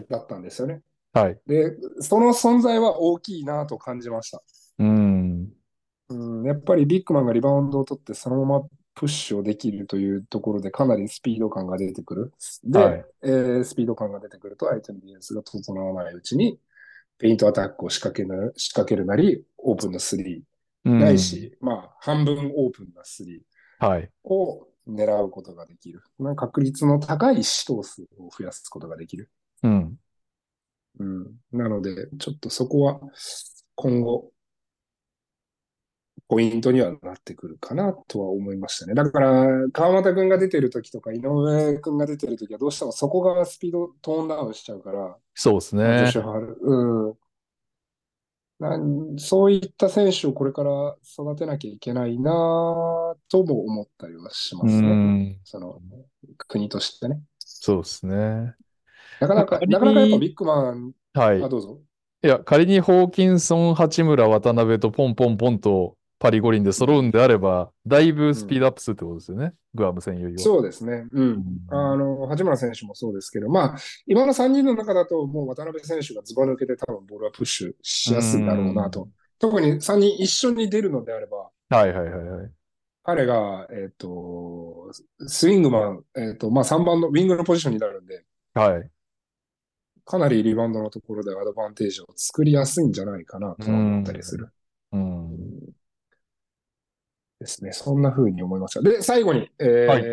[0.10, 0.82] だったんですよね。
[1.14, 1.40] はい。
[1.48, 4.42] で、その存在は大きいなと感じました。
[4.78, 5.50] うん。
[6.10, 12.34] うん、やっぱりビッグマンがリバウンドを取ってそのままプッシュをできるというところでかなりスピード感が出てくる。
[12.64, 16.60] で、はい、えー、スピード感が出てくると相手のディフェンスが整わないうちに
[17.18, 20.42] ペイントアタックを仕掛けな仕掛けるなり、オープンのスリー、
[20.84, 26.02] ないし、まあ、半分オープンなスリーを狙うことができる。
[26.18, 29.30] まあ、確率の高い死闘数を増やすことができる。
[29.64, 30.00] うん。
[31.00, 31.28] うん。
[31.52, 33.00] なので、ちょっとそこは
[33.76, 34.32] 今後、
[36.28, 38.94] ポイントにはなってくるかなとは思いましたね。
[38.94, 45.18] だから、川又君が出てる時とか、井上君が出てる時は、どうしてもそこがスピードトーンダウンしちゃうから。
[45.34, 46.12] そうですね。
[46.62, 47.14] うん。
[48.60, 52.32] なんそういった選手をこれから育てなきゃいけないな
[53.30, 55.40] とも思ったりはしますね。
[55.46, 55.82] その
[56.48, 57.22] 国としてね。
[57.40, 58.54] そうですね。
[59.22, 61.42] なかなか、なかなかやっぱビッグマン、はい。
[61.42, 61.80] あ、どうぞ。
[62.22, 69.46] いや、仮にホーキンソン、八村、渡辺とポンポンポンとパリ五輪で揃うんであれば、だいぶスピードアップするってことですよね。
[69.46, 70.40] うん、グアム戦よりは。
[70.42, 71.08] そうですね。
[71.12, 71.44] うん。
[71.70, 79.08] あの、八村選手もそうですけど、まあ、今の3人の中だと、もう渡辺選手がズバ抜けて多分ボールはプッシュしやすいだろうなと。
[79.40, 82.52] 特に3人一緒に出るのであれば、はいはいはいはい。
[83.04, 84.92] 彼が、えっ、ー、と、
[85.26, 88.90] スイングマン、えっ、ー、と、まあ3番のウィングのポジションになるんで、はい。
[90.06, 94.52] かなりリバウンドのところでアドバンテージを作りやすいんじゃないかなと思ったりする。
[97.40, 97.46] うん。
[97.46, 97.72] ですね。
[97.72, 98.82] そんな風に思いました。
[98.82, 100.04] で、最後に、えー、はい、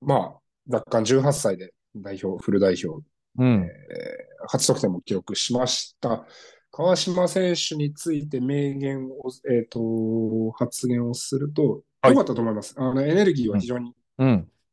[0.00, 3.04] まあ、奪還18歳で代表、フル代表、
[3.38, 6.26] うん、えー、初得点も記録しました。
[6.70, 12.74] 川島選手について明言を、えっ、ー、と、発言をすると、良かったと思います。
[12.76, 13.94] あの、エネルギーは非常に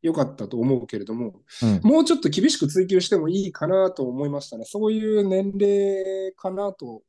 [0.01, 4.65] 良かったと思うけれども、うん、もうちょっと厳しく追求してもいいかなと思いましたね。
[4.65, 7.01] そういう年齢かなと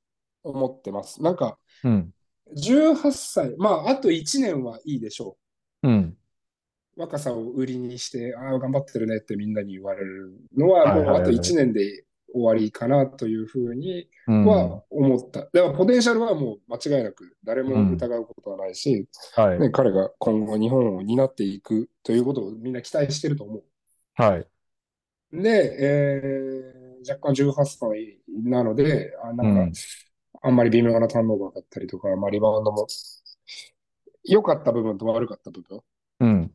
[0.43, 1.23] 思ってます。
[1.23, 2.11] なんか、うん、
[2.55, 5.37] 18歳、まあ、あと1年はいいでしょ
[5.83, 5.89] う。
[5.89, 6.17] うん。
[6.97, 15.41] 若さを売りにして、ああ、頑張ってるねってみんなに言われるのは、もうあと1年で終わりかなというふうには思った。
[15.41, 19.07] だから、ポテンシャルはもう間違いなく誰も疑うことはないし、
[19.37, 23.63] うんはい、ね、彼が今後日本を担っていくということをみんな期待してると思う。
[24.15, 24.47] はい。
[25.33, 29.73] で、えー、若干18歳なので、あなんか、うん
[30.43, 32.87] あんまり微妙なターンオーバーだったりとか、まあ、リバウンドも
[34.25, 35.81] 良かった部分と悪かった部分、
[36.21, 36.53] うん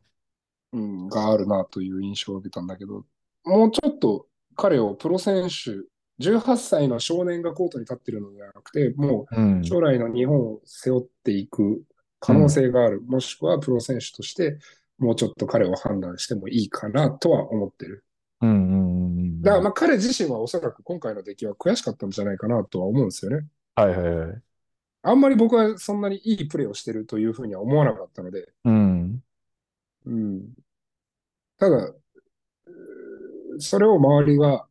[0.73, 3.05] うん、があるなという印象を受けたんだけど、
[3.43, 5.71] もうちょっと彼をプロ選手、
[6.23, 11.83] 18歳の少年がコートに立ってるのではなくて、もう将来の日本を背負っていく
[12.19, 14.59] 可能性がある、うん、もしくはプロ選手として
[14.99, 18.05] もうちょっと彼を判断してもいいかなとは思ってる。
[18.41, 23.47] うんうんうん、だからまあ彼自身はおそらく今回の出来は悔しかったんじゃないかなとは思うんですよね。
[23.75, 24.41] はいはいはい。
[25.03, 29.23] あんまり僕はそんなにいいプレーをしてるというふうには思わなかったので、うん。
[30.05, 30.49] うん。
[31.57, 31.93] ただ、
[33.59, 34.67] それを周りが、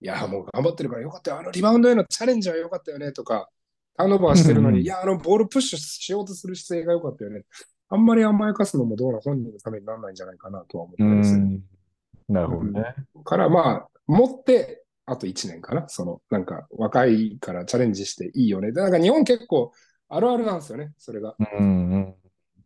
[0.00, 1.38] いや、もう頑張ってるからよかったよ。
[1.38, 3.48] あのリバウンドへのチャレンジはよかったよねとか、
[3.96, 7.44] ターンオーバーしてるのに、うんいや、あのボールプッシュしようとする姿勢がよかったよね。
[7.88, 11.40] あんまり甘やかすのもどうな本人のためにならないんじゃないかなとは思ったうりする。
[11.40, 11.62] ん。
[12.28, 12.94] なるほどね。
[13.24, 15.88] から、まあ、持って、あと1年かな？
[15.88, 18.72] その、なんか、若いからチャレンジしていいよね。
[18.72, 19.72] で、なんか日本結構、
[20.08, 21.34] あるあるなんですよね、それが。
[21.58, 22.14] うんうん。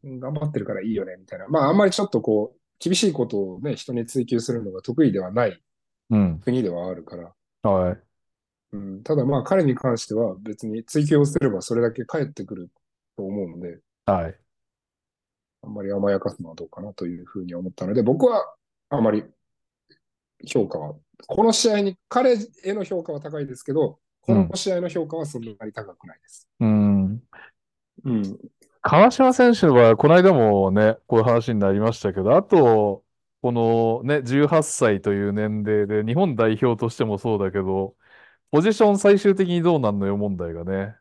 [0.04, 1.48] うん頑張ってるからいいよね、みたいな。
[1.48, 5.60] まあ、あんまりちょっとこう、厳しいことをね、人に追求するのが得意ではない
[6.10, 6.38] うん。
[6.40, 7.32] 国ではあるから。
[7.68, 7.98] はい。
[8.72, 12.70] うん、ただまあ、彼に関しては別に追求をすればそれだけ返ってくる
[13.16, 14.36] と思うので、はい。
[15.62, 18.54] あんまり甘やかすのはどうかなというふうに思ったので、僕は
[18.90, 19.24] あまり
[20.46, 20.94] 評価は、
[21.26, 26.48] この試合に、彼への評価は高いですけど、この試合の評価はそんなに高くないです。
[26.60, 27.22] うん。
[28.04, 28.38] うん。
[28.82, 33.04] 川島選手は、この間もね、こういう話になりましたけど、あと、
[33.42, 37.96] このね、18歳という年齢で、日本代表としてもそうだけど、
[38.52, 40.96] ポジション最終的にどうなんのよ問題がね、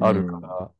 [0.00, 0.72] あるかうんら、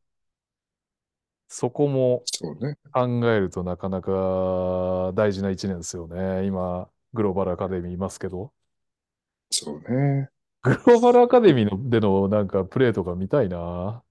[1.48, 2.77] そこもそうね。
[2.93, 6.47] 考えるとなかなか大事な一年ですよね。
[6.47, 8.53] 今、グローバルアカデミーいますけど。
[9.51, 10.28] そうね。
[10.62, 14.03] グローバルアカデミーのでのなんかプレーとか見たいな。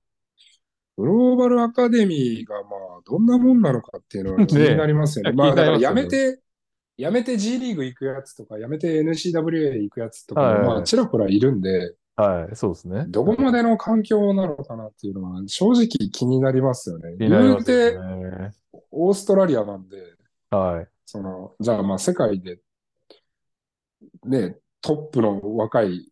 [0.98, 2.70] グローバルアカデミーがま
[3.00, 5.32] あ、どんなもんなのかっていうのは気になりますよね。
[5.32, 6.42] ねまあ、だからやめて、
[6.98, 13.06] やめて G リーグ行くやつとか、やめて NCWA 行くやつとかも、はいまあ、ちらほらいるんで、はい、そうですね。
[13.08, 17.16] どこまでの環境なのかなっていうのは、正直気になりますよね。
[17.18, 18.52] 言うて、ね。
[18.92, 19.98] オーストラリアなんで、
[20.50, 20.88] はい。
[21.06, 22.60] その、じゃあまあ世界で、
[24.26, 26.12] ね、トップの若い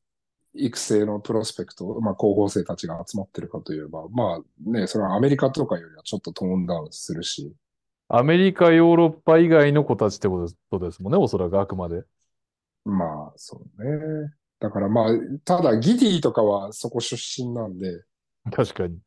[0.54, 7.54] 育成のプロスペクト、まあ候補生たちが集まってるかといえば、まあね、それはアメリカとかよりはちょっとトーンダウンするし、
[8.10, 12.04] アメリカ、ヨーロッパ以外の子たちってことですもんね、おそらくあくまで。
[12.86, 14.34] まあそうね。
[14.60, 15.12] だからまあ、
[15.46, 18.04] ただギディとかはそこ出身なんで、
[18.52, 19.00] 確かに。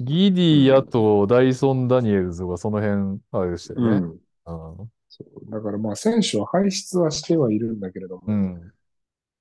[0.00, 4.08] ギディ、あと、ダイソン・ダニエルズがその辺、あれでしたよね。
[4.46, 4.80] うん。
[4.80, 8.72] うんそうだからまあ選手を輩出はしてはいるんだけれども、うん。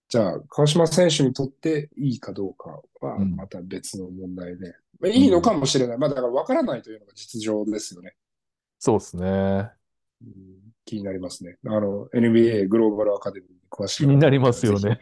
[0.10, 5.98] じゃあ川島選手にとっていいかどうかはうんまた別の問題で、まあいいのかもしれない。
[5.98, 8.15] まあだから分からないというのが実情ですよね。
[8.80, 9.72] そうですね。
[10.22, 11.56] うん気になりますね。
[11.65, 14.99] あの、NBA グローバルアカデミーに詳しい方気になりますよね。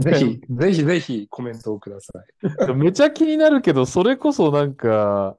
[0.00, 2.12] ぜひ、 ぜひぜひコメントをくださ
[2.70, 2.72] い。
[2.74, 5.36] めちゃ気になるけど、それこそなんか、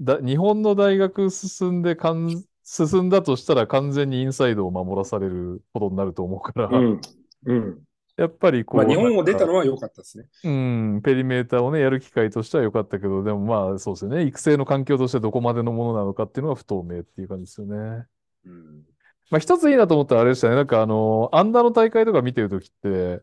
[0.00, 7.00] だ、日本の大学進んでかん、進んだとしたら完全にインサイドを守らされることになると思うから、うん。
[7.46, 7.78] うん。
[8.16, 10.26] やっぱりこう、まあ日本を出たのは良かったですね。
[10.44, 14.24] うん、ペリメーターをね、やる機会としては良かったけど、でもまあそうですよね。
[14.24, 18.06] 育成の環境としてどこまでのものなのかっていうのは不透明っていう感じですよね。
[18.46, 18.82] うん。
[19.30, 20.56] まあ一ついいなと思ったらあれでしたね。
[20.56, 23.22] なんかあの、アンダーの大会とか見てるときって、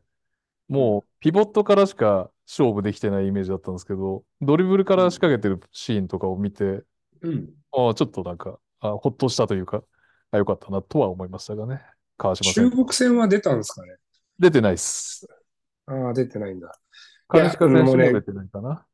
[0.68, 6.84] もうピボットからしか勝負できてないイメージだったんですけど、ドリブルから仕掛けてるシーンとかを見て、
[7.22, 7.49] うん。
[7.72, 9.84] ああ、ちょっとなんか、あほっとしたというか、
[10.31, 11.81] あ良かったなとは思いましたがね。
[12.18, 12.53] 川島。
[12.53, 13.95] 中国戦は出たんですかね
[14.38, 15.27] 出てないっす。
[15.85, 16.72] ああ、出てないんだ。
[17.27, 18.85] 金近選手も出てないかな。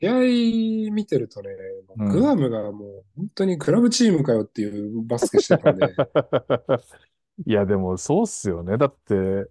[0.00, 1.50] 試合見てるとね、
[1.96, 5.86] うんグアムがもう本当にクラブチームかよっていうバスケしてたんで、
[7.46, 8.76] いや、でもそうっすよね。
[8.76, 9.48] だって、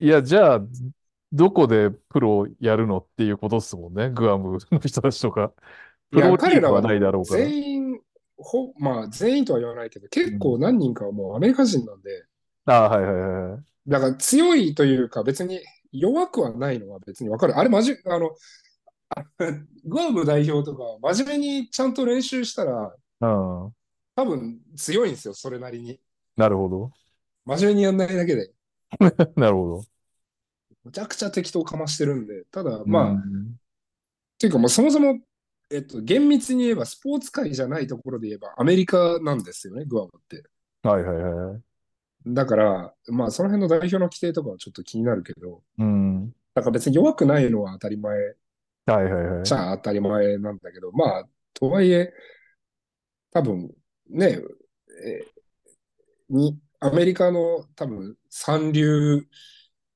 [0.00, 0.60] いや、じゃあ、
[1.32, 4.10] どこでプロやるのっていうことっすもんね。
[4.10, 5.52] グアムの人たちとか。
[6.12, 7.44] いや、彼らはないだろうから。
[7.44, 8.00] 全員、
[8.38, 12.26] ほ、まあ全員とは言わないけど、結構何人かはもうアメリカ人なんで、
[12.66, 13.76] ああ、はいはいはいはい。
[13.86, 15.60] だから強いというか別に
[15.92, 17.56] 弱くはないのは別にわかる。
[17.56, 18.36] あれ、まじ、あの、
[19.10, 19.24] あ
[19.84, 20.84] グアム代表とか
[21.14, 23.74] 真面目にちゃんと練習したらうん。
[24.14, 26.00] 多分強いんですよ、それなりに。
[26.36, 26.92] なるほど。
[27.46, 28.52] 真面目にやんないだけで。
[29.36, 29.86] なるほ
[30.84, 32.86] むちゃくちゃ適当かましてるんで、ただど。
[32.86, 33.56] まあ、っうん
[34.38, 35.18] ていうかもうそもそも、
[35.70, 40.44] えっと、厳密に言えばスポーツ界じゃないところで言えばアメリカなんですよね、グアムって。
[40.82, 41.62] はいはいはい。
[42.26, 46.28] だから、まあその辺の代表の規定とかはちょっと気になるけど、うん。
[46.54, 48.16] だから別に弱くないのは当たり前
[48.86, 49.44] はいはいはい。
[49.44, 51.24] じゃあ当たり前なんだけど、まあ、
[51.54, 52.12] とはいえ、
[53.32, 53.74] 多分
[54.08, 54.40] ね、
[55.04, 55.26] え
[56.30, 59.26] に、アメリカの多分三流、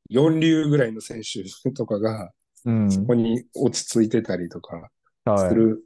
[0.09, 2.33] 四流ぐらいの選手とかが、
[2.65, 2.91] うん。
[2.91, 4.91] そこに落ち着いてたりとかはい。
[5.39, 5.83] する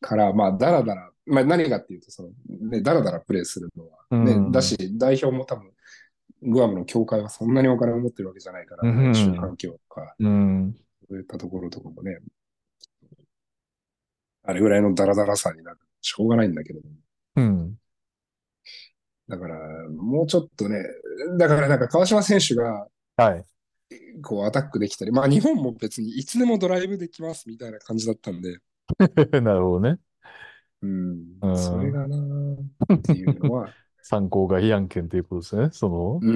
[0.00, 2.30] から、まあ、だらだら、まあ何かっていうと、その、
[2.70, 5.70] ね、だらだらプレイするのは、ね、うんだし、代表も多分、
[6.42, 10.76] グアムの協会はそんなにお金を持ってるわけじゃないから、うん練習環境とか、うん。
[11.08, 12.18] そういったところとかもね、
[14.44, 15.78] あれぐらいのダラダラさになる。
[16.00, 16.80] しょうがないんだけど、
[17.36, 17.74] うん。
[19.28, 19.58] だから、
[19.90, 20.82] もうちょっとね、
[21.38, 23.44] だからなんか川島選手が、はい。
[24.22, 28.58] こうアタックできたり、まあ日本も別にいつでもドライブできますみたいな感じだったんで、
[29.42, 29.98] なるほどね。
[30.82, 31.52] うん、うん。
[31.52, 32.66] それがなーっ
[33.08, 35.70] ていうのは、 参考外案件ということですね。
[35.72, 36.30] その、う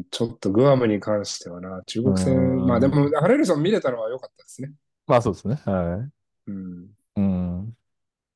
[0.00, 2.88] ん、ちょっとグアムに関してはな、中う国戦、まあでん。
[2.88, 4.72] も、ハレルソン見れたのは良かったですね。
[5.06, 5.54] まあそうですね。
[5.64, 6.10] は
[6.46, 7.20] うん、い。
[7.20, 7.76] うん。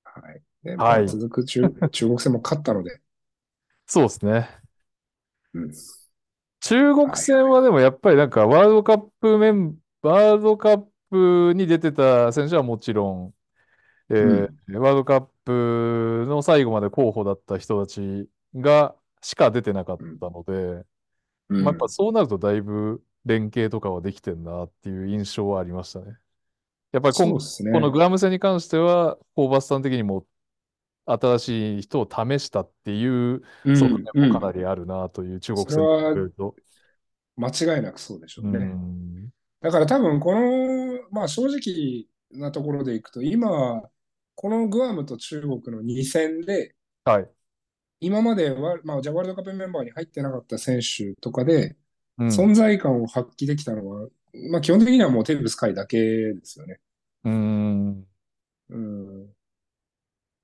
[0.04, 0.42] はい。
[0.62, 1.06] で、まあはい。
[1.06, 3.00] 続く中、 中国戦も勝ったので、
[3.86, 4.62] そうですね。
[5.54, 5.72] うん、
[6.60, 7.10] 中国。
[7.16, 13.34] 戦はでもやっぱりなんかワールドカップメン、ワールドカップに出てた選手はもちろん、
[14.16, 20.84] えうん、ーワールドカップの最後まで候補だった人たちがしか出てなかっうん、たので、
[21.48, 21.88] うまあ、やっぱん。
[21.88, 26.18] そうなるとだいぶ連携とかはできてんなっていう印象はありましたね。
[26.92, 27.92] やっぱり今、そうですこのね。
[27.92, 30.26] グアム戦に関しては、ホーバスさん的にも
[31.06, 33.42] 新しい人を試したっていう
[33.74, 34.30] 側面うん、うん。
[34.32, 36.56] もかなりあるなという中国戦と。
[37.36, 38.58] 間違いなくそうでしょううね。
[38.58, 39.30] ん。
[39.60, 43.82] だから多分この、まあ正直なところでいくと、今、
[44.34, 47.30] このグアムと中国の2戦で、はい。
[48.00, 51.76] 今までは、まあ、じゃあワールドカップメンバーに入ってなかった選手とかで、
[52.18, 52.28] うん。
[52.28, 54.08] 存在感を発揮できたのは、
[54.50, 56.80] まあ基本的にはもうテーブス海だけですよね。
[57.24, 58.06] うん。
[58.70, 59.26] うん。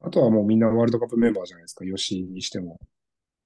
[0.00, 1.84] あとはもうみんなワールドカップメンバーじゃないですか。
[1.84, 2.78] 吉井にしても、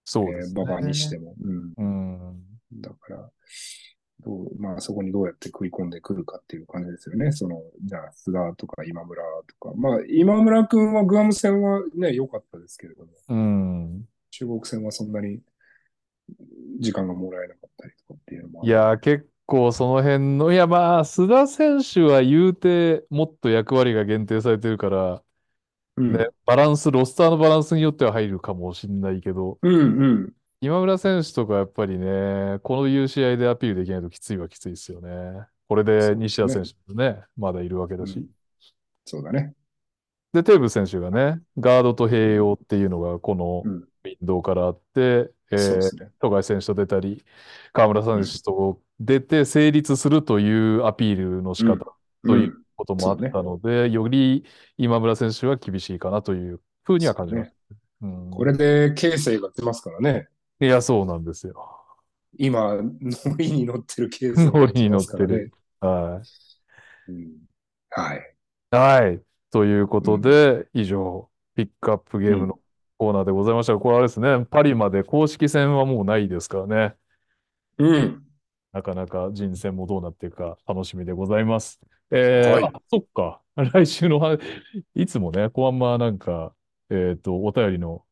[0.04, 1.24] そうですえー、馬場にしてね。
[1.24, 1.34] も。
[1.40, 1.72] うん。
[1.76, 2.80] うん。
[2.80, 3.30] だから、
[4.24, 7.32] どう、まあそこにどうやって食い込んでくるかっていう感じですよね。
[7.32, 9.22] その、じゃあ須田とか今村
[9.60, 9.74] とか。
[9.76, 14.08] まあ今村君はグアム戦はね、良かったですけれども、うん。
[14.30, 15.40] 中国戦はそんなに
[16.80, 18.64] 時間がもらえなかったりとかっていうのも。
[18.64, 25.22] いやー、結構その辺の、いやまあ、須田選手は言うて、もっと役割が限定されてるから、
[25.96, 26.30] ね、うん。
[26.46, 30.32] バランス、ロスターのバランスによっては入るかもしれないけど、うんうん。
[30.62, 35.44] 今村選手とかやっぱりね、このいう試合でアピールできないときついはきついですよね。
[35.68, 36.14] これで。
[36.16, 38.18] 西田選手もね、まだいるわけだし。
[38.18, 38.28] うん。
[39.04, 39.54] そうだね。
[40.32, 42.36] で、テーブス選手がね、ガードと併うん。
[42.36, 43.88] 用っていうのがこのうん。
[44.04, 46.12] ウィンドウからあって、えー、ね。
[46.20, 47.24] 富樫選手と出たり、
[47.72, 48.24] 河村選うん。
[48.24, 51.78] 手と出て成立するというアピールの仕うん。
[51.78, 52.62] 方といううん。
[52.76, 53.30] こともあっそうだね。
[53.30, 54.44] たので、より
[54.78, 57.50] 今村選手は厳しいかなというふうには感じます。
[57.50, 57.80] そうだね。
[58.02, 58.30] うん。
[58.30, 60.28] これで形成が出ますからね。
[60.62, 61.54] いや、そうなんですよ。
[62.38, 65.52] 今、ノリに乗ってる形成ノリに乗ってる。
[65.80, 66.22] は
[67.08, 67.12] い。
[67.12, 67.32] うん。
[67.90, 68.36] はい。
[68.70, 69.22] はい。
[69.50, 70.20] ということうん。
[70.20, 72.60] で、以上、ピックアップゲームのうん。
[72.98, 76.94] コーナーでございましたが、これあれですね、パリまで公式戦はもうないですからね。
[77.78, 78.22] うん。
[78.72, 81.80] なかなか人選もどうなっていくか楽しみでございます。
[82.10, 82.64] えー、はい。
[82.64, 83.42] あ、そっか。
[83.56, 84.38] 来週のは、
[84.94, 86.54] いつもね、こうあんまなんか、
[86.88, 88.04] えっと、お便りの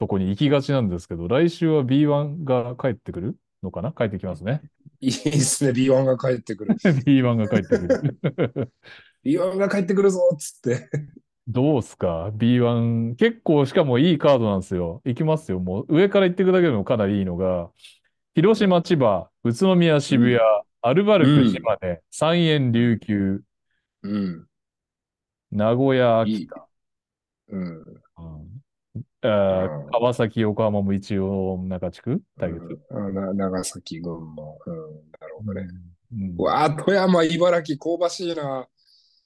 [0.00, 3.36] とこに行きがちなんですけど、来週は B1 が帰ってくる？
[3.62, 3.92] のかな？
[3.92, 4.62] 帰ってきますね。
[5.00, 5.72] いいですね。
[5.72, 6.76] B1 が帰ってくる。
[7.04, 8.72] B1 が帰ってくる。
[9.22, 10.88] B1 が帰ってくるぞっつって。
[11.46, 13.16] どうすか ?B1。
[13.16, 15.02] 結構しかもいいカードなんですよ。
[15.04, 15.60] 行きますよ。
[15.60, 17.70] もう上から行っていくだけでもかなりいいのが、
[18.34, 20.40] 広島、千葉、宇都宮、渋谷、うん。
[20.82, 21.50] アルバルク、うん。
[21.50, 22.72] 島根、三円、うん。
[22.72, 23.42] 琉球、
[24.02, 24.46] うん。
[25.50, 26.34] 名古屋、いい。
[26.36, 26.68] 秋田。
[27.48, 28.02] うん。
[28.18, 28.59] うん
[29.22, 32.22] あーあ川崎、横浜も一応中地区？
[32.38, 32.78] 対決。
[32.90, 34.24] うん、な長崎、群馬。
[34.24, 35.68] うん、なるほどね。
[36.12, 36.22] うん。
[36.22, 38.66] うんうわあ、富山、茨城、香ばしいな。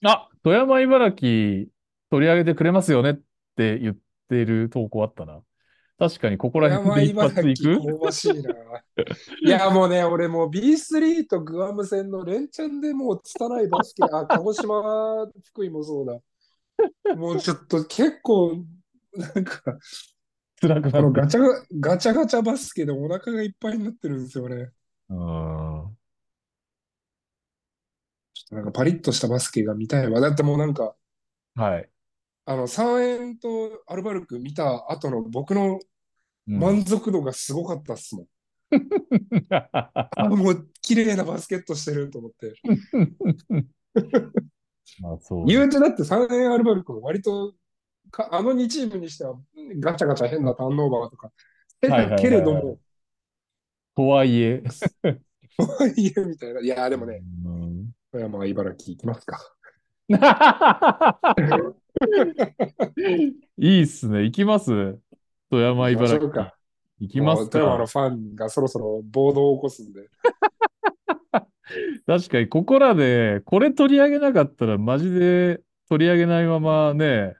[0.04, 1.66] あ、富山、茨城
[2.10, 3.14] 取り上げてくれますよねっ
[3.56, 3.96] て言っ
[4.28, 5.40] てる投稿あったな。
[5.96, 8.50] 確かにここら辺で一発茨城、いく香ばしいな。
[9.46, 17.14] いや、もうね、俺もう B3 とグアム戦の連チャンでもう拙いバスケ、あ、鹿児島、福井もそうだ。
[17.14, 18.64] もうちょっと結構、
[19.16, 19.78] なんか、
[20.60, 21.12] 辛くなる。
[21.12, 21.40] ガチャ
[21.80, 24.70] ガチャガチャバスケでお腹がいっぱいになってるんですよね。
[25.08, 25.18] うん。
[25.18, 25.94] は
[28.34, 30.20] ちょっとなんかパリッとしたバスケが見たいわ。
[30.20, 30.94] だってもうなんか、
[31.56, 31.60] い。
[32.46, 35.80] あの、3円とアルバルク見た後の僕の
[36.46, 36.58] うん。
[36.58, 38.26] 満足度がすごかったっすもん。
[39.50, 42.52] あ、もう綺麗なバスケットしてると思って。
[45.00, 45.58] まあそうです。
[45.58, 47.54] 言うてだって3円アルバルクも割と
[48.10, 49.34] か、あの2チームにしては
[49.80, 51.30] ガチャガチャ変なターンオーバーとか、
[52.18, 52.78] けれども、はいはい。
[53.96, 54.62] とはいえ。
[56.26, 56.60] みたいな。
[56.60, 59.38] いやーでもね、うん富山、茨城行きますか。
[63.58, 64.22] いいっすね。
[64.24, 64.98] 行きます？
[65.50, 66.30] 富山、茨城。
[67.00, 68.08] 行きまもう富山のすか？
[68.08, 70.08] ファンがそろそろ暴動を起こすんで。
[72.06, 77.34] 確かに、ここらで、これ取り上げなかったら、マジで取り上げないままね、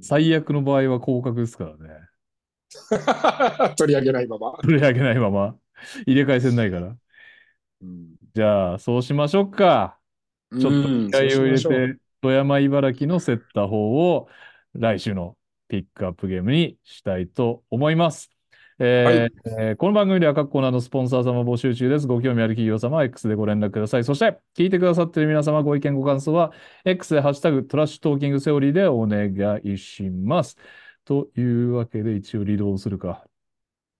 [0.00, 2.08] 最悪の場合は降格ですからね。
[3.76, 4.58] 取り上げないまま。
[4.62, 5.58] 取り上げないまま。
[6.06, 6.96] 入れ替え戦ないから。
[7.82, 8.16] うん。
[8.34, 9.98] じゃあ、そうしましょうか。
[10.58, 14.28] ちょっとうん気合を入れて、富山、茨城の競った方を
[14.74, 15.36] 来週の
[15.68, 18.31] ピックアップゲームにしたいと思います。
[18.84, 22.08] えーえーこの番組では各コーナーのスポンサー様募集中です。
[22.08, 24.02] ご興味ある企業様は X でご連絡ください。
[24.02, 26.52] そして、聞いてくださっている皆様ご意見ご感想は
[26.84, 30.56] X でハッシュタグトラッシュトーキングセオリーでお願いします。
[31.04, 33.24] というわけで一応リードをするか。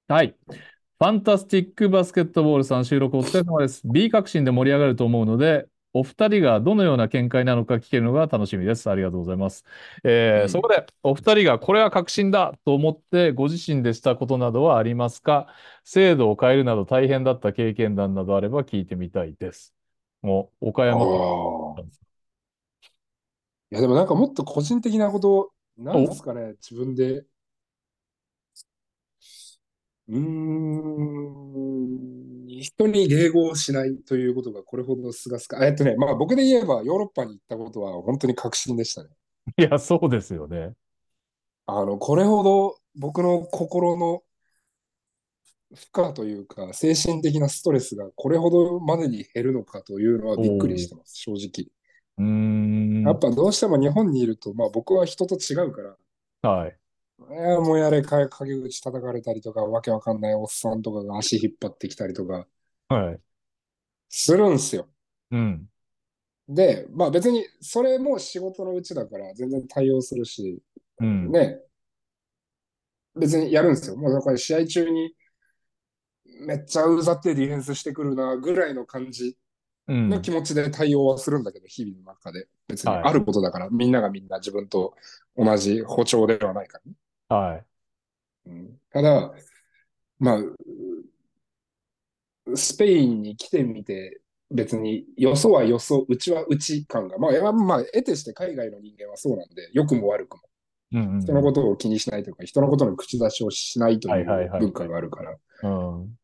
[0.08, 0.34] はい。
[0.48, 3.82] ファンタスティックバスケットボールさん収録お疲れ様です。
[3.84, 8.88] B 革新で盛り上がると思うので、お二人がどのような見解なのか聞けるのが楽しみです。
[8.90, 9.64] ありがとうございます。
[10.04, 15.48] えーうんそこでお二人がこれは革新だと思ってご自身でしたことなどはありますか？
[15.84, 19.74] 制度を変えるなど大変だった経験談などあれば聞いてみたいです。
[20.22, 21.04] もう岡あ山
[21.78, 22.02] あ。
[23.70, 27.24] いや、でもなんかもっと個人的なこと、なんですかね、自分で。
[30.12, 35.66] うーん、人に迎合しないということがこれほどすがすか。
[35.66, 39.08] えっとね、まあ僕で言えばヨーロッパに行ったことは本当に確信でしたね。
[39.56, 40.74] いや、そうですよね。
[41.66, 44.22] あの、これほど僕の心の
[45.74, 51.70] 負荷というか、精神的なストレスがこれほどまでに減るのかというのはびっくりしてます、正直。
[52.18, 53.02] うーん。
[53.04, 55.96] やっぱどうしても日本にいると、まあ僕は人と違うか
[56.42, 56.76] ら、はい。
[57.30, 62.46] えーもうやれ、か陰口叩かれたりとか、わけわかんないおっさんとかが足引っ張ってきたりとか、
[62.88, 63.20] はい。
[64.08, 64.88] するんすよ。
[65.30, 65.68] うん。
[66.48, 70.62] で、まあ別にそれも仕事のうちだから全然対応するし、
[71.00, 71.30] うん。
[71.32, 71.60] ね、
[73.14, 73.96] 別にやるんですよ。
[73.96, 75.14] もうだから試合中に
[76.46, 79.36] めっちゃうざってディフェンスしてくるなぐらいの感じ
[79.88, 80.08] うん。
[80.10, 82.46] の気持ちで対応はするんだけど、日々の中で。
[82.68, 84.94] 別にはいあることだから、みんながみんな自分と
[85.36, 86.96] 同じ歩調ではないからね。
[87.32, 87.66] はい。
[88.46, 89.32] うんただ、
[90.18, 90.56] まあ、う
[92.56, 100.42] スペインに来てみて、別によそはよそ、うちはうち感が、まあ、まあ、得てして海外の人間はそうなんで、良くも悪くも、
[100.92, 101.20] うんうん。
[101.20, 106.18] 人のことを気にしないというか、人のことの口出しをしないという文化があるから、うん。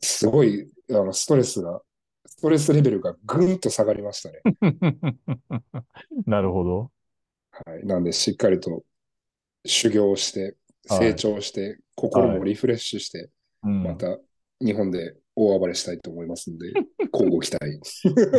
[0.00, 1.80] すごい、あの、ストレスが、
[2.26, 4.40] ストレスレベルがぐんと下がりましたね。
[6.26, 6.90] なるほど。
[7.50, 7.86] はい。
[7.86, 8.82] なんで、しっかりと
[9.66, 10.54] 修行して、はい
[10.88, 13.30] 成長して、心もリフレッシュして、
[13.64, 14.18] うんまた
[14.60, 16.68] 日本で大暴れしたいと思いますんで、
[17.12, 17.80] 交互期待。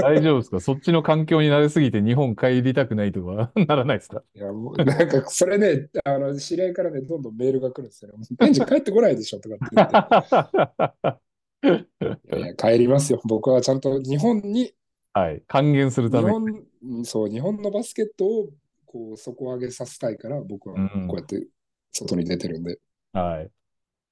[0.02, 0.60] 大丈夫ですか？
[0.62, 3.52] そっちの環境に慣れすぎて日本帰りたくないとか？
[3.68, 4.24] ならないですか？
[4.34, 8.18] いや、もう、なんか、それね、あの、知り合いからね、どんどんメールが来るんですよね。
[8.40, 11.18] ベンチ帰ってこないでしょとかっ
[11.62, 13.22] て帰りますよ。
[13.26, 14.74] 僕はちゃんと日本に、
[15.14, 15.44] はい。
[15.48, 16.32] 還元する日ために。
[16.32, 18.50] 本、うんそう、日本のバスケットを、
[18.88, 21.46] こう、底上げさせたいから、僕はうんこうやって
[21.92, 22.80] 外に出てるんで。
[23.14, 23.52] はい。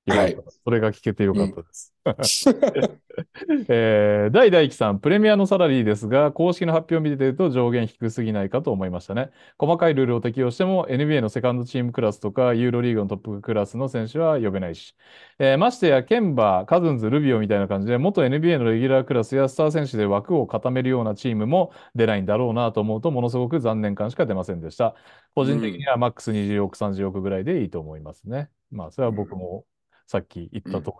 [0.07, 1.95] はいそれが聞けてよかったです。
[3.69, 9.31] えー、大大輝さん、プレミアのサラリーですが、公式の発表を見ていると上限低すぎないかと思いましたね。
[9.57, 14.95] 細かいルールを適用しても NBA のセカンドチームクラスとかユーロリーグのトップクラスの選手は呼べないし、
[15.39, 24.95] えーましてやケンバー、カズンズ、ルビオみたいな感じで元 NBA のレギュラークラスやスター選手で枠を固めるようなチームも出ないんだろうなと思うとものすごく残念感しか出ませんでした。
[25.33, 28.49] 個人的にはマックス20億、30億ぐらいでいいと思いますね。
[28.71, 29.65] まあ、それは僕も
[30.07, 30.91] さっき言った通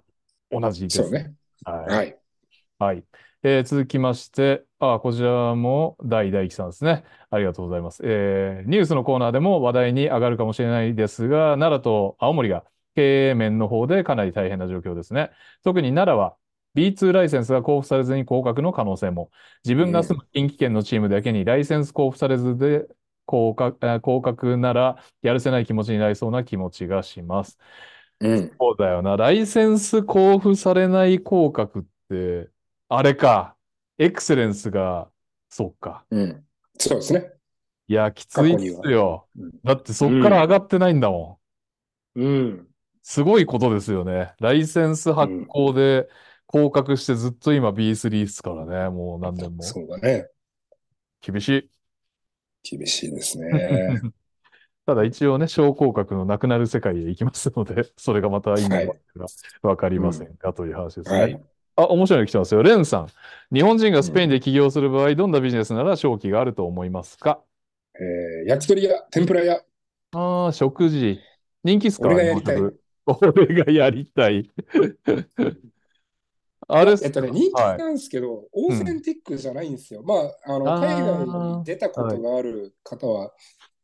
[0.52, 1.04] り、同じです。
[1.04, 1.36] そうね。
[1.64, 1.86] はい。
[1.90, 2.20] はい。
[2.80, 3.06] はい。
[3.44, 7.04] えー続きまして、あ、こちらも大大輝さんですね。
[7.30, 8.02] ありがとうございます。
[8.06, 12.66] えーニュースのコーナーでも話題に上がるかもしれないですが、奈良と青森が
[12.96, 15.32] 経営面の方でかなり大変な状況ですね。
[15.64, 16.36] 特に奈良は
[16.74, 19.32] B2 ライセンスが交付されずに降格の可能性も。
[19.64, 22.86] 自分が住む近畿圏のチームだけにライセンス交付されずで
[23.26, 27.58] 降格、あ降格ならやるせない気持ちになりそうな気持ちがします。
[28.20, 28.52] うん。
[28.60, 29.18] そうだよな。
[29.18, 32.50] ライセンス交付されない降格って、
[32.90, 33.56] あれか。
[33.98, 35.10] エクセレンスが、
[35.50, 36.06] そっか。
[36.10, 36.46] うん。
[36.78, 37.32] そうですね。
[37.88, 39.52] いや、きついっすようん。
[39.64, 41.40] だってそっから上がってないんだも
[42.16, 42.22] ん。
[42.22, 42.68] うん。
[43.04, 44.34] すごいことですよね。
[44.40, 46.10] ライセンス発行で
[46.48, 48.90] 降格してずっと今 B3 っすからね。
[48.90, 49.64] もう何年も。
[49.64, 50.28] そうだね。
[51.22, 51.70] 厳しい。
[52.78, 54.02] 厳しいですね。
[54.86, 58.96] ただ一応ね、小降格のなくなる世界へ行きますので、それがまた今はいは
[59.64, 61.20] わかりませんかという話ですね。
[61.20, 61.42] はい。
[61.76, 62.62] あ、面白いの来てますよ。
[62.62, 63.08] レンさん。
[63.52, 67.42] 日本人がスペインで起業する場合、どんなビジネスなら勝機があると思いますか？
[67.96, 69.62] えー焼き鳥屋、天ぷら屋、
[70.12, 71.20] ああ、食事。
[71.64, 72.58] 人気っすか俺がやりたい
[73.06, 74.50] 俺がやりたい。
[76.68, 80.02] あれっすえっとね、人気なんですけど、オーセンティックじゃないんですよ。
[80.04, 83.32] まあ、あの、海外に出たことがある方は、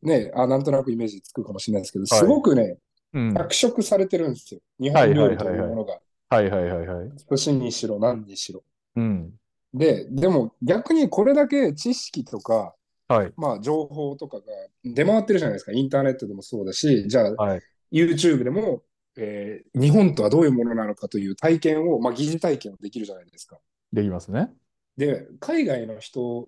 [0.03, 2.77] ね、あ、なんとなくイメージつくかもしれないですけど、はいすごくね、
[3.13, 3.33] うん。
[3.33, 4.61] 脚色されてるんですよ。
[4.79, 5.99] 日本料理というものが。
[6.29, 7.09] はいはいはいはい。
[7.27, 8.63] 年にしろ何にしろ。
[8.95, 9.33] うん。
[9.73, 12.73] で、でも逆にこれだけ知識とか、
[13.07, 13.33] はい。
[13.35, 14.43] まあ情報とかが
[14.83, 15.73] 出回ってるじゃないですか。
[15.73, 17.61] インターネットでもそうだし、じゃあはい。
[17.91, 18.83] YouTube でも、
[19.17, 23.57] えー日本とはどういうものなのかという体験を、まあ疑似体験をできるじゃないですか。
[23.91, 24.49] できますね。
[24.95, 26.47] で、海外の人、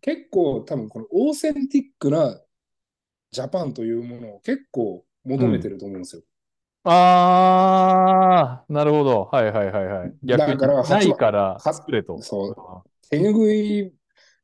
[0.00, 2.40] 結構多分このオーセンティックな
[3.32, 5.70] ジャパンというものを結構求めてうん。
[5.70, 6.22] ると思うんですよ。
[6.84, 9.24] あー、なるほど。
[9.26, 10.16] はいはいはいはい。
[10.22, 12.22] 逆だかに、ないからは、作れと。
[12.22, 13.92] そう、あ手ぬぐい、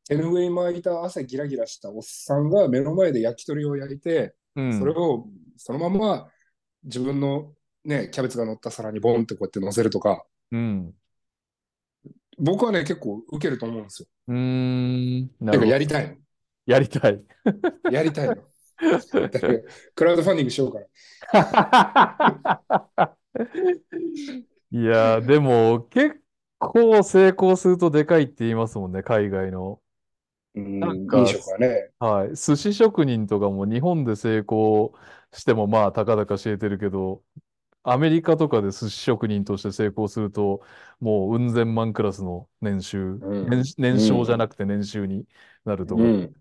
[0.09, 4.67] 手ぬぐい巻いた汗ギラギラしたおっさんが目の前で焼き鳥を焼いて、うん。
[4.69, 5.27] それを
[5.57, 6.31] そのまま
[6.85, 7.55] 自分の
[7.85, 10.97] ね、キャベツが乗った皿にボンってこうやって乗せるとか、うん。
[12.39, 14.09] 僕はね、結構受けると思うんですよ。
[14.29, 15.37] うーん。
[15.41, 15.77] なてか、るほど。
[15.77, 16.17] やりたいの。
[16.67, 17.25] やりたい。
[17.89, 18.43] やりたいの。
[19.95, 20.87] クラウドファンディングしようかな。
[24.71, 26.23] いやー、でも結
[26.59, 29.81] 構成功するとでかいって言いますもんね、海外の。
[30.81, 31.91] なんか、食はね。
[31.99, 32.37] はい。
[32.37, 34.95] 寿司職人とかも日本で成功
[35.33, 37.25] してもまあ、たかだか知れてるけど、
[37.85, 40.63] アメリカとかで寿司職人として成功すると、
[41.01, 43.47] もう、うん千万クラスの年収、うん。
[43.47, 44.23] 年、年うん。
[44.23, 45.27] 商じゃなくて年収に
[45.65, 46.37] なるとか聞うん。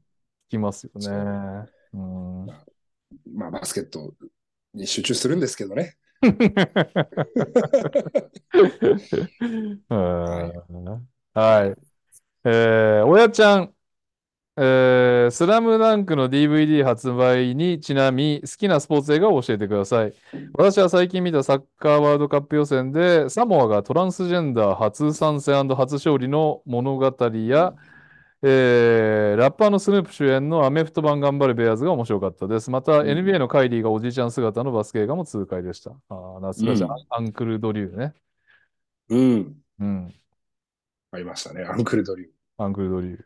[0.49, 1.35] きますよそう。
[1.65, 1.69] ね。
[1.95, 2.45] うん。
[2.47, 2.65] まあ、
[3.33, 4.13] まあ、バスケット
[4.73, 5.95] に集中するんですけどね。
[11.33, 11.75] はい。
[12.45, 13.73] えー、親ちゃん、
[14.57, 20.13] えー、スラムダンクの DVD 発売にちなみ、好きなスポーツ映画を教えてください。
[20.53, 27.05] 私は最近見たサッカーワールドカップ予選で、サモアがトランスジェンダー初参戦初勝利の物語
[27.47, 27.73] や、
[28.47, 32.69] えー、ラッパーのスヌープ主演のアメフト版頑張るベアーズが面白かったです。
[32.69, 33.07] また、うん。
[33.07, 35.89] NBA のカイリーがおじいちゃん姿のバスケ映画も痛快でした。
[36.09, 36.83] あー懐かしい。
[36.83, 36.89] うん。
[37.09, 38.13] アンクルドリューね。
[39.09, 39.55] うん。
[39.79, 40.13] うん。
[41.09, 41.63] ありましたね。
[41.63, 42.63] アンクルドリュー。
[42.63, 43.17] アンクルドリュー。
[43.17, 43.25] グ、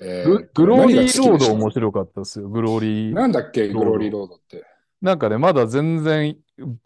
[0.00, 2.48] えーっとね、グローリーロード面白かったですよ。
[2.48, 4.12] グローリーなんだっけ、グローリー。
[4.12, 4.64] ロードって。
[5.00, 6.36] なんかね、まだ全然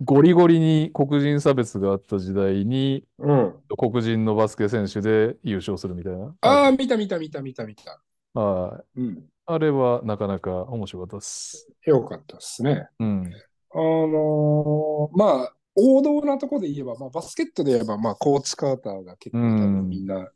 [0.04, 3.62] ゴリゴリに黒人差別があった時代に、うん。
[3.78, 6.72] 黒人のバスケ選手で優勝するみたいなああ、話。
[6.72, 8.02] 見た見た見た見た見た。
[8.34, 8.86] はい。
[8.96, 9.28] うん。
[9.46, 11.68] あれはなかなか面白かったです。
[11.84, 12.88] よかったですね。
[12.98, 13.42] うん。
[13.72, 20.02] あのーまあ、王道なところで言えば、まあ、バスケットで言えば、まあ、コーチ・カーターが結う構みん。
[20.02, 20.32] んな好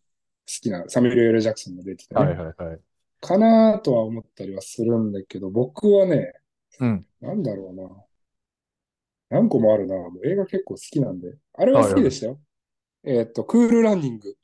[0.46, 2.80] きな、サミュエル・エル・ジャクソンが出ててはいね、はいはい。
[3.20, 6.34] かなとは思ったりはするんだけど、僕はね、
[6.78, 7.06] うん。
[7.20, 8.04] なんだろうな。
[9.31, 9.97] 何個もあるな。
[9.97, 11.39] もう映画結構好きなんで。
[11.55, 11.93] あれははいはい。
[11.93, 12.40] 好きでしたよ。
[13.05, 14.36] えーっと、クール・ランニング。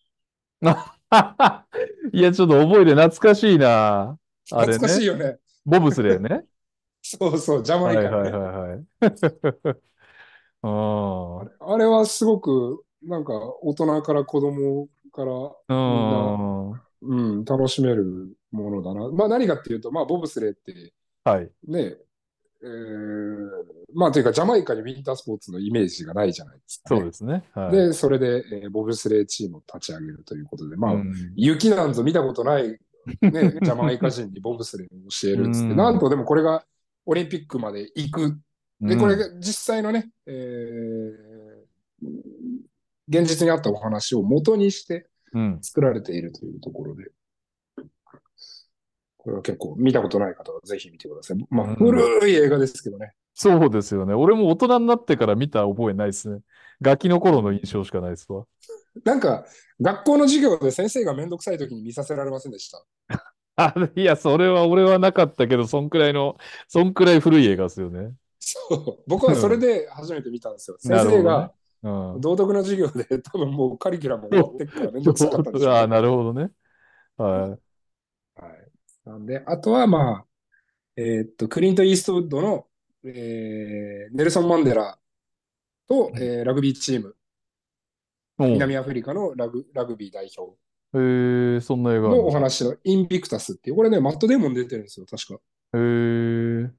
[2.12, 4.18] いや、ちょっと覚えて懐かしいな。
[4.50, 5.04] あ懐かしれね。
[5.04, 5.38] いよね。
[5.64, 6.46] ボブスレーね。
[7.02, 8.30] そうそう、ジャマはいはいイカのね。
[8.30, 8.86] はいはい。
[11.38, 11.50] あれ、うん。
[11.60, 13.32] あれはすごく、なんか、
[13.62, 15.32] 大人から子供から
[15.68, 19.10] うみん楽しめるものだな。
[19.10, 20.92] まあ何かっていうと、まあボブスレーって
[21.24, 21.52] はい。
[21.68, 22.05] ね、えー、
[23.94, 27.00] まあというかジャマイカにウィンタースポーツのイメージがないじゃないですかね。
[27.00, 27.44] そうですね。
[27.54, 27.72] はい。
[27.72, 31.12] で、それで、えーボブスレーチームを立ち上げるということで、まうあん。
[31.36, 32.78] 雪なんぞ見たことないね、
[33.62, 35.98] ジャマイカ人にボブスレーを教えうるっつって、なんん。
[35.98, 36.64] とでもこれが
[37.06, 38.38] オリンピックまで行く。
[38.80, 39.18] で、これうん。
[39.18, 42.08] が実際のね、えー、
[43.08, 45.58] 現実にあったお話を元にしてうん。
[45.62, 47.04] 作られているというところで、
[49.26, 51.46] これは結構見たことない方はぜひ見てください。
[51.50, 51.74] まあ、うん。
[51.74, 53.12] 古い映画ですけどね。
[53.34, 54.14] そうですよね。
[54.14, 56.42] 俺も大人になってから見た覚えないですね。
[56.80, 58.44] ガキの頃の印象しかないですわ。
[59.04, 59.44] なんか、
[59.80, 62.84] 学校の授業で先生がめんどくさい時に見させられませんでした？
[63.56, 66.36] あ、 いや、それは俺はなかったけど、そんくらいの、
[66.68, 68.12] そんくらい古い映画ですよね。
[68.38, 69.02] そう。
[69.08, 69.60] 僕はそれうん。
[69.60, 70.76] で初めて見たんですよ。
[70.78, 71.22] 先なるほどね。
[71.24, 71.52] 生が
[72.14, 72.20] うん。
[72.20, 75.94] 道徳の授業で多分もうカリキュラム終わってっからめんどくさかったんで ああ、しょうね。
[75.94, 76.50] なるほどね。
[77.18, 77.58] ははい。
[79.06, 80.26] なんで、あとはまあ、
[80.96, 82.66] えーっと、クリント・イーストウッドの、
[83.04, 84.98] えーネルソン・マンデラ
[85.88, 86.22] と、い。
[86.22, 87.16] えーラグビーチーム、
[88.38, 88.52] うん。
[88.54, 90.56] 南アフリカのラグラグビー代表
[90.98, 92.26] へえ、そんな映画の？
[92.26, 92.30] お。
[92.30, 95.40] 話のインビクタスっていう、これね、マット・デーモン出てるんですよ、確か。
[95.74, 96.70] へえ、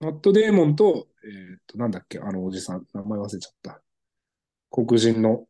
[0.00, 3.82] マット・デーモンと、えーっと、なんだっけ、あのおじさん、名前忘れちゃった。
[4.70, 5.46] 黒人の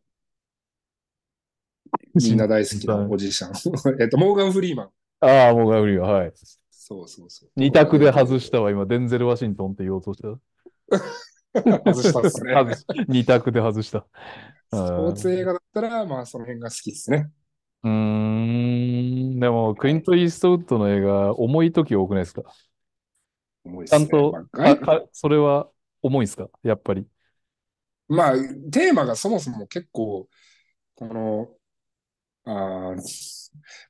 [2.14, 2.96] みん新な大好きな。
[3.08, 3.52] おじいさん。
[4.00, 4.90] えっと、モーガン・フリーマン。
[5.20, 6.32] ああ、もうガブリが、はい。
[6.70, 7.48] そうそうそう。
[7.48, 8.12] と二択で。
[8.12, 8.70] 外したわ。
[8.70, 10.28] 今、デンゼル・ワシントンって言おうとした。
[11.84, 12.54] 外したっすね。
[13.08, 14.06] 二択で外した。
[14.72, 17.30] うスポーツ映ん画だったら、まあ、その辺が好きですね。
[17.82, 19.40] うーん。
[19.40, 20.02] でも、クリンはい。
[20.02, 22.42] ト・イーストウッドの映画、重い時多くないですか？
[22.42, 24.14] ちゃ重いっすね。
[24.32, 25.68] まんと、それは
[26.02, 26.48] 重いですか？
[26.62, 27.06] やっぱり。
[28.08, 28.34] まあ、
[28.70, 30.28] テーマがそもそも結構、
[30.96, 31.48] この、
[32.46, 33.00] あー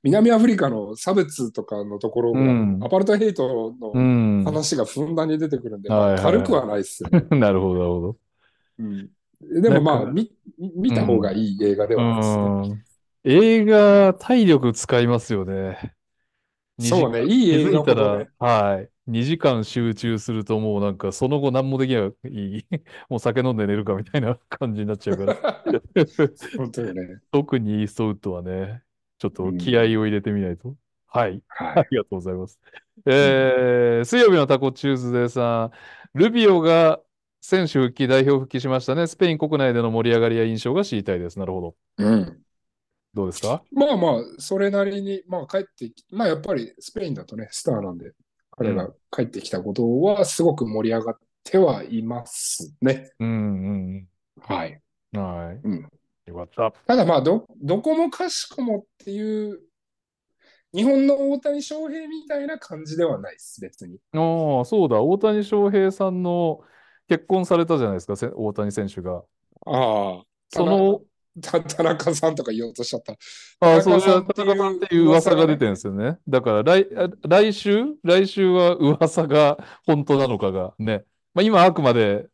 [0.03, 2.89] 南アフリカの差別とかのところが、うんア。
[2.89, 4.45] パルトヘイトうのん。
[4.45, 7.27] 話がふんだんに出てくるんで、まあ、はいはいはい軽くはないですよね。
[7.39, 8.19] なるほど、なるほど。
[8.78, 9.11] うん、
[9.62, 12.55] でもまあ、見、見た方がいい映画ではないですね。
[12.62, 12.85] うん。
[13.24, 15.95] 映画、体力使いますよね。
[16.78, 18.91] 2時そうね、いい映画ほどらね。、はい。
[19.07, 22.66] 2時間集中するともうなんかその後何もできない。
[23.09, 25.65] もう酒飲んで寝るかみたいな感じになっちゃうから。
[26.57, 27.20] 本当よね。
[27.31, 28.83] 特にイーストウッドはね、
[29.19, 30.77] ちょっとうん気合を入れてみないと。
[31.07, 31.43] はい。
[31.49, 31.78] はい。
[31.78, 32.61] ありがとうございます。
[33.07, 37.01] えー、水曜日のタコチューズデーさん、ルビオが
[37.41, 39.07] 選手復帰、代表復帰しましたね。
[39.07, 41.39] スペイン国内での盛り上がりや印象が知りたいです。
[41.39, 41.77] なるほど。
[41.99, 42.43] うん。
[43.15, 43.62] どうですか？
[43.73, 48.12] まあまあ、それなりに、まあ帰ってき、まあやっぱりスペインだとね、スターなんで、
[48.57, 53.11] 彼が帰ってきたことはすごく盛り上がってはいますね。
[53.20, 54.09] うん
[54.41, 54.81] はい。
[55.12, 55.23] うん。
[55.23, 55.61] はい。
[55.62, 55.89] うん
[56.27, 56.73] よかった。
[56.87, 59.61] ただまあ、ど、どこもかしこもっていう、
[60.74, 63.99] 日本の大谷翔平みたいな感じではないです、別に。
[64.12, 65.01] ああ、そうだ。
[65.01, 66.61] 大谷翔平さんの
[67.09, 69.23] 結婚されたじゃないですか、せ大谷選手が。
[69.66, 70.24] ああ。
[70.51, 71.05] その、た
[71.41, 73.13] 田中さんとか言おうとしちゃった。
[73.61, 76.19] ああ、そうだ、田中さんっていう田中さんっていう噂が出てるんですよね。
[76.29, 77.85] だから来、あ来週？
[78.03, 81.05] 来週は噂が本当なのかがね。
[81.35, 82.29] まあ今あくまで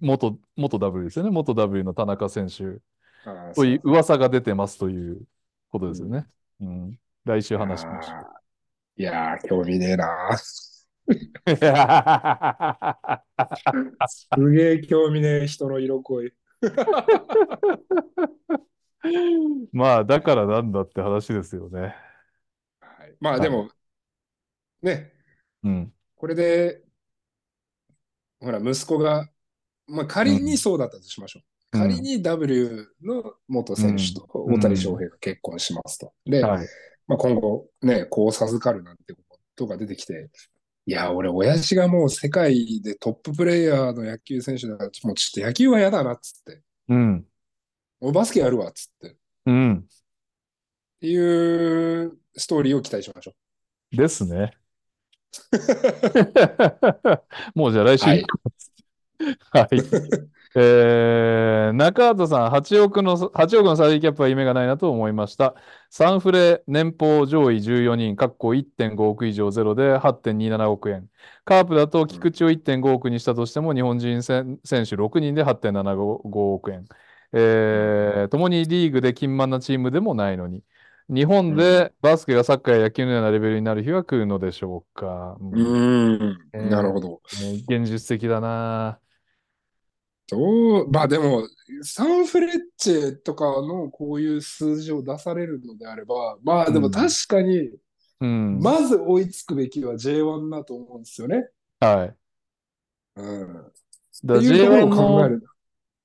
[0.00, 1.30] 元、元 W ですよね。
[1.30, 2.80] 元 W の田中選手
[3.24, 5.22] ああという噂が出てますという
[5.70, 6.26] ことですよね。
[6.60, 6.98] うん。
[7.24, 9.00] 来週話しましょう。
[9.00, 10.36] いやー、興味ねえな。
[14.08, 16.32] すげえ興味ねえ人の色恋。
[19.72, 21.94] まあ、だからなんだって話ですよね。
[22.80, 23.70] はい、まあでも、
[24.82, 25.12] ね、
[25.62, 25.92] うん。
[26.16, 26.82] これで、
[28.40, 29.28] ほら、息子が、
[29.86, 31.42] まあ仮にそうだったとしましょう。
[31.42, 36.14] うん仮に W の元選手とうん大谷翔平が結婚しますと。
[36.24, 36.66] で、はい。
[37.06, 39.20] まあ、今後ね、こう授かるなんてこ
[39.54, 40.30] とが出てきて、
[40.88, 47.26] いや、俺、親父がもう世界でトッププレイヤーの野球選手だから、もうちょっと野球は嫌だなっつって、うん。
[48.00, 49.16] 俺バスケやるわっつって、っ
[49.46, 49.88] うん。
[51.00, 53.32] ていうストーリーを期待しましょ
[53.92, 54.52] ですね。
[55.52, 57.18] う。
[57.54, 58.24] もうじゃあ来週はい。
[59.52, 60.37] はい。
[60.54, 65.54] えー、中畑さん、8億の、8億のサラリーキャップは夢がないなと思いました。
[65.90, 71.08] サンフレ年俸上位14人、かっこ1.5億以上ゼロで8.27億円。
[71.44, 76.86] カープだと菊池を1.5億にしたとしても、日本人選選手6人で8.75億円。
[77.32, 80.62] えー、共にリーグで金満なチームでもないのに。
[81.10, 85.38] 日本でバスケがサッカーや野球のようなレベルになる日は来るのでしょうか。
[85.40, 87.22] うーん、えーなるほど。
[87.40, 89.00] ね現実的だな。
[90.30, 91.48] どう、まあでも、
[91.82, 97.70] サンフレッチェとかのこういう数字を出されるのであれば、まあでも確かに、
[98.20, 98.58] うん。
[98.60, 101.48] まず追いつくべきは J1 だと思うんですよね。
[101.80, 102.16] はい。
[103.16, 103.60] うん。
[103.60, 103.72] っ
[104.24, 105.44] だていうところ J1 を考えのる。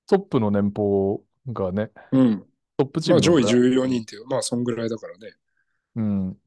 [0.07, 2.45] トップの年俸がね、うん。
[2.77, 5.33] トップチーまあ上位ムだから14人っていう、まあそんぐらいだからね。
[5.95, 6.37] うん。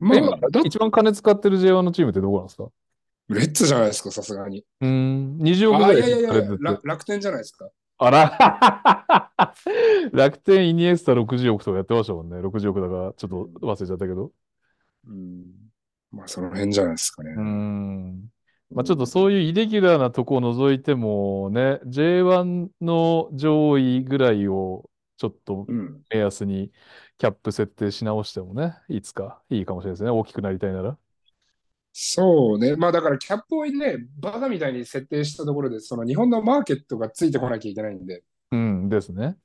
[0.00, 2.68] ま今あ、だ一番金使ってる J1 のチームってどこなんですか？
[3.28, 4.64] レッツじゃないですか、さすがに。
[4.80, 5.38] うん。
[5.38, 7.68] 20億ぐあ、らいいやいやいや楽天じゃないですか。
[7.98, 9.32] あら
[10.12, 12.40] 楽天イニエスタ60億とかやってましたもんね。
[12.40, 14.30] 60億だから、ちょっと忘れちゃったけど。
[15.06, 15.44] うん。
[16.10, 17.30] まあその辺じゃないですかね。
[17.36, 18.28] うん。
[18.70, 26.02] まあちょっとそういうイレギュラーなとこを除いてもね、J1 の上位ぐらいをちょっとうん。
[26.10, 26.70] 目安に
[27.18, 30.10] キャップ設定し直してもね、いつかいいかもしれないですね。
[30.10, 30.98] 大きくなりたいなら。
[32.00, 32.76] そうね。
[32.76, 38.22] まあだからキャップをね、バカみたいに設定したところで、その日本のマーケットがついてこなきゃいけないんで、
[38.52, 39.36] うんですね。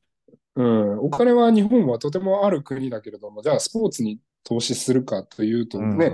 [0.56, 6.06] うん、お金は日本はとてもある国だけれども、じゃあスポーツに投資するかというとうんね、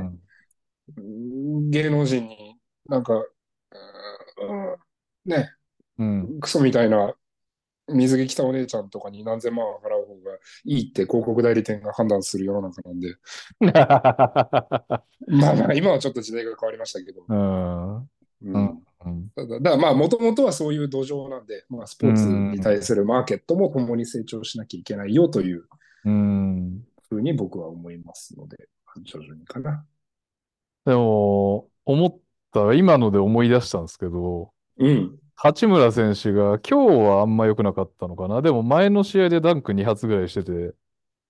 [0.96, 2.56] うん芸能人に
[2.88, 4.76] なんか、うん
[5.26, 5.52] ね、
[5.98, 6.40] うん。
[6.40, 7.14] クソみたいな
[7.90, 9.99] 水着着たお姉ちゃんとかに何千万払
[10.66, 13.16] いいって広告代理店が判断する世の中なんで、
[13.62, 17.96] まあまあ今はちょっと時代が変わりましたけど、うん。
[18.42, 18.80] うん
[19.36, 25.66] だ、だからまあ、もともとはそういう土壌なんで、まあ、スポーツに対するマーケットも共に成長しなきゃいけないよという
[26.06, 26.84] うん。
[27.10, 28.70] ふうに僕は思いますので、
[29.04, 29.86] 徐々にかな。
[30.86, 32.18] でも、思っ
[32.54, 35.18] た、今ので思い出したんですけど、うん。
[35.42, 38.42] 八村選手が今日はあんま良くなかったのかな。
[38.42, 40.76] でも前の試合でダンク2発ぐらいしてて、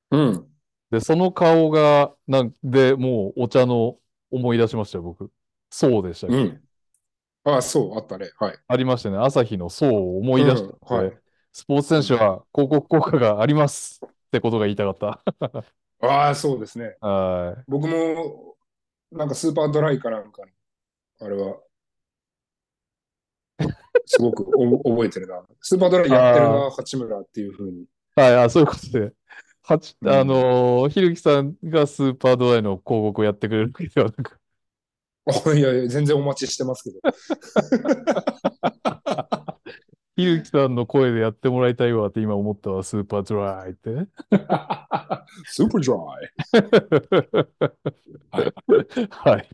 [0.10, 0.48] うん。
[0.90, 4.00] で、その顔が、なんで、もうお茶の
[4.32, 5.32] 思い出しましたよ、僕。
[5.70, 6.40] そうでしたけど。
[6.40, 6.64] うん。
[7.44, 8.32] あ、そう、あったね。
[8.40, 8.58] はい。
[8.68, 9.18] ありましたね。
[9.18, 11.18] 朝日の層を思い出したうん、はい。
[11.54, 15.24] スポーツ選手は広告効果がありますってことが言いたかった。
[16.02, 16.98] ああ、そうですね。
[17.02, 18.56] は僕も、
[19.12, 20.48] なんかスーパードライかなんかの、
[21.20, 21.60] あれは、
[24.06, 25.42] すごくお 覚えてるな。
[25.62, 27.82] スーパードライやってるな、八村っていうふうに。
[27.82, 27.86] い。
[28.16, 29.14] はい、あ、そういうことで。
[29.64, 34.40] はち、うんあのーひるきさんがスーパードライの広告をやってくれるわけではなく、
[35.26, 37.00] あ いやいや、全然お待ちしてますけど。
[40.20, 44.08] ひるきさんの声でやってもらいたいわって今思ったわ、スーパードライってね。
[45.46, 46.22] スーパードラ
[49.02, 49.08] イ。
[49.10, 49.50] はい。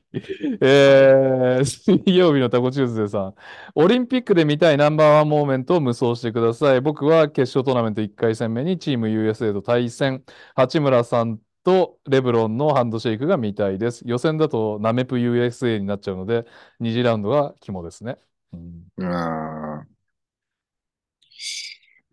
[0.61, 3.35] えー、水曜日のタコチューズデーさん。
[3.75, 6.81] オリンピックで見たいナンバーワンモーメントを無双してください。
[6.81, 10.23] 僕は決勝トーナメント1回戦目にチーム USA と対戦。
[10.55, 14.01] 八村さんとレブロンのハンドシェイクが見たいです。
[14.07, 16.45] 予選だとナメプ USA になっちゃうので、
[16.81, 18.17] 2次ラウンドが肝ですね。
[18.51, 19.94] うん、あー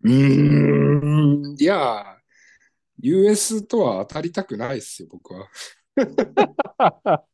[0.03, 2.17] うーん、いや、
[2.99, 5.49] US とは当たりたくないですよ、僕は。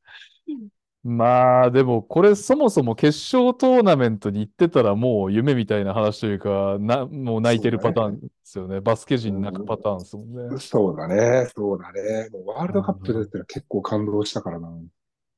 [1.04, 8.82] まあ、でも、これそもそも決勝トーナメントに行ってたらもう夢みたいな話というか、な、もう泣いてるパターンですよね。
[8.82, 10.60] バスケ人泣くパターンですもんね。
[10.60, 12.30] そうだね、そうだね。
[12.32, 14.70] もうワールドカップ出てたら結構感動したからな。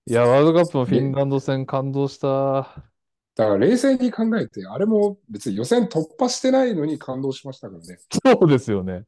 [0.07, 2.90] いや、ワールドカップのフィンランド戦感動した。
[3.35, 7.97] だから冷静に考えて、あれも別に予選突破してないのに感動しましたからね。
[8.25, 9.05] そうですよね。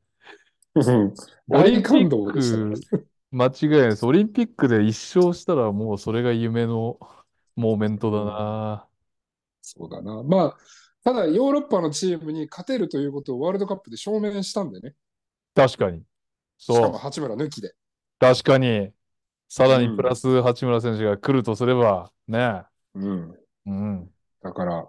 [1.47, 4.05] 大感動でしたッからク、間違いないです。
[4.05, 6.99] オリンピックで一勝したらもうそれが夢の
[7.55, 8.87] モーメントだな。
[9.61, 10.23] そうだな。
[10.23, 10.57] まあ、
[11.03, 14.95] ただヨーロッパのチームに勝てるということをワールドカップで証明したんでね。
[15.53, 16.01] 確かに。
[16.57, 16.91] しかそう。
[16.91, 17.75] も八村抜きで。
[18.19, 18.91] 確かに。
[19.49, 22.63] さらうんにプラス八村選手が来るとすれば、ね。
[22.95, 23.37] うん。
[23.65, 24.12] うん。
[24.43, 24.87] だから、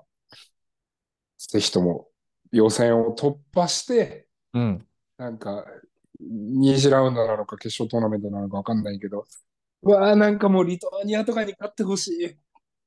[1.39, 2.09] ぜひとも
[2.51, 4.87] 予選を突破して、うん。
[5.17, 5.65] なんか、
[6.21, 9.25] 2次ラウンドなのか決勝トーナメントなのかわかんないけど、
[9.83, 12.39] うわあなんかもうリトアニアとかに勝ってほしい。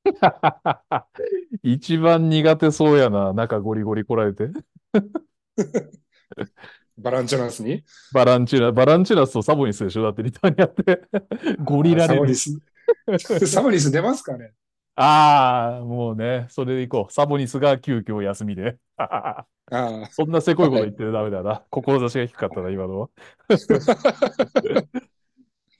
[1.62, 3.32] 一番苦手そうやな。
[3.32, 4.48] 中ゴリゴリ来られて。
[6.96, 7.84] バランチャナスに？
[8.12, 10.02] バランチュラ、バランチュラスとサボニスでしょ？
[10.02, 11.02] だってリターンやって。
[11.62, 12.34] ゴリラレルサボニ。
[12.34, 12.58] ス。
[13.46, 14.52] サボニス出ますかね？
[15.00, 17.12] ああ、もうね、それでいこう。
[17.12, 18.78] サボニスが急遽休みで。
[18.96, 20.06] ああ。
[20.10, 21.64] そんなせこいこと言ってるダメだな。
[21.70, 23.10] 志が低かったな、今のは。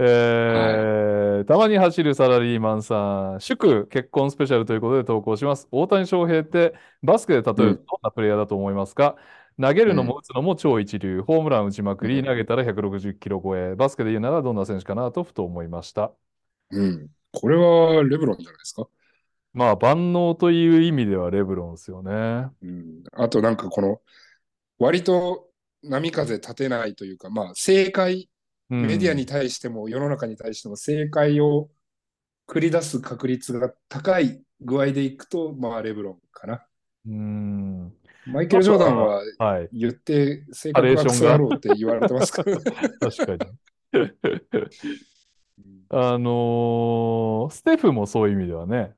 [0.01, 5.69] えーたまに走るサラリーマンさん、祝結婚スペシャルということで投稿します。
[5.71, 9.17] 大谷翔平ってバスケで例えるとどんなプレイヤーだと思いますか、
[9.61, 16.13] 投げるのも打つのも超一流、ホームラン打ちまくり、うん投げたら160キロ超え、バスケで言うならどんな選手かなとふと思いました。
[16.71, 17.11] うん。
[17.33, 18.89] これはレブロンじゃないですか？
[19.59, 22.13] まあ、万能という意味ではレブロンですよね。
[22.63, 23.03] うん。
[23.13, 24.01] あとなんかこの、
[24.79, 25.49] 割と
[25.83, 28.31] 波風立てないというか、まあ正解、
[28.71, 31.71] うんメディアに対しても世の中に対しても正解を
[32.47, 36.65] 繰り出す確率が高い具合でいくと、まあレブロンかな。
[37.07, 37.93] うん。
[38.27, 39.69] マイケル・ジョーダンははい。
[39.73, 42.63] 言って性格がクソ野郎って言われてますからね。
[43.01, 43.51] 確かに。
[45.91, 48.95] あのーステフもそういう意味ではね、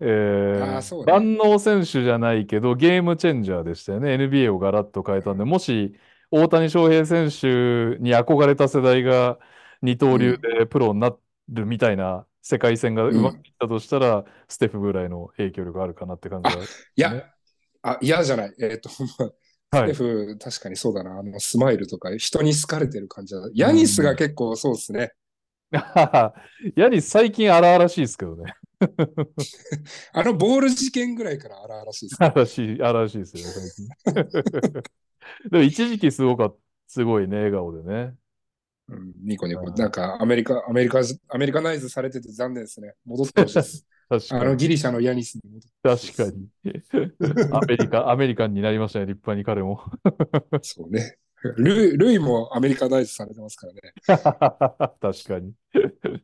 [0.00, 4.14] えーね万能選手じゃないけど、ゲームチェンジャーでしたよね。
[4.14, 5.98] NBA をガラッと変えたんで、もし
[6.30, 9.38] 大谷翔平選手に憧れた世代が
[9.82, 11.16] 二刀流でプロにな
[11.48, 16.62] るみたいな世界線が生まれてきたとしたら、ステフぐらいの影響力あるかなって感じは。
[16.62, 17.30] いや、
[17.82, 18.54] あ、嫌じゃない。
[18.60, 19.06] えっ、と、 ス
[19.86, 21.18] テフ、確かにそうだな。
[21.18, 23.42] あの、スマイルとか、人に好かれてる感じだ。
[23.54, 25.12] ヤニスが結構そうですね。
[26.76, 28.54] ヤニス最近荒々しいですけどね。
[30.12, 32.26] あのボール事件ぐらいから荒々しいです、ね。
[32.26, 33.50] 荒々しい、荒々しいですよね、
[34.04, 34.82] 最近。
[35.50, 36.56] でも一時期すごかった、
[36.86, 38.14] すごいね、笑顔でね。
[38.88, 39.66] うん、ニコニコ。
[39.66, 42.94] うんなんか、アメリカ、アメリカ、アメリカナイズされてて残念ですね。
[43.04, 43.86] 戻ってほしいです。
[44.08, 44.40] 確かに。
[44.42, 47.52] あの、ギリシャのヤニスに戻って確かに。
[47.52, 49.82] アメリカ、アメリカンになりましたね、立派に彼も。
[50.62, 51.18] そうね。
[51.56, 53.80] ルイ、ルイもアメリカナイズされてますからね。
[55.00, 55.52] 確かに。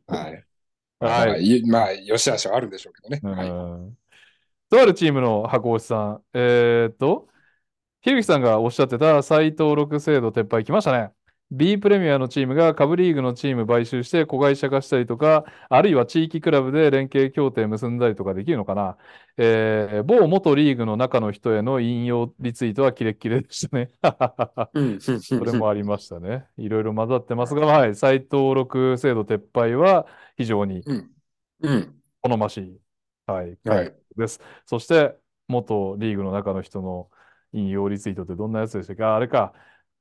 [0.07, 0.43] はい。
[0.99, 3.19] はいまあ、よしあしはあるんでしょうけどね。
[3.23, 3.49] うはい。
[3.49, 3.97] ん
[4.69, 6.23] とあるチームの箱押さん。
[6.33, 7.27] えーっと、
[8.01, 11.13] ひるきさんがおっしゃってた再登録制度撤廃来ましたね。
[11.51, 18.97] B プレミアのチームが下部リーグのチーム買収して子会社化したりとか、あるいは地域クラブで連携協定結んだりとかできるのかな。
[19.37, 23.91] えー某元リーグの中の人への引用リツイートはキレッキレでしたね。
[24.73, 24.99] うん。
[24.99, 26.47] それもありましたね。
[26.57, 30.07] いろいろ混ざってますが、はい、再登録制度撤廃は
[30.37, 31.11] 非常にうん。
[31.61, 32.01] うん。
[32.21, 32.81] 好ましい。
[33.27, 33.57] はい。
[33.65, 33.95] はい。
[34.17, 34.39] です。
[34.65, 35.17] そして、
[35.47, 37.09] 元リーグの中の人の
[37.53, 39.53] 引用リツイートってどんなやつでしたかあれか、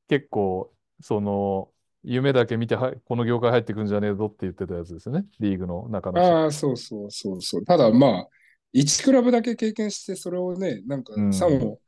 [0.08, 1.70] 結構、その、
[2.02, 5.26] 夢だけ見ては、この業界入ってくんじゃねえぞって言ってたやつですよね。
[5.40, 6.30] リーグの中の人。
[6.30, 7.64] ああ、そうそうそうそう。
[7.64, 8.28] ただまあ、
[8.72, 11.80] 1クラブだけ経験して、それをね、なんか、さも、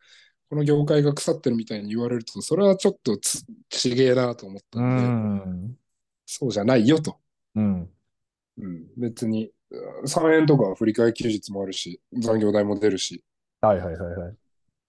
[0.48, 5.78] この業界が腐ってるみたいに言われると、それはちょっとつちげえなと思ったんで、うん
[6.26, 7.18] そうじゃないよと。
[7.54, 7.90] うん。
[8.58, 9.50] うん、別に、
[10.06, 13.22] 3円とか振り替え休日もあるし、残業代も出るし。
[13.60, 14.36] はいはいはいはい。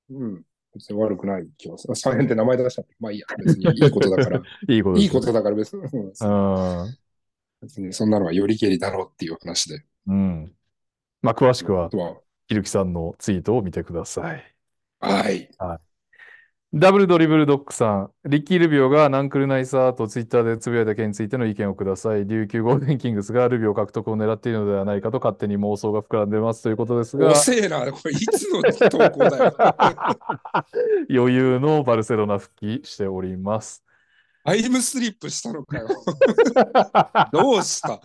[0.10, 0.44] うん。
[0.78, 1.96] 別に悪くない気がする。
[1.96, 2.96] 3円って名前出しちゃって。
[3.00, 3.26] まあいいや。
[3.38, 4.42] 別にいいことだから。
[4.70, 5.82] いいこといいことだから別に。
[5.84, 6.98] うん
[7.60, 9.84] 別にそんなのはよりけりだろうっていう話で。
[10.06, 10.54] うん。
[11.24, 11.90] まあ詳しくは、
[12.48, 14.56] ひるきさんのツイートを見てください。
[15.00, 15.50] はい。
[15.58, 15.87] はい
[16.74, 22.28] ダブルドリブルドッグさん、リッキー・ルビオがナンクルナイサーとツイッターでつぶやいた件についての意見をください。
[22.28, 27.32] 琉球ゴールデンキングスがルビオ獲得を狙っているのではないかと勝手に妄想が膨らんでますということですが。
[27.32, 29.56] 遅えな、これいつの投稿だよ。
[31.10, 33.82] 余裕のバルセロナ復帰しております。
[34.44, 35.88] タイムスリップしたのかよ。
[37.32, 38.02] どうした？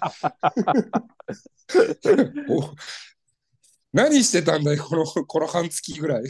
[3.93, 6.23] 何してたんだよ、この、この半月ぐらい。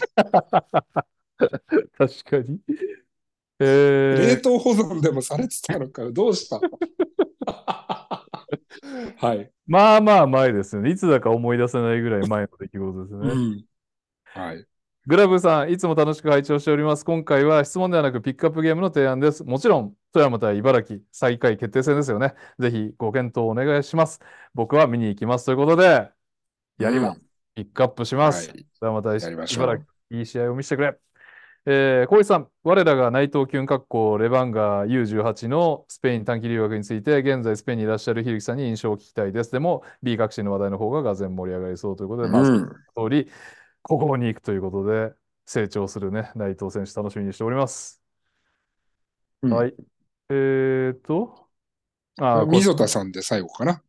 [1.99, 2.61] 確かに。
[3.59, 6.61] えー、冷凍保存でもされてたのかどうした
[9.19, 9.51] はい。
[9.67, 10.91] まあまあ前ですね。
[10.91, 13.31] いつだか思い出せないぐらい前の出来事ですね。
[13.31, 13.65] うん、
[14.25, 14.67] はい。
[15.07, 17.05] グラブさん、いつも楽しく拝聴しております。
[17.05, 19.43] 今回は質問ではなくピックアップゲームの提案です。
[19.43, 22.35] もちろん、富山対茨城最下位決定戦ですよね。
[22.61, 24.21] ぜひご検討お願いします。
[24.55, 26.09] 僕は見に行きますということで、
[26.79, 27.19] やります。
[27.19, 27.25] うん、
[27.55, 28.51] ピックアップします。
[28.51, 30.97] はい、富山対茨城、いい試合を見せてくれ。
[31.65, 39.53] えー、小石さん、我らが内藤キュン格好レバンガ U18 のスペイン短期留学について、現在スペインにいらっしゃるひるきさんに印象を聞きたいです。
[39.53, 42.75] でも、B 革新の話題の方ががぜ盛り上がりそうということで、まあ、その通
[43.11, 43.31] り、
[43.83, 45.13] ここに行くということで、
[45.47, 48.03] 成長するね、内藤選手楽しみにしております。
[49.43, 49.75] うん、はい。
[50.31, 51.47] えーと、
[52.19, 53.83] あ、溝田さんで最後かな。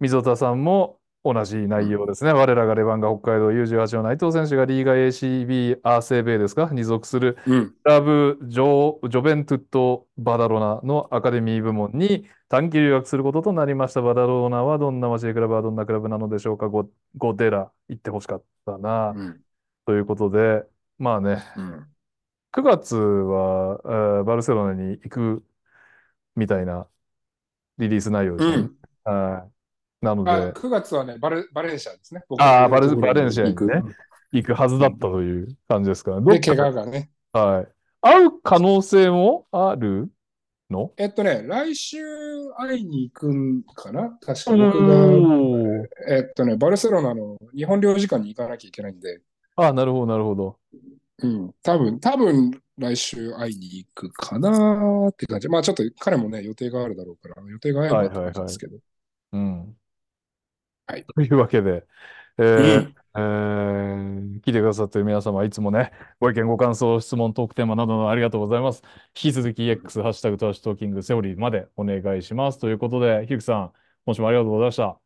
[0.00, 2.32] 溝田さんも、同じ内容ですね。
[2.32, 6.68] うん、我らがレバンガ北海道 U18 の内藤選手がリーガ ACB アーセーベイですか？
[6.70, 14.02] に属する、クラブジョジョベントゥット・バダロナのアカデミー部門に短期留学することとなりました。
[14.02, 19.40] バダロナはどんな街でクラブはどんなクラブなのでしょうかゴゴデラ行ってほしかったな、うん、
[19.86, 20.64] ということで、
[20.98, 21.86] まあね、うん、
[22.52, 25.44] 9月は、えー、バルセロナに行く
[26.36, 26.86] みたいな
[27.78, 28.68] リリース内容ですね。
[29.04, 29.53] はい
[30.04, 30.30] なので。
[30.52, 32.22] 9月はね、バレバレンシアですね。
[32.38, 33.56] ああ、バレバレンシアにね、
[34.30, 36.38] 行くはずだったという感じですかね。
[36.38, 37.10] で、怪我がね。
[37.32, 37.68] はい。
[38.00, 40.10] 会う可能性もある
[40.70, 40.92] の？
[40.96, 41.98] えっとね、来週
[42.56, 44.16] 会いに行くんかな？
[44.20, 49.20] 確か僕が、えっとね、バルセロナの日本領事館に行かなきゃいけないんで。
[49.56, 50.58] ああ、なるほど、なるほど。
[51.22, 55.48] うん、多分、多分来週会いに行くかなって感じ。
[55.48, 58.76] まあちょっと彼もね、予定があるだろうから、予定が合えばって感じですけど。
[59.30, 59.76] はいはいはい、うん。
[60.86, 61.04] はい。
[61.14, 61.86] というわけで、
[62.38, 68.82] えーえー、聞いてくださっている皆様、いつもね、ご意見、ご感想、質問、トークテーマなどのありがとうございます。
[69.08, 72.58] 引き続き X、ハッシュタグトラッシュトーキング、セオリーまでお願いします。
[72.58, 73.72] ということで、ひゆきさん、
[74.04, 75.00] 今週もありがとうございました。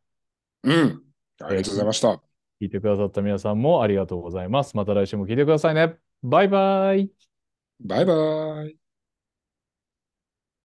[0.63, 1.03] うん。
[1.41, 2.21] ありがとうございました。
[2.61, 4.75] 聞いてくださった皆さんもありがとうございます。
[4.75, 5.95] また来週も聞いてくださいね。
[6.23, 7.11] バイバイ。
[7.79, 8.78] バイバイ。